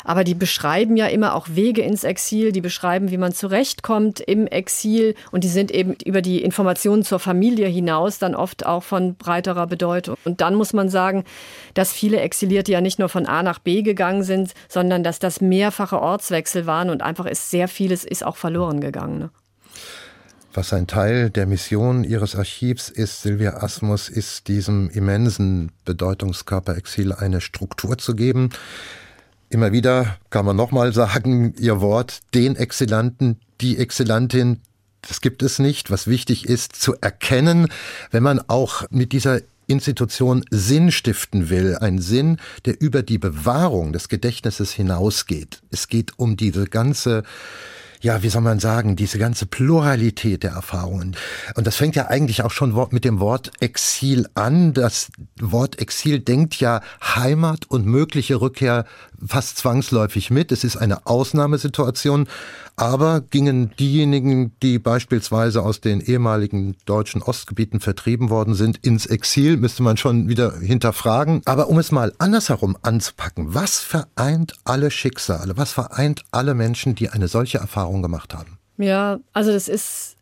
Aber 0.04 0.24
die 0.24 0.34
beschreiben 0.34 0.98
ja 0.98 1.08
immer 1.08 1.36
auch 1.36 1.48
Wege 1.50 1.82
ins 1.82 2.04
Exil, 2.04 2.52
die 2.52 2.62
beschreiben, 2.62 3.12
wie 3.12 3.18
man 3.18 3.34
zurechtkommt 3.34 4.20
im 4.20 4.48
Exil 4.48 5.16
und 5.32 5.44
die 5.44 5.50
sind 5.50 5.72
eben 5.72 5.96
über 6.06 6.22
die 6.22 6.44
Informationen 6.44 7.04
zur 7.04 7.20
Familie 7.20 7.68
hinaus 7.68 8.20
dann 8.20 8.36
oft 8.36 8.66
auch 8.66 8.84
von 8.84 9.16
breiterer 9.16 9.68
Bedeutung. 9.68 10.16
Und 10.24 10.42
dann 10.42 10.56
muss 10.56 10.74
man 10.74 10.90
sagen, 10.90 11.24
dass 11.74 11.92
viele 11.92 12.20
Exilierte 12.20 12.72
ja 12.72 12.82
nicht 12.82 13.00
nur 13.00 13.10
von 13.10 13.26
A 13.26 13.44
nach 13.44 13.60
B 13.60 13.82
gegangen 13.82 14.24
sind, 14.24 14.54
sondern 14.68 15.04
dass 15.04 15.20
das 15.20 15.42
mehrfache 15.42 16.02
Ortswechsel 16.02 16.66
waren 16.66 16.90
und 16.90 17.02
einfach 17.02 17.26
ist 17.26 17.52
sehr 17.52 17.68
vieles 17.68 18.04
ist 18.04 18.26
auch 18.26 18.38
verloren 18.38 18.82
gegangen. 18.82 19.20
Ne? 19.20 19.30
Was 20.54 20.74
ein 20.74 20.86
Teil 20.86 21.30
der 21.30 21.46
Mission 21.46 22.04
ihres 22.04 22.36
Archivs 22.36 22.90
ist, 22.90 23.22
Silvia 23.22 23.64
Asmus, 23.64 24.10
ist 24.10 24.50
diesem 24.50 24.90
immensen 24.90 25.72
Bedeutungskörper 25.86 26.76
Exil 26.76 27.14
eine 27.14 27.40
Struktur 27.40 27.98
zu 27.98 28.16
geben. 28.16 28.50
Immer 29.50 29.72
wieder 29.72 30.18
kann 30.30 30.46
man 30.46 30.58
nochmal 30.58 30.92
sagen, 30.92 31.54
ihr 31.58 31.80
Wort, 31.80 32.20
den 32.34 32.58
Exilanten, 32.58 33.40
die 33.62 33.78
Exilantin, 33.78 34.60
das 35.02 35.22
gibt 35.22 35.42
es 35.42 35.58
nicht. 35.58 35.90
Was 35.90 36.08
wichtig 36.08 36.46
ist, 36.46 36.76
zu 36.76 36.96
erkennen, 37.00 37.70
wenn 38.12 38.24
man 38.24 38.42
auch 38.50 38.84
mit 38.90 39.14
dieser 39.14 39.40
Institution 39.68 40.44
Sinn 40.52 40.92
stiften 40.92 41.50
will, 41.50 41.78
ein 41.80 42.00
Sinn, 42.00 42.38
der 42.66 42.82
über 42.82 43.04
die 43.04 43.18
Bewahrung 43.18 43.94
des 43.94 44.10
Gedächtnisses 44.10 44.74
hinausgeht. 44.74 45.62
Es 45.72 45.88
geht 45.88 46.20
um 46.20 46.36
diese 46.36 46.66
ganze 46.66 47.24
ja, 48.02 48.24
wie 48.24 48.30
soll 48.30 48.42
man 48.42 48.60
sagen, 48.60 48.96
diese 48.96 49.20
ganze 49.20 49.46
Pluralität 49.46 50.44
der 50.44 50.52
Erfahrungen. 50.52 51.16
Und 51.56 51.68
das 51.68 51.76
fängt 51.76 51.96
ja 51.96 52.08
eigentlich 52.08 52.44
auch 52.44 52.52
schon 52.52 52.76
mit 52.92 53.06
dem 53.06 53.20
Wort 53.20 53.52
Exil 53.60 54.28
an. 54.34 54.74
Das 54.74 55.12
Wort 55.40 55.80
Exil 55.80 56.20
denkt 56.20 56.56
ja 56.56 56.82
Heimat 57.02 57.70
und 57.70 57.86
mögliche 57.86 58.42
Rückkehr 58.42 58.86
fast 59.26 59.58
zwangsläufig 59.58 60.32
mit. 60.32 60.52
Es 60.52 60.64
ist 60.64 60.78
eine 60.78 61.06
Ausnahmesituation. 61.06 62.28
Aber 62.78 63.22
gingen 63.22 63.76
diejenigen, 63.78 64.54
die 64.64 64.80
beispielsweise 64.80 65.62
aus 65.62 65.82
den 65.82 66.02
ehemaligen 66.02 66.76
deutschen 66.86 67.22
Ostgebieten 67.22 67.80
vertrieben 67.80 68.32
worden 68.32 68.56
sind, 68.56 68.78
ins 68.78 69.06
Exil, 69.06 69.58
müsste 69.58 69.84
man 69.84 69.98
schon 69.98 70.30
wieder 70.30 70.58
hinterfragen. 70.58 71.42
Aber 71.46 71.68
um 71.68 71.78
es 71.78 71.92
mal 71.92 72.14
andersherum 72.18 72.76
anzupacken, 72.82 73.54
was 73.54 73.80
vereint 73.80 74.56
alle 74.64 74.90
Schicksale, 74.90 75.58
was 75.58 75.74
vereint 75.74 76.24
alle 76.32 76.56
Menschen, 76.56 76.96
die 76.96 77.10
eine 77.10 77.28
solche 77.28 77.60
Erfahrung 77.60 77.91
gemacht 78.00 78.34
haben? 78.34 78.58
Ja, 78.78 79.20
also 79.34 79.52
das 79.52 79.68
ist, 79.68 80.16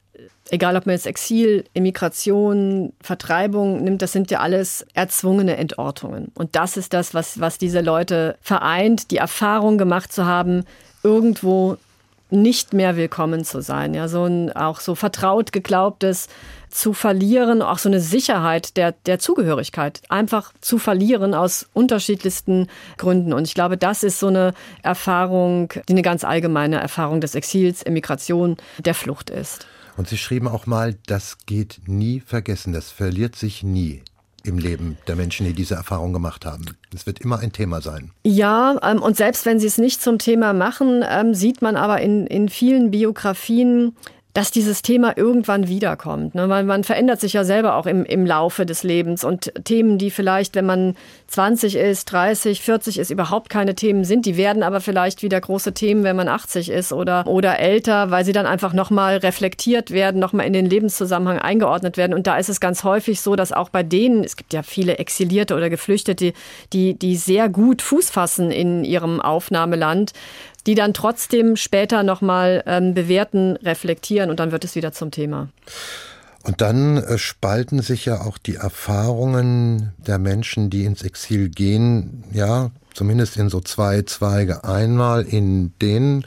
egal 0.49 0.75
ob 0.75 0.85
man 0.85 0.93
jetzt 0.93 1.05
Exil, 1.07 1.63
Immigration, 1.73 2.93
Vertreibung 3.01 3.83
nimmt, 3.83 4.01
das 4.01 4.11
sind 4.11 4.31
ja 4.31 4.39
alles 4.39 4.85
erzwungene 4.93 5.57
Entortungen. 5.57 6.31
Und 6.35 6.55
das 6.55 6.77
ist 6.77 6.93
das, 6.93 7.13
was, 7.13 7.39
was 7.39 7.57
diese 7.57 7.81
Leute 7.81 8.37
vereint, 8.41 9.11
die 9.11 9.17
Erfahrung 9.17 9.77
gemacht 9.77 10.11
zu 10.11 10.25
haben, 10.25 10.63
irgendwo 11.03 11.77
nicht 12.31 12.73
mehr 12.73 12.95
willkommen 12.95 13.43
zu 13.43 13.61
sein. 13.61 13.93
Ja, 13.93 14.07
so 14.07 14.25
ein 14.25 14.51
auch 14.51 14.79
so 14.79 14.95
vertraut 14.95 15.51
geglaubtes 15.51 16.27
zu 16.69 16.93
verlieren, 16.93 17.61
auch 17.61 17.77
so 17.77 17.89
eine 17.89 17.99
Sicherheit 17.99 18.77
der, 18.77 18.91
der 18.91 19.19
Zugehörigkeit, 19.19 20.01
einfach 20.09 20.53
zu 20.61 20.77
verlieren 20.77 21.33
aus 21.33 21.67
unterschiedlichsten 21.73 22.67
Gründen. 22.97 23.33
Und 23.33 23.47
ich 23.47 23.53
glaube, 23.53 23.77
das 23.77 24.03
ist 24.03 24.19
so 24.19 24.27
eine 24.27 24.53
Erfahrung, 24.83 25.73
die 25.87 25.93
eine 25.93 26.01
ganz 26.01 26.23
allgemeine 26.23 26.79
Erfahrung 26.79 27.21
des 27.21 27.35
Exils, 27.35 27.83
Emigration, 27.83 28.57
der 28.79 28.93
Flucht 28.93 29.29
ist. 29.29 29.67
Und 29.97 30.07
Sie 30.07 30.17
schrieben 30.17 30.47
auch 30.47 30.65
mal, 30.65 30.95
das 31.07 31.39
geht 31.45 31.81
nie 31.85 32.21
vergessen, 32.21 32.71
das 32.71 32.89
verliert 32.89 33.35
sich 33.35 33.63
nie 33.63 34.01
im 34.43 34.57
Leben 34.57 34.97
der 35.07 35.15
Menschen, 35.15 35.45
die 35.45 35.53
diese 35.53 35.75
Erfahrung 35.75 36.13
gemacht 36.13 36.45
haben. 36.45 36.65
Es 36.95 37.05
wird 37.05 37.19
immer 37.19 37.39
ein 37.39 37.51
Thema 37.51 37.81
sein. 37.81 38.11
Ja, 38.23 38.77
ähm, 38.83 39.01
und 39.01 39.17
selbst 39.17 39.45
wenn 39.45 39.59
sie 39.59 39.67
es 39.67 39.77
nicht 39.77 40.01
zum 40.01 40.17
Thema 40.17 40.53
machen, 40.53 41.03
ähm, 41.07 41.33
sieht 41.33 41.61
man 41.61 41.75
aber 41.75 42.01
in, 42.01 42.27
in 42.27 42.49
vielen 42.49 42.91
Biografien, 42.91 43.95
dass 44.33 44.51
dieses 44.51 44.83
Thema 44.83 45.17
irgendwann 45.17 45.67
wiederkommt. 45.67 46.35
Ne? 46.35 46.45
Man, 46.45 46.67
man 46.67 46.83
verändert 46.83 47.19
sich 47.19 47.33
ja 47.33 47.43
selber 47.43 47.75
auch 47.75 47.87
im, 47.87 48.05
im 48.05 48.27
Laufe 48.27 48.65
des 48.65 48.83
Lebens 48.83 49.23
und 49.23 49.51
Themen, 49.63 49.97
die 49.97 50.11
vielleicht, 50.11 50.55
wenn 50.55 50.67
man 50.67 50.95
20 51.27 51.75
ist, 51.75 52.05
30, 52.05 52.61
40 52.61 52.99
ist, 52.99 53.09
überhaupt 53.09 53.49
keine 53.49 53.73
Themen 53.73 54.03
sind, 54.03 54.27
die 54.27 54.37
werden 54.37 54.61
aber 54.61 54.81
vielleicht 54.81 55.23
wieder 55.23 55.41
große 55.41 55.73
Themen, 55.73 56.03
wenn 56.03 56.15
man 56.15 56.27
80 56.27 56.69
ist 56.69 56.93
oder, 56.93 57.25
oder 57.25 57.57
älter, 57.57 58.11
weil 58.11 58.23
sie 58.23 58.31
dann 58.31 58.45
einfach 58.45 58.73
nochmal 58.73 59.17
reflektiert 59.17 59.89
werden, 59.89 60.19
nochmal 60.19 60.45
in 60.45 60.53
den 60.53 60.67
Lebenszusammenhang 60.67 61.39
eingeordnet 61.39 61.97
werden. 61.97 62.13
Und 62.13 62.27
da 62.27 62.37
ist 62.37 62.49
es 62.49 62.59
ganz 62.59 62.83
häufig 62.83 63.21
so, 63.21 63.35
dass 63.35 63.51
auch 63.51 63.69
bei 63.69 63.81
denen, 63.81 64.23
es 64.23 64.35
gibt 64.35 64.53
ja 64.53 64.61
viele 64.61 64.99
Exilierte 64.99 65.55
oder 65.55 65.71
Geflüchtete, 65.71 66.33
die, 66.71 66.93
die 66.93 67.15
sehr 67.15 67.49
gut 67.49 67.81
Fuß 67.81 68.11
fassen 68.11 68.51
in 68.51 68.83
ihrem 68.83 69.21
Aufnahmeland, 69.21 70.13
die 70.67 70.75
dann 70.75 70.93
trotzdem 70.93 71.55
später 71.55 72.03
nochmal 72.03 72.63
ähm, 72.65 72.93
bewerten, 72.93 73.57
reflektieren 73.57 74.29
und 74.29 74.39
dann 74.39 74.51
wird 74.51 74.63
es 74.63 74.75
wieder 74.75 74.91
zum 74.91 75.11
Thema. 75.11 75.49
Und 76.43 76.61
dann 76.61 76.97
äh, 76.97 77.17
spalten 77.17 77.81
sich 77.81 78.05
ja 78.05 78.21
auch 78.21 78.37
die 78.37 78.55
Erfahrungen 78.55 79.93
der 79.97 80.19
Menschen, 80.19 80.69
die 80.69 80.85
ins 80.85 81.03
Exil 81.03 81.49
gehen, 81.49 82.23
ja, 82.31 82.71
zumindest 82.93 83.37
in 83.37 83.49
so 83.49 83.59
zwei 83.59 84.01
Zweige. 84.03 84.63
Einmal 84.63 85.23
in 85.23 85.73
denen, 85.81 86.25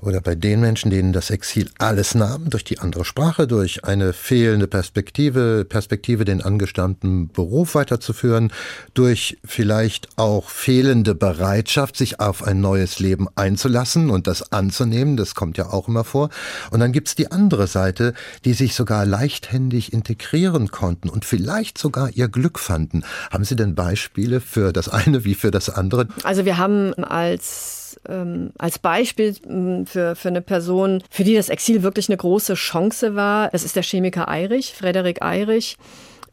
oder 0.00 0.20
bei 0.20 0.34
den 0.34 0.60
Menschen, 0.60 0.90
denen 0.90 1.12
das 1.12 1.30
Exil 1.30 1.70
alles 1.78 2.14
nahm, 2.14 2.50
durch 2.50 2.64
die 2.64 2.78
andere 2.78 3.04
Sprache, 3.04 3.46
durch 3.46 3.84
eine 3.84 4.12
fehlende 4.12 4.66
Perspektive, 4.66 5.64
Perspektive, 5.68 6.24
den 6.24 6.42
angestammten 6.42 7.28
Beruf 7.28 7.74
weiterzuführen, 7.74 8.52
durch 8.94 9.38
vielleicht 9.44 10.08
auch 10.16 10.50
fehlende 10.50 11.14
Bereitschaft, 11.14 11.96
sich 11.96 12.20
auf 12.20 12.42
ein 12.42 12.60
neues 12.60 12.98
Leben 12.98 13.26
einzulassen 13.34 14.10
und 14.10 14.26
das 14.26 14.52
anzunehmen, 14.52 15.16
das 15.16 15.34
kommt 15.34 15.58
ja 15.58 15.70
auch 15.70 15.88
immer 15.88 16.04
vor. 16.04 16.30
Und 16.70 16.80
dann 16.80 16.92
gibt's 16.92 17.14
die 17.14 17.30
andere 17.30 17.66
Seite, 17.66 18.14
die 18.44 18.52
sich 18.52 18.74
sogar 18.74 19.06
leichthändig 19.06 19.92
integrieren 19.92 20.70
konnten 20.70 21.08
und 21.08 21.24
vielleicht 21.24 21.78
sogar 21.78 22.10
ihr 22.10 22.28
Glück 22.28 22.58
fanden. 22.58 23.04
Haben 23.30 23.44
Sie 23.44 23.56
denn 23.56 23.74
Beispiele 23.74 24.40
für 24.40 24.72
das 24.72 24.88
eine 24.88 25.24
wie 25.24 25.34
für 25.34 25.50
das 25.50 25.70
andere? 25.70 26.08
Also 26.22 26.44
wir 26.44 26.58
haben 26.58 26.94
als 26.94 27.75
ähm, 28.08 28.50
als 28.58 28.78
Beispiel 28.78 29.34
ähm, 29.48 29.86
für, 29.86 30.16
für 30.16 30.28
eine 30.28 30.42
Person, 30.42 31.02
für 31.10 31.24
die 31.24 31.34
das 31.34 31.48
Exil 31.48 31.82
wirklich 31.82 32.08
eine 32.08 32.16
große 32.16 32.54
Chance 32.54 33.14
war. 33.14 33.50
Das 33.50 33.64
ist 33.64 33.76
der 33.76 33.82
Chemiker 33.82 34.28
Eirich, 34.28 34.74
Frederik 34.74 35.22
Eirich 35.22 35.76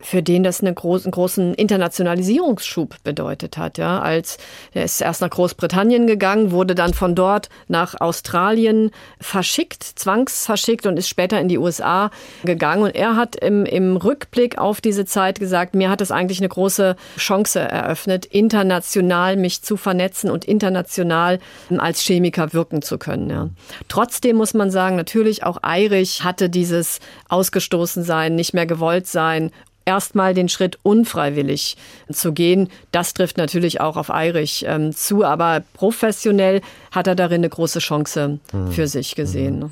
für 0.03 0.21
den 0.21 0.43
das 0.43 0.61
einen 0.61 0.75
großen, 0.75 1.11
großen 1.11 1.53
Internationalisierungsschub 1.53 2.95
bedeutet 3.03 3.57
hat. 3.57 3.77
Ja, 3.77 3.99
als 3.99 4.37
er 4.73 4.83
ist 4.83 5.01
erst 5.01 5.21
nach 5.21 5.29
Großbritannien 5.29 6.07
gegangen, 6.07 6.51
wurde 6.51 6.75
dann 6.75 6.93
von 6.93 7.15
dort 7.15 7.49
nach 7.67 7.99
Australien 7.99 8.91
verschickt, 9.19 9.83
zwangsverschickt 9.83 10.85
und 10.85 10.97
ist 10.97 11.07
später 11.07 11.39
in 11.39 11.47
die 11.47 11.57
USA 11.57 12.11
gegangen. 12.43 12.83
Und 12.83 12.95
er 12.95 13.15
hat 13.15 13.35
im, 13.37 13.65
im 13.65 13.95
Rückblick 13.97 14.57
auf 14.57 14.81
diese 14.81 15.05
Zeit 15.05 15.39
gesagt, 15.39 15.73
mir 15.73 15.89
hat 15.89 16.01
es 16.01 16.11
eigentlich 16.11 16.39
eine 16.39 16.49
große 16.49 16.95
Chance 17.17 17.59
eröffnet, 17.59 18.25
international 18.25 19.37
mich 19.37 19.61
zu 19.61 19.77
vernetzen 19.77 20.29
und 20.29 20.45
international 20.45 21.39
als 21.77 22.01
Chemiker 22.01 22.53
wirken 22.53 22.81
zu 22.81 22.97
können. 22.97 23.29
Ja. 23.29 23.49
Trotzdem 23.87 24.35
muss 24.35 24.53
man 24.53 24.69
sagen, 24.69 24.95
natürlich 24.97 25.43
auch 25.43 25.59
Eirich 25.61 26.23
hatte 26.23 26.49
dieses 26.49 26.99
Ausgestoßensein, 27.29 28.35
nicht 28.35 28.53
mehr 28.53 28.65
gewollt 28.65 29.07
sein 29.07 29.51
erstmal 29.85 30.33
den 30.33 30.49
Schritt 30.49 30.79
unfreiwillig 30.83 31.77
zu 32.11 32.33
gehen. 32.33 32.69
Das 32.91 33.13
trifft 33.13 33.37
natürlich 33.37 33.81
auch 33.81 33.97
auf 33.97 34.09
Eirich 34.09 34.65
ähm, 34.67 34.95
zu, 34.95 35.23
aber 35.23 35.63
professionell 35.73 36.61
hat 36.91 37.07
er 37.07 37.15
darin 37.15 37.41
eine 37.41 37.49
große 37.49 37.79
Chance 37.79 38.39
hm. 38.51 38.71
für 38.71 38.87
sich 38.87 39.15
gesehen. 39.15 39.59
Mhm. 39.59 39.71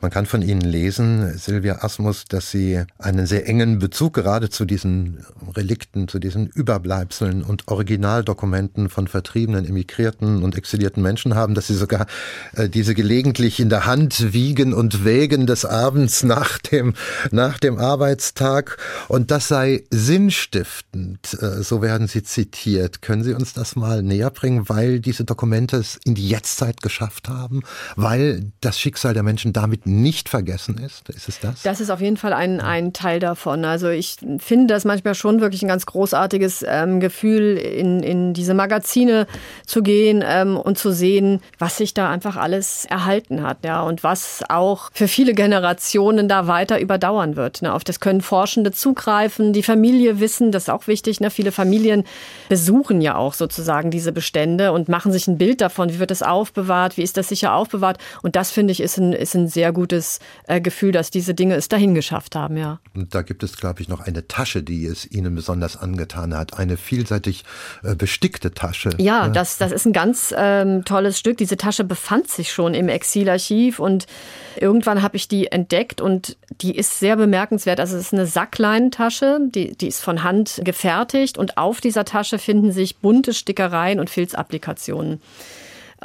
Man 0.00 0.10
kann 0.10 0.26
von 0.26 0.42
Ihnen 0.42 0.60
lesen, 0.60 1.38
Silvia 1.38 1.82
Asmus, 1.82 2.26
dass 2.28 2.50
Sie 2.50 2.82
einen 2.98 3.26
sehr 3.26 3.48
engen 3.48 3.78
Bezug 3.78 4.12
gerade 4.12 4.50
zu 4.50 4.66
diesen 4.66 5.24
Relikten, 5.56 6.06
zu 6.06 6.18
diesen 6.18 6.46
Überbleibseln 6.48 7.42
und 7.42 7.68
Originaldokumenten 7.68 8.90
von 8.90 9.08
vertriebenen, 9.08 9.64
emigrierten 9.64 10.42
und 10.42 10.56
exilierten 10.56 11.02
Menschen 11.02 11.34
haben, 11.34 11.54
dass 11.54 11.68
Sie 11.68 11.74
sogar 11.74 12.06
äh, 12.54 12.68
diese 12.68 12.94
gelegentlich 12.94 13.58
in 13.58 13.70
der 13.70 13.86
Hand 13.86 14.34
wiegen 14.34 14.74
und 14.74 15.04
wägen 15.04 15.46
des 15.46 15.64
Abends 15.64 16.22
nach 16.22 16.58
dem, 16.58 16.92
nach 17.30 17.58
dem 17.58 17.78
Arbeitstag. 17.78 18.76
Und 19.08 19.30
das 19.30 19.48
sei 19.48 19.84
sinnstiftend, 19.90 21.38
äh, 21.40 21.62
so 21.62 21.80
werden 21.80 22.06
Sie 22.06 22.22
zitiert. 22.22 23.00
Können 23.00 23.24
Sie 23.24 23.32
uns 23.32 23.54
das 23.54 23.76
mal 23.76 24.02
näher 24.02 24.30
bringen, 24.30 24.68
weil 24.68 25.00
diese 25.00 25.24
Dokumente 25.24 25.78
es 25.78 25.98
in 26.04 26.14
die 26.14 26.28
Jetztzeit 26.28 26.82
geschafft 26.82 27.30
haben, 27.30 27.62
weil 27.96 28.52
das 28.60 28.78
Schicksal 28.78 29.14
der 29.14 29.22
Menschen 29.22 29.54
damit 29.54 29.85
nicht 29.86 30.28
vergessen 30.28 30.78
ist? 30.78 31.08
Ist 31.08 31.28
es 31.28 31.40
das? 31.40 31.62
Das 31.62 31.80
ist 31.80 31.90
auf 31.90 32.00
jeden 32.00 32.16
Fall 32.16 32.32
ein, 32.32 32.60
ein 32.60 32.92
Teil 32.92 33.20
davon. 33.20 33.64
Also 33.64 33.88
ich 33.88 34.16
finde 34.38 34.74
das 34.74 34.84
manchmal 34.84 35.14
schon 35.14 35.40
wirklich 35.40 35.62
ein 35.62 35.68
ganz 35.68 35.86
großartiges 35.86 36.64
ähm, 36.68 37.00
Gefühl, 37.00 37.56
in, 37.56 38.02
in 38.02 38.34
diese 38.34 38.54
Magazine 38.54 39.26
zu 39.64 39.82
gehen 39.82 40.24
ähm, 40.26 40.56
und 40.56 40.76
zu 40.76 40.92
sehen, 40.92 41.40
was 41.58 41.76
sich 41.76 41.94
da 41.94 42.10
einfach 42.10 42.36
alles 42.36 42.84
erhalten 42.86 43.42
hat, 43.42 43.58
ja, 43.64 43.82
und 43.82 44.02
was 44.02 44.42
auch 44.48 44.90
für 44.92 45.08
viele 45.08 45.34
Generationen 45.34 46.28
da 46.28 46.48
weiter 46.48 46.80
überdauern 46.80 47.36
wird. 47.36 47.62
Ne? 47.62 47.72
Auf 47.72 47.84
das 47.84 48.00
können 48.00 48.22
Forschende 48.22 48.72
zugreifen, 48.72 49.52
die 49.52 49.62
Familie 49.62 50.18
wissen, 50.18 50.50
das 50.50 50.64
ist 50.64 50.70
auch 50.70 50.88
wichtig. 50.88 51.20
Ne? 51.20 51.30
Viele 51.30 51.52
Familien 51.52 52.04
besuchen 52.48 53.00
ja 53.00 53.16
auch 53.16 53.34
sozusagen 53.34 53.90
diese 53.90 54.10
Bestände 54.10 54.72
und 54.72 54.88
machen 54.88 55.12
sich 55.12 55.28
ein 55.28 55.38
Bild 55.38 55.60
davon, 55.60 55.90
wie 55.90 55.98
wird 56.00 56.10
das 56.10 56.22
aufbewahrt, 56.22 56.96
wie 56.96 57.02
ist 57.02 57.16
das 57.16 57.28
sicher 57.28 57.54
aufbewahrt. 57.54 57.98
Und 58.22 58.34
das 58.34 58.50
finde 58.50 58.72
ich 58.72 58.80
ist 58.80 58.98
ein, 58.98 59.12
ist 59.12 59.34
ein 59.34 59.48
sehr 59.48 59.75
gutes 59.76 60.20
äh, 60.48 60.60
Gefühl, 60.60 60.90
dass 60.90 61.10
diese 61.10 61.34
Dinge 61.34 61.54
es 61.54 61.68
dahin 61.68 61.94
geschafft 61.94 62.34
haben, 62.34 62.56
ja. 62.56 62.80
Und 62.94 63.14
da 63.14 63.20
gibt 63.20 63.42
es, 63.42 63.58
glaube 63.58 63.82
ich, 63.82 63.88
noch 63.88 64.00
eine 64.00 64.26
Tasche, 64.26 64.62
die 64.62 64.86
es 64.86 65.08
Ihnen 65.08 65.34
besonders 65.34 65.76
angetan 65.76 66.34
hat. 66.34 66.58
Eine 66.58 66.78
vielseitig 66.78 67.44
äh, 67.84 67.94
bestickte 67.94 68.52
Tasche. 68.52 68.90
Ja, 68.96 69.28
das, 69.28 69.58
das 69.58 69.72
ist 69.72 69.86
ein 69.86 69.92
ganz 69.92 70.34
ähm, 70.36 70.84
tolles 70.86 71.18
Stück. 71.18 71.36
Diese 71.36 71.58
Tasche 71.58 71.84
befand 71.84 72.28
sich 72.28 72.50
schon 72.50 72.72
im 72.72 72.88
Exilarchiv 72.88 73.78
und 73.78 74.06
irgendwann 74.56 75.02
habe 75.02 75.16
ich 75.16 75.28
die 75.28 75.52
entdeckt 75.52 76.00
und 76.00 76.38
die 76.62 76.74
ist 76.74 76.98
sehr 76.98 77.16
bemerkenswert. 77.16 77.78
Also 77.78 77.96
es 77.96 78.06
ist 78.06 78.14
eine 78.14 78.26
Sackleinentasche, 78.26 79.40
die, 79.42 79.76
die 79.76 79.88
ist 79.88 80.00
von 80.00 80.22
Hand 80.22 80.62
gefertigt 80.64 81.36
und 81.36 81.58
auf 81.58 81.82
dieser 81.82 82.06
Tasche 82.06 82.38
finden 82.38 82.72
sich 82.72 82.96
bunte 82.96 83.34
Stickereien 83.34 84.00
und 84.00 84.08
Filzapplikationen. 84.08 85.20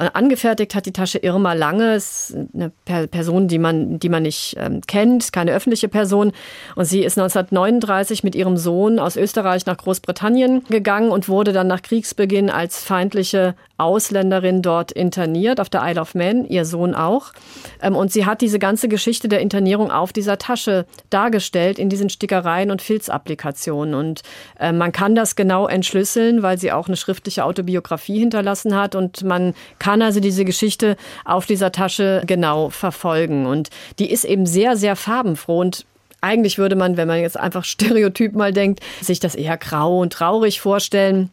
Äh, 0.02 0.10
angefertigt 0.14 0.74
hat 0.74 0.86
die 0.86 0.92
Tasche 0.92 1.18
Irma 1.18 1.52
Lange, 1.52 1.94
ist 1.94 2.34
eine 2.54 2.72
Person, 3.08 3.46
die 3.46 3.58
man, 3.58 3.98
die 3.98 4.08
man 4.08 4.24
nicht 4.24 4.56
ähm, 4.58 4.80
kennt, 4.86 5.32
keine 5.32 5.52
öffentliche 5.52 5.88
Person. 5.88 6.32
Und 6.74 6.86
sie 6.86 7.04
ist 7.04 7.18
1939 7.18 8.24
mit 8.24 8.34
ihrem 8.34 8.56
Sohn 8.56 8.98
aus 8.98 9.16
Österreich 9.16 9.66
nach 9.66 9.76
Großbritannien 9.76 10.64
gegangen 10.64 11.10
und 11.10 11.28
wurde 11.28 11.52
dann 11.52 11.68
nach 11.68 11.82
Kriegsbeginn 11.82 12.50
als 12.50 12.82
feindliche 12.82 13.54
Ausländerin 13.82 14.62
dort 14.62 14.92
interniert, 14.92 15.60
auf 15.60 15.68
der 15.68 15.82
Isle 15.84 16.00
of 16.00 16.14
Man, 16.14 16.44
ihr 16.46 16.64
Sohn 16.64 16.94
auch. 16.94 17.32
Ähm, 17.80 17.96
und 17.96 18.12
sie 18.12 18.26
hat 18.26 18.40
diese 18.40 18.58
ganze 18.58 18.88
Geschichte 18.88 19.28
der 19.28 19.40
Internierung 19.40 19.90
auf 19.90 20.12
dieser 20.12 20.38
Tasche 20.38 20.86
dargestellt, 21.10 21.78
in 21.78 21.88
diesen 21.88 22.08
Stickereien 22.08 22.70
und 22.70 22.82
Filzapplikationen. 22.82 23.94
Und 23.94 24.22
äh, 24.58 24.72
man 24.72 24.92
kann 24.92 25.14
das 25.14 25.36
genau 25.36 25.66
entschlüsseln, 25.66 26.42
weil 26.42 26.58
sie 26.58 26.72
auch 26.72 26.86
eine 26.86 26.96
schriftliche 26.96 27.44
Autobiografie 27.44 28.18
hinterlassen 28.18 28.76
hat. 28.76 28.94
Und 28.94 29.24
man 29.24 29.54
kann 29.78 29.91
also 30.00 30.20
diese 30.20 30.44
Geschichte 30.44 30.96
auf 31.24 31.44
dieser 31.46 31.72
Tasche 31.72 32.22
genau 32.26 32.70
verfolgen. 32.70 33.46
Und 33.46 33.68
die 33.98 34.10
ist 34.10 34.24
eben 34.24 34.46
sehr, 34.46 34.76
sehr 34.76 34.96
farbenfroh 34.96 35.58
und 35.58 35.84
eigentlich 36.22 36.56
würde 36.56 36.76
man, 36.76 36.96
wenn 36.96 37.08
man 37.08 37.20
jetzt 37.20 37.38
einfach 37.38 37.64
stereotyp 37.66 38.34
mal 38.34 38.52
denkt, 38.52 38.80
sich 39.02 39.20
das 39.20 39.34
eher 39.34 39.58
grau 39.58 39.98
und 39.98 40.12
traurig 40.12 40.60
vorstellen. 40.60 41.30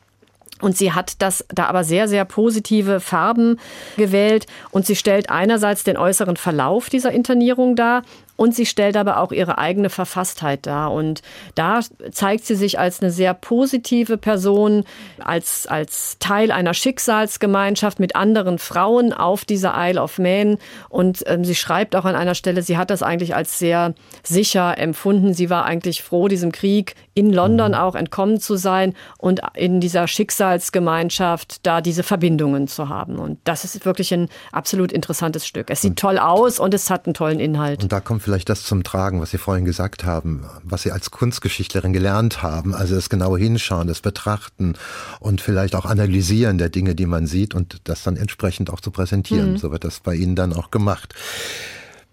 Und 0.62 0.76
sie 0.76 0.92
hat 0.92 1.22
das 1.22 1.46
da 1.48 1.68
aber 1.68 1.86
sehr, 1.86 2.10
sehr 2.10 2.26
positive 2.26 3.00
Farben 3.00 3.60
gewählt. 3.96 4.46
Und 4.72 4.86
sie 4.86 4.98
stellt 4.98 5.30
einerseits 5.30 5.86
den 5.86 5.96
äußeren 5.96 6.36
Verlauf 6.36 6.90
dieser 6.90 7.12
Internierung 7.12 7.78
dar 7.78 8.04
und 8.40 8.56
sie 8.56 8.66
stellt 8.66 8.96
aber 8.96 9.18
auch 9.18 9.34
ihre 9.34 9.58
eigene 9.58 9.90
Verfasstheit 9.90 10.66
dar. 10.66 10.94
Und 10.94 11.22
da 11.56 11.82
zeigt 12.10 12.46
sie 12.46 12.56
sich 12.56 12.80
als 12.80 13.02
eine 13.02 13.12
sehr 13.12 13.34
positive 13.34 14.18
Person, 14.18 14.86
als, 15.20 15.68
als 15.68 16.16
Teil 16.20 16.50
einer 16.50 16.74
Schicksalsgemeinschaft 16.74 18.00
mit 18.00 18.16
anderen 18.16 18.58
Frauen 18.58 19.12
auf 19.12 19.44
dieser 19.44 19.74
Isle 19.76 20.02
of 20.02 20.20
Man. 20.20 20.58
Und 20.88 21.22
ähm, 21.28 21.44
sie 21.44 21.54
schreibt 21.54 21.98
auch 21.98 22.06
an 22.06 22.16
einer 22.16 22.34
Stelle, 22.34 22.62
sie 22.62 22.78
hat 22.78 22.92
das 22.92 23.04
eigentlich 23.04 23.36
als 23.36 23.60
sehr 23.60 23.94
sicher 24.24 24.78
empfunden. 24.78 25.34
Sie 25.34 25.50
war 25.50 25.66
eigentlich 25.66 26.02
froh, 26.02 26.30
diesem 26.30 26.54
Krieg 26.54 26.96
in 27.20 27.34
London 27.34 27.74
mhm. 27.74 27.78
auch 27.78 27.96
entkommen 27.96 28.40
zu 28.40 28.56
sein 28.56 28.94
und 29.18 29.42
in 29.54 29.82
dieser 29.82 30.08
Schicksalsgemeinschaft 30.08 31.66
da 31.66 31.82
diese 31.82 32.02
Verbindungen 32.02 32.70
zu 32.70 32.88
haben. 32.88 33.18
Und 33.18 33.40
das 33.44 33.66
ist 33.66 33.86
wirklich 33.86 34.14
ein 34.14 34.30
absolut 34.54 34.94
interessantes 34.94 35.46
Stück. 35.46 35.70
Es 35.70 35.82
sieht 35.82 35.98
toll 35.98 36.18
aus 36.18 36.60
und 36.60 36.74
es 36.74 36.90
hat 36.90 37.06
einen 37.06 37.14
tollen 37.14 37.42
Inhalt. 37.42 37.84
Und 37.84 37.92
da 37.92 38.00
kommt 38.00 38.24
vielleicht 38.24 38.48
das 38.48 38.64
zum 38.64 38.84
Tragen, 38.84 39.20
was 39.20 39.32
Sie 39.32 39.38
vorhin 39.38 39.66
gesagt 39.66 40.06
haben, 40.06 40.46
was 40.64 40.84
Sie 40.84 40.92
als 40.92 41.12
Kunstgeschichtlerin 41.12 41.92
gelernt 41.92 42.42
haben. 42.42 42.74
Also 42.74 42.96
das 42.96 43.10
genaue 43.10 43.38
Hinschauen, 43.38 43.88
das 43.88 44.00
Betrachten 44.00 44.76
und 45.20 45.42
vielleicht 45.42 45.76
auch 45.76 45.86
Analysieren 45.86 46.58
der 46.58 46.70
Dinge, 46.70 46.96
die 46.96 47.06
man 47.06 47.28
sieht 47.28 47.54
und 47.54 47.82
das 47.84 48.04
dann 48.04 48.16
entsprechend 48.16 48.70
auch 48.70 48.80
zu 48.80 48.92
präsentieren. 48.92 49.54
Mhm. 49.54 49.58
So 49.58 49.72
wird 49.72 49.84
das 49.84 50.00
bei 50.00 50.16
Ihnen 50.16 50.36
dann 50.36 50.54
auch 50.54 50.72
gemacht. 50.72 51.14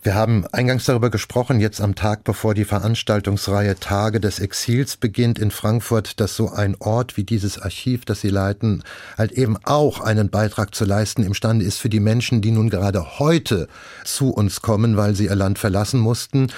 Wir 0.07 0.15
haben 0.15 0.47
eingangs 0.53 0.85
darüber 0.85 1.11
gesprochen, 1.11 1.59
jetzt 1.59 1.81
am 1.81 1.97
Tag, 1.97 2.23
bevor 2.23 2.55
die 2.55 2.65
Veranstaltungsreihe 2.65 3.75
Tage 3.81 4.21
des 4.21 4.39
Exils 4.39 4.97
beginnt 4.97 5.37
in 5.37 5.51
Frankfurt, 5.51 6.21
dass 6.21 6.37
so 6.37 6.49
ein 6.49 6.77
Ort 6.79 7.17
wie 7.17 7.25
dieses 7.25 7.59
Archiv, 7.61 8.05
das 8.05 8.21
Sie 8.21 8.29
leiten, 8.29 8.85
halt 9.19 9.33
eben 9.33 9.57
auch 9.65 10.01
einen 10.01 10.31
Beitrag 10.31 10.77
zu 10.77 10.85
leisten 10.85 11.25
imstande 11.25 11.65
ist 11.65 11.79
für 11.79 11.89
die 11.89 11.99
Menschen, 11.99 12.41
die 12.41 12.53
nun 12.53 12.71
gerade 12.71 13.19
heute 13.19 13.67
zu 14.05 14.31
uns 14.31 14.63
kommen, 14.63 14.97
weil 14.97 15.17
sie 15.17 15.25
ihr 15.25 15.35
Land 15.35 15.59
verlassen 15.59 15.99
mussten. 15.99 16.53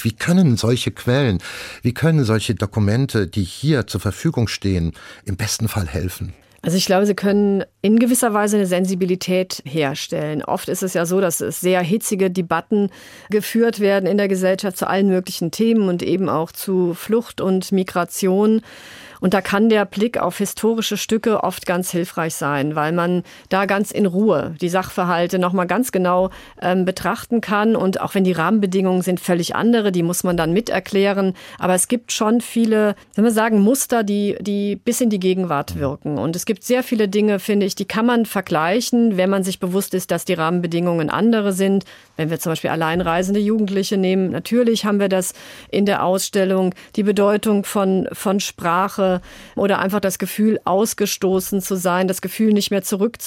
Wie 0.00 0.16
können 0.16 0.56
solche 0.56 0.90
Quellen, 0.90 1.38
wie 1.82 1.94
können 1.94 2.24
solche 2.24 2.56
Dokumente, 2.56 3.28
die 3.28 3.44
hier 3.44 3.86
zur 3.86 4.00
Verfügung 4.00 4.48
stehen, 4.48 4.90
im 5.24 5.36
besten 5.36 5.68
Fall 5.68 5.86
helfen? 5.86 6.34
Also 6.64 6.76
ich 6.76 6.86
glaube, 6.86 7.06
sie 7.06 7.16
können 7.16 7.64
in 7.82 7.98
gewisser 7.98 8.34
Weise 8.34 8.56
eine 8.56 8.66
Sensibilität 8.66 9.62
herstellen. 9.64 10.44
Oft 10.44 10.68
ist 10.68 10.84
es 10.84 10.94
ja 10.94 11.04
so, 11.06 11.20
dass 11.20 11.40
es 11.40 11.60
sehr 11.60 11.82
hitzige 11.82 12.30
Debatten 12.30 12.90
geführt 13.30 13.80
werden 13.80 14.08
in 14.08 14.16
der 14.16 14.28
Gesellschaft 14.28 14.76
zu 14.76 14.86
allen 14.86 15.08
möglichen 15.08 15.50
Themen 15.50 15.88
und 15.88 16.04
eben 16.04 16.28
auch 16.28 16.52
zu 16.52 16.94
Flucht 16.94 17.40
und 17.40 17.72
Migration. 17.72 18.62
Und 19.22 19.34
da 19.34 19.40
kann 19.40 19.68
der 19.68 19.84
Blick 19.84 20.18
auf 20.18 20.38
historische 20.38 20.96
Stücke 20.96 21.44
oft 21.44 21.64
ganz 21.64 21.92
hilfreich 21.92 22.34
sein, 22.34 22.74
weil 22.74 22.90
man 22.90 23.22
da 23.50 23.66
ganz 23.66 23.92
in 23.92 24.06
Ruhe 24.06 24.56
die 24.60 24.68
Sachverhalte 24.68 25.38
nochmal 25.38 25.68
ganz 25.68 25.92
genau 25.92 26.30
ähm, 26.60 26.84
betrachten 26.84 27.40
kann. 27.40 27.76
Und 27.76 28.00
auch 28.00 28.16
wenn 28.16 28.24
die 28.24 28.32
Rahmenbedingungen 28.32 29.02
sind 29.02 29.20
völlig 29.20 29.54
andere, 29.54 29.92
die 29.92 30.02
muss 30.02 30.24
man 30.24 30.36
dann 30.36 30.52
miterklären. 30.52 31.34
Aber 31.60 31.74
es 31.74 31.86
gibt 31.86 32.10
schon 32.10 32.40
viele, 32.40 32.96
wenn 33.14 33.22
wir 33.22 33.30
sagen, 33.30 33.60
Muster, 33.60 34.02
die, 34.02 34.36
die 34.40 34.74
bis 34.74 35.00
in 35.00 35.08
die 35.08 35.20
Gegenwart 35.20 35.78
wirken. 35.78 36.18
Und 36.18 36.34
es 36.34 36.44
gibt 36.44 36.64
sehr 36.64 36.82
viele 36.82 37.06
Dinge, 37.06 37.38
finde 37.38 37.64
ich, 37.64 37.76
die 37.76 37.84
kann 37.84 38.06
man 38.06 38.26
vergleichen, 38.26 39.16
wenn 39.18 39.30
man 39.30 39.44
sich 39.44 39.60
bewusst 39.60 39.94
ist, 39.94 40.10
dass 40.10 40.24
die 40.24 40.34
Rahmenbedingungen 40.34 41.10
andere 41.10 41.52
sind. 41.52 41.84
Wenn 42.16 42.30
wir 42.30 42.40
zum 42.40 42.50
Beispiel 42.50 42.70
alleinreisende 42.70 43.38
Jugendliche 43.38 43.96
nehmen, 43.96 44.32
natürlich 44.32 44.84
haben 44.84 44.98
wir 44.98 45.08
das 45.08 45.32
in 45.70 45.86
der 45.86 46.04
Ausstellung, 46.04 46.74
die 46.96 47.04
Bedeutung 47.04 47.64
von, 47.64 48.08
von 48.12 48.40
Sprache, 48.40 49.11
oder 49.56 49.78
einfach 49.80 50.00
das 50.00 50.18
Gefühl, 50.18 50.60
ausgestoßen 50.64 51.60
zu 51.60 51.76
sein, 51.76 52.08
das 52.08 52.22
Gefühl, 52.22 52.52
nicht 52.52 52.70
mehr 52.70 52.82
zurück 52.82 53.18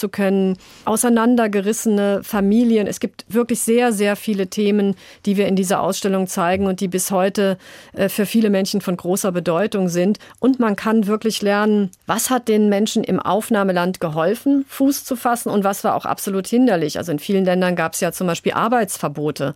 auseinandergerissene 0.86 2.22
Familien. 2.24 2.88
Es 2.88 3.00
gibt 3.00 3.26
wirklich 3.28 3.62
sehr, 3.62 3.92
sehr 3.92 4.16
viele 4.16 4.48
Themen, 4.48 4.96
die 5.26 5.38
wir 5.38 5.48
in 5.48 5.56
dieser 5.56 5.82
Ausstellung 5.82 6.28
zeigen 6.28 6.66
und 6.68 6.80
die 6.80 6.88
bis 6.88 7.12
heute 7.12 7.58
äh, 7.94 8.10
für 8.10 8.26
viele 8.26 8.50
Menschen 8.50 8.82
von 8.82 8.98
großer 8.98 9.32
Bedeutung 9.32 9.90
sind. 9.90 10.20
Und 10.40 10.60
man 10.60 10.76
kann 10.76 11.08
wirklich 11.08 11.42
lernen, 11.42 11.92
was 12.06 12.30
hat 12.30 12.48
den 12.48 12.70
Menschen 12.70 13.04
im 13.04 13.20
Aufnahmeland 13.20 14.00
geholfen, 14.00 14.66
Fuß 14.70 15.04
zu 15.04 15.16
fassen 15.16 15.50
und 15.50 15.64
was 15.64 15.84
war 15.84 15.96
auch 15.96 16.06
absolut 16.06 16.48
hinderlich. 16.48 16.98
Also 16.98 17.12
in 17.12 17.20
vielen 17.20 17.46
Ländern 17.46 17.76
gab 17.76 17.94
es 17.94 18.00
ja 18.00 18.12
zum 18.12 18.28
Beispiel 18.28 18.54
Arbeitsverbote 18.54 19.56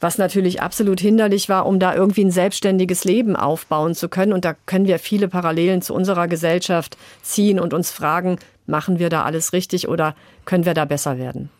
was 0.00 0.18
natürlich 0.18 0.62
absolut 0.62 1.00
hinderlich 1.00 1.48
war, 1.48 1.66
um 1.66 1.78
da 1.78 1.94
irgendwie 1.94 2.24
ein 2.24 2.30
selbstständiges 2.30 3.04
Leben 3.04 3.36
aufbauen 3.36 3.94
zu 3.94 4.08
können. 4.08 4.32
Und 4.32 4.44
da 4.44 4.54
können 4.66 4.86
wir 4.86 4.98
viele 4.98 5.28
Parallelen 5.28 5.82
zu 5.82 5.94
unserer 5.94 6.28
Gesellschaft 6.28 6.96
ziehen 7.22 7.58
und 7.58 7.74
uns 7.74 7.90
fragen, 7.90 8.38
machen 8.66 8.98
wir 8.98 9.08
da 9.08 9.24
alles 9.24 9.52
richtig 9.52 9.88
oder 9.88 10.14
können 10.44 10.64
wir 10.64 10.74
da 10.74 10.84
besser 10.84 11.18
werden? 11.18 11.50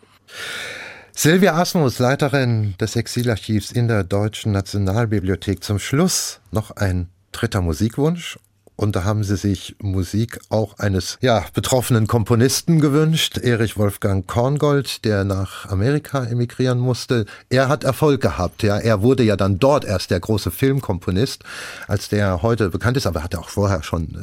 Silvia 1.12 1.54
Asmus, 1.54 1.98
Leiterin 1.98 2.74
des 2.80 2.94
Exilarchivs 2.94 3.72
in 3.72 3.88
der 3.88 4.04
Deutschen 4.04 4.52
Nationalbibliothek. 4.52 5.64
Zum 5.64 5.80
Schluss 5.80 6.40
noch 6.52 6.70
ein 6.70 7.08
dritter 7.32 7.60
Musikwunsch 7.60 8.38
und 8.78 8.94
da 8.94 9.02
haben 9.02 9.24
sie 9.24 9.36
sich 9.36 9.74
Musik 9.82 10.38
auch 10.50 10.78
eines 10.78 11.18
ja, 11.20 11.44
betroffenen 11.52 12.06
Komponisten 12.06 12.78
gewünscht, 12.78 13.36
Erich 13.36 13.76
Wolfgang 13.76 14.24
Korngold, 14.24 15.04
der 15.04 15.24
nach 15.24 15.66
Amerika 15.68 16.22
emigrieren 16.22 16.78
musste. 16.78 17.26
Er 17.50 17.68
hat 17.68 17.82
Erfolg 17.82 18.20
gehabt. 18.20 18.62
Ja. 18.62 18.78
Er 18.78 19.02
wurde 19.02 19.24
ja 19.24 19.34
dann 19.34 19.58
dort 19.58 19.84
erst 19.84 20.12
der 20.12 20.20
große 20.20 20.52
Filmkomponist, 20.52 21.42
als 21.88 22.08
der 22.08 22.40
heute 22.42 22.70
bekannt 22.70 22.96
ist, 22.96 23.08
aber 23.08 23.18
er 23.18 23.24
hatte 23.24 23.40
auch 23.40 23.48
vorher 23.48 23.82
schon 23.82 24.14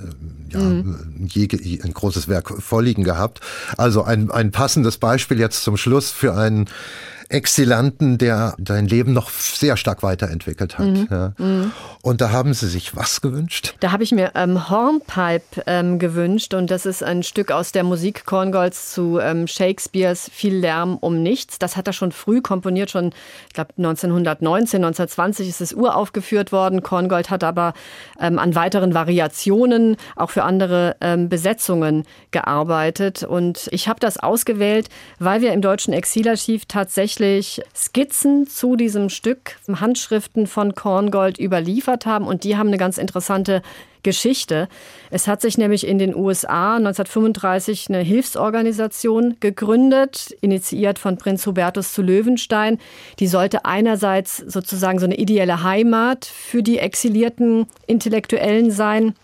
äh, 0.51 0.53
ja, 0.53 0.60
mhm. 0.62 1.28
ein 1.84 1.93
großes 1.93 2.30
Werk 2.30 2.53
vorliegen 2.62 3.03
gehabt. 3.03 3.41
Also 3.76 4.03
ein, 4.03 4.32
ein 4.32 4.51
passendes 4.51 4.97
Beispiel 4.97 5.38
jetzt 5.38 5.66
zum 5.66 5.76
Schluss 5.76 6.12
für 6.12 6.34
einen 6.34 6.70
Exilanten, 7.30 8.18
der 8.18 8.56
sein 8.66 8.88
Leben 8.88 9.14
noch 9.14 9.30
sehr 9.30 9.78
stark 9.78 10.04
weiterentwickelt 10.04 10.78
hat. 10.78 10.86
Mhm. 10.86 11.08
Ja. 11.10 11.34
Mhm. 11.38 11.72
Und 12.02 12.22
da 12.22 12.32
haben 12.32 12.54
Sie 12.54 12.68
sich 12.68 12.96
was 12.96 13.22
gewünscht? 13.22 13.76
Da 13.80 13.92
habe 13.92 14.04
ich 14.04 14.12
mir 14.12 14.32
ähm, 14.36 14.70
Hornpipe 14.70 15.64
ähm, 15.66 15.98
gewünscht 15.98 16.54
und 16.54 16.70
das 16.70 16.86
ist 16.86 17.04
ein 17.04 17.24
Stück 17.24 17.52
aus 17.52 17.72
der 17.72 17.84
Musik 17.84 18.26
Korngolds 18.26 18.94
zu 18.94 19.20
ähm, 19.20 19.48
Shakespeares 19.48 20.30
Viel 20.32 20.56
Lärm 20.56 20.98
um 20.98 21.24
nichts. 21.24 21.58
Das 21.58 21.76
hat 21.78 21.88
er 21.88 21.94
schon 21.94 22.12
früh 22.12 22.42
komponiert, 22.42 22.92
schon 22.92 23.12
ich 23.48 23.54
glaube 23.54 23.74
1919, 23.78 24.84
1920 24.84 25.50
ist 25.50 25.62
es 25.62 25.74
uraufgeführt 25.74 26.52
worden. 26.52 26.84
Korngold 26.84 27.30
hat 27.30 27.44
aber 27.44 27.74
ähm, 28.20 28.38
an 28.38 28.54
weiteren 28.54 28.94
Variationen 28.94 29.98
auch 30.16 30.30
für 30.30 30.44
andere 30.44 30.96
ähm, 31.02 31.28
Besetzungen 31.30 32.04
gearbeitet 32.30 33.24
und 33.24 33.68
ich 33.72 33.88
habe 33.88 34.00
das 34.00 34.18
ausgewählt, 34.18 34.90
weil 35.18 35.42
wir 35.42 35.54
im 35.54 35.62
Deutschen 35.62 35.94
Exilarchiv 35.94 36.66
tatsächlich 36.68 37.14
tatsächlich 37.16 37.61
Skizzen 37.74 38.45
zu 38.45 38.76
diesem 38.76 39.09
Stück, 39.09 39.57
Handschriften 39.68 40.47
von 40.47 40.76
Korngold 40.76 41.39
überliefert 41.39 42.05
haben 42.05 42.28
und 42.28 42.43
die 42.43 42.57
haben 42.57 42.68
eine 42.68 42.78
ganz 42.78 42.97
interessante 42.97 43.61
Geschichte. 44.03 44.68
Es 45.11 45.28
hat 45.28 45.41
sich 45.41 45.57
nämlich 45.57 45.88
in 45.88 45.97
den 45.97 46.13
USA 46.13 46.76
1935 46.76 47.88
eine 47.88 47.99
Hilfsorganisation 47.99 49.38
gegründet, 49.39 50.36
initiiert 50.41 50.99
von 50.99 51.18
Prinz 51.18 51.47
Hubertus 51.47 51.93
zu 51.93 52.01
Löwenstein. 52.01 52.80
Die 53.20 53.28
sollte 53.28 53.63
einerseits 53.63 54.38
sozusagen 54.38 54.99
so 54.99 55.05
eine 55.05 55.16
ideelle 55.16 55.63
Heimat 55.63 56.26
für 56.26 56.63
die 56.63 56.80
exilierten 56.80 57.66
Intellektuellen 57.88 58.72
sein. 58.72 59.16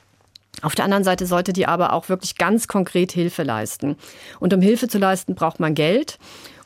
Auf 0.61 0.75
der 0.75 0.85
anderen 0.85 1.03
Seite 1.03 1.25
sollte 1.25 1.53
die 1.53 1.65
aber 1.65 1.93
auch 1.93 2.07
wirklich 2.07 2.37
ganz 2.37 2.67
konkret 2.67 3.11
Hilfe 3.11 3.43
leisten. 3.43 3.97
Und 4.39 4.53
um 4.53 4.61
Hilfe 4.61 4.87
zu 4.87 4.97
leisten, 4.97 5.35
braucht 5.35 5.59
man 5.59 5.73
Geld. 5.73 6.19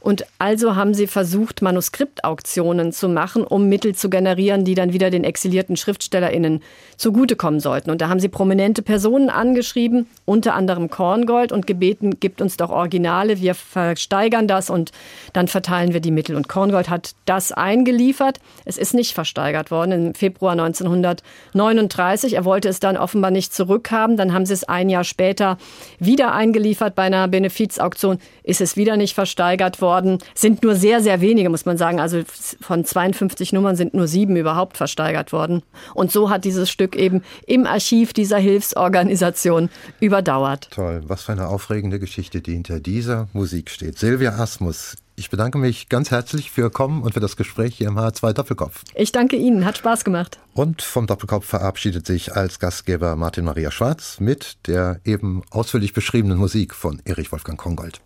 Und 0.05 0.23
also 0.37 0.75
haben 0.75 0.93
sie 0.93 1.07
versucht, 1.07 1.63
Manuskriptauktionen 1.63 2.91
zu 2.91 3.09
machen, 3.09 3.43
um 3.43 3.67
Mittel 3.67 3.95
zu 3.95 4.07
generieren, 4.07 4.63
die 4.63 4.75
dann 4.75 4.93
wieder 4.93 5.09
den 5.09 5.23
exilierten 5.23 5.77
SchriftstellerInnen 5.77 6.61
zugutekommen 6.95 7.59
sollten. 7.59 7.89
Und 7.89 8.01
da 8.01 8.07
haben 8.07 8.19
sie 8.19 8.29
prominente 8.29 8.83
Personen 8.83 9.31
angeschrieben, 9.31 10.05
unter 10.25 10.53
anderem 10.53 10.91
Korngold, 10.91 11.51
und 11.51 11.65
gebeten, 11.65 12.19
gibt 12.19 12.39
uns 12.39 12.55
doch 12.55 12.69
Originale, 12.69 13.41
wir 13.41 13.55
versteigern 13.55 14.47
das 14.47 14.69
und 14.69 14.91
dann 15.33 15.47
verteilen 15.47 15.91
wir 15.91 16.01
die 16.01 16.11
Mittel. 16.11 16.35
Und 16.35 16.47
Korngold 16.47 16.87
hat 16.87 17.15
das 17.25 17.51
eingeliefert. 17.51 18.39
Es 18.63 18.77
ist 18.77 18.93
nicht 18.93 19.15
versteigert 19.15 19.71
worden 19.71 19.91
im 19.91 20.13
Februar 20.13 20.51
1939. 20.51 22.35
Er 22.35 22.45
wollte 22.45 22.69
es 22.69 22.79
dann 22.79 22.95
offenbar 22.95 23.31
nicht 23.31 23.55
zurückhaben. 23.55 24.17
Dann 24.17 24.33
haben 24.33 24.45
sie 24.45 24.53
es 24.53 24.65
ein 24.65 24.89
Jahr 24.89 25.03
später 25.03 25.57
wieder 25.97 26.31
eingeliefert 26.35 26.93
bei 26.93 27.01
einer 27.01 27.27
Benefizauktion. 27.27 28.19
Ist 28.43 28.61
es 28.61 28.77
wieder 28.77 28.97
nicht 28.97 29.15
versteigert 29.15 29.81
worden 29.81 29.94
worden. 29.95 30.19
Sind 30.35 30.63
nur 30.63 30.75
sehr, 30.75 31.01
sehr 31.01 31.21
wenige, 31.21 31.49
muss 31.49 31.65
man 31.65 31.77
sagen. 31.77 31.99
Also 31.99 32.21
von 32.61 32.83
52 32.83 33.53
Nummern 33.53 33.75
sind 33.75 33.93
nur 33.93 34.07
sieben 34.07 34.35
überhaupt 34.35 34.77
versteigert 34.77 35.31
worden. 35.31 35.63
Und 35.93 36.11
so 36.11 36.29
hat 36.29 36.43
dieses 36.43 36.69
Stück 36.69 36.95
eben 36.95 37.23
im 37.47 37.65
Archiv 37.65 38.13
dieser 38.13 38.37
Hilfsorganisation 38.37 39.69
überdauert. 39.99 40.69
Toll, 40.71 41.03
was 41.07 41.23
für 41.23 41.31
eine 41.31 41.47
aufregende 41.47 41.99
Geschichte, 41.99 42.41
die 42.41 42.53
hinter 42.53 42.79
dieser 42.79 43.27
Musik 43.33 43.69
steht. 43.69 43.97
Silvia 43.97 44.31
Asmus, 44.31 44.95
ich 45.15 45.29
bedanke 45.29 45.57
mich 45.57 45.87
ganz 45.87 46.11
herzlich 46.11 46.51
für 46.51 46.69
Kommen 46.69 47.01
und 47.01 47.13
für 47.13 47.21
das 47.21 47.37
Gespräch 47.37 47.75
hier 47.75 47.87
im 47.87 47.97
H2 47.97 48.33
Doppelkopf. 48.33 48.83
Ich 48.95 49.13
danke 49.13 49.37
Ihnen, 49.37 49.63
hat 49.63 49.77
Spaß 49.77 50.03
gemacht. 50.03 50.39
Und 50.53 50.81
vom 50.81 51.07
Doppelkopf 51.07 51.45
verabschiedet 51.45 52.05
sich 52.05 52.35
als 52.35 52.59
Gastgeber 52.59 53.15
Martin 53.15 53.45
Maria 53.45 53.71
Schwarz 53.71 54.19
mit 54.19 54.57
der 54.67 54.99
eben 55.05 55.43
ausführlich 55.51 55.93
beschriebenen 55.93 56.37
Musik 56.37 56.75
von 56.75 57.01
Erich 57.05 57.31
Wolfgang 57.31 57.57
Kongold. 57.57 58.01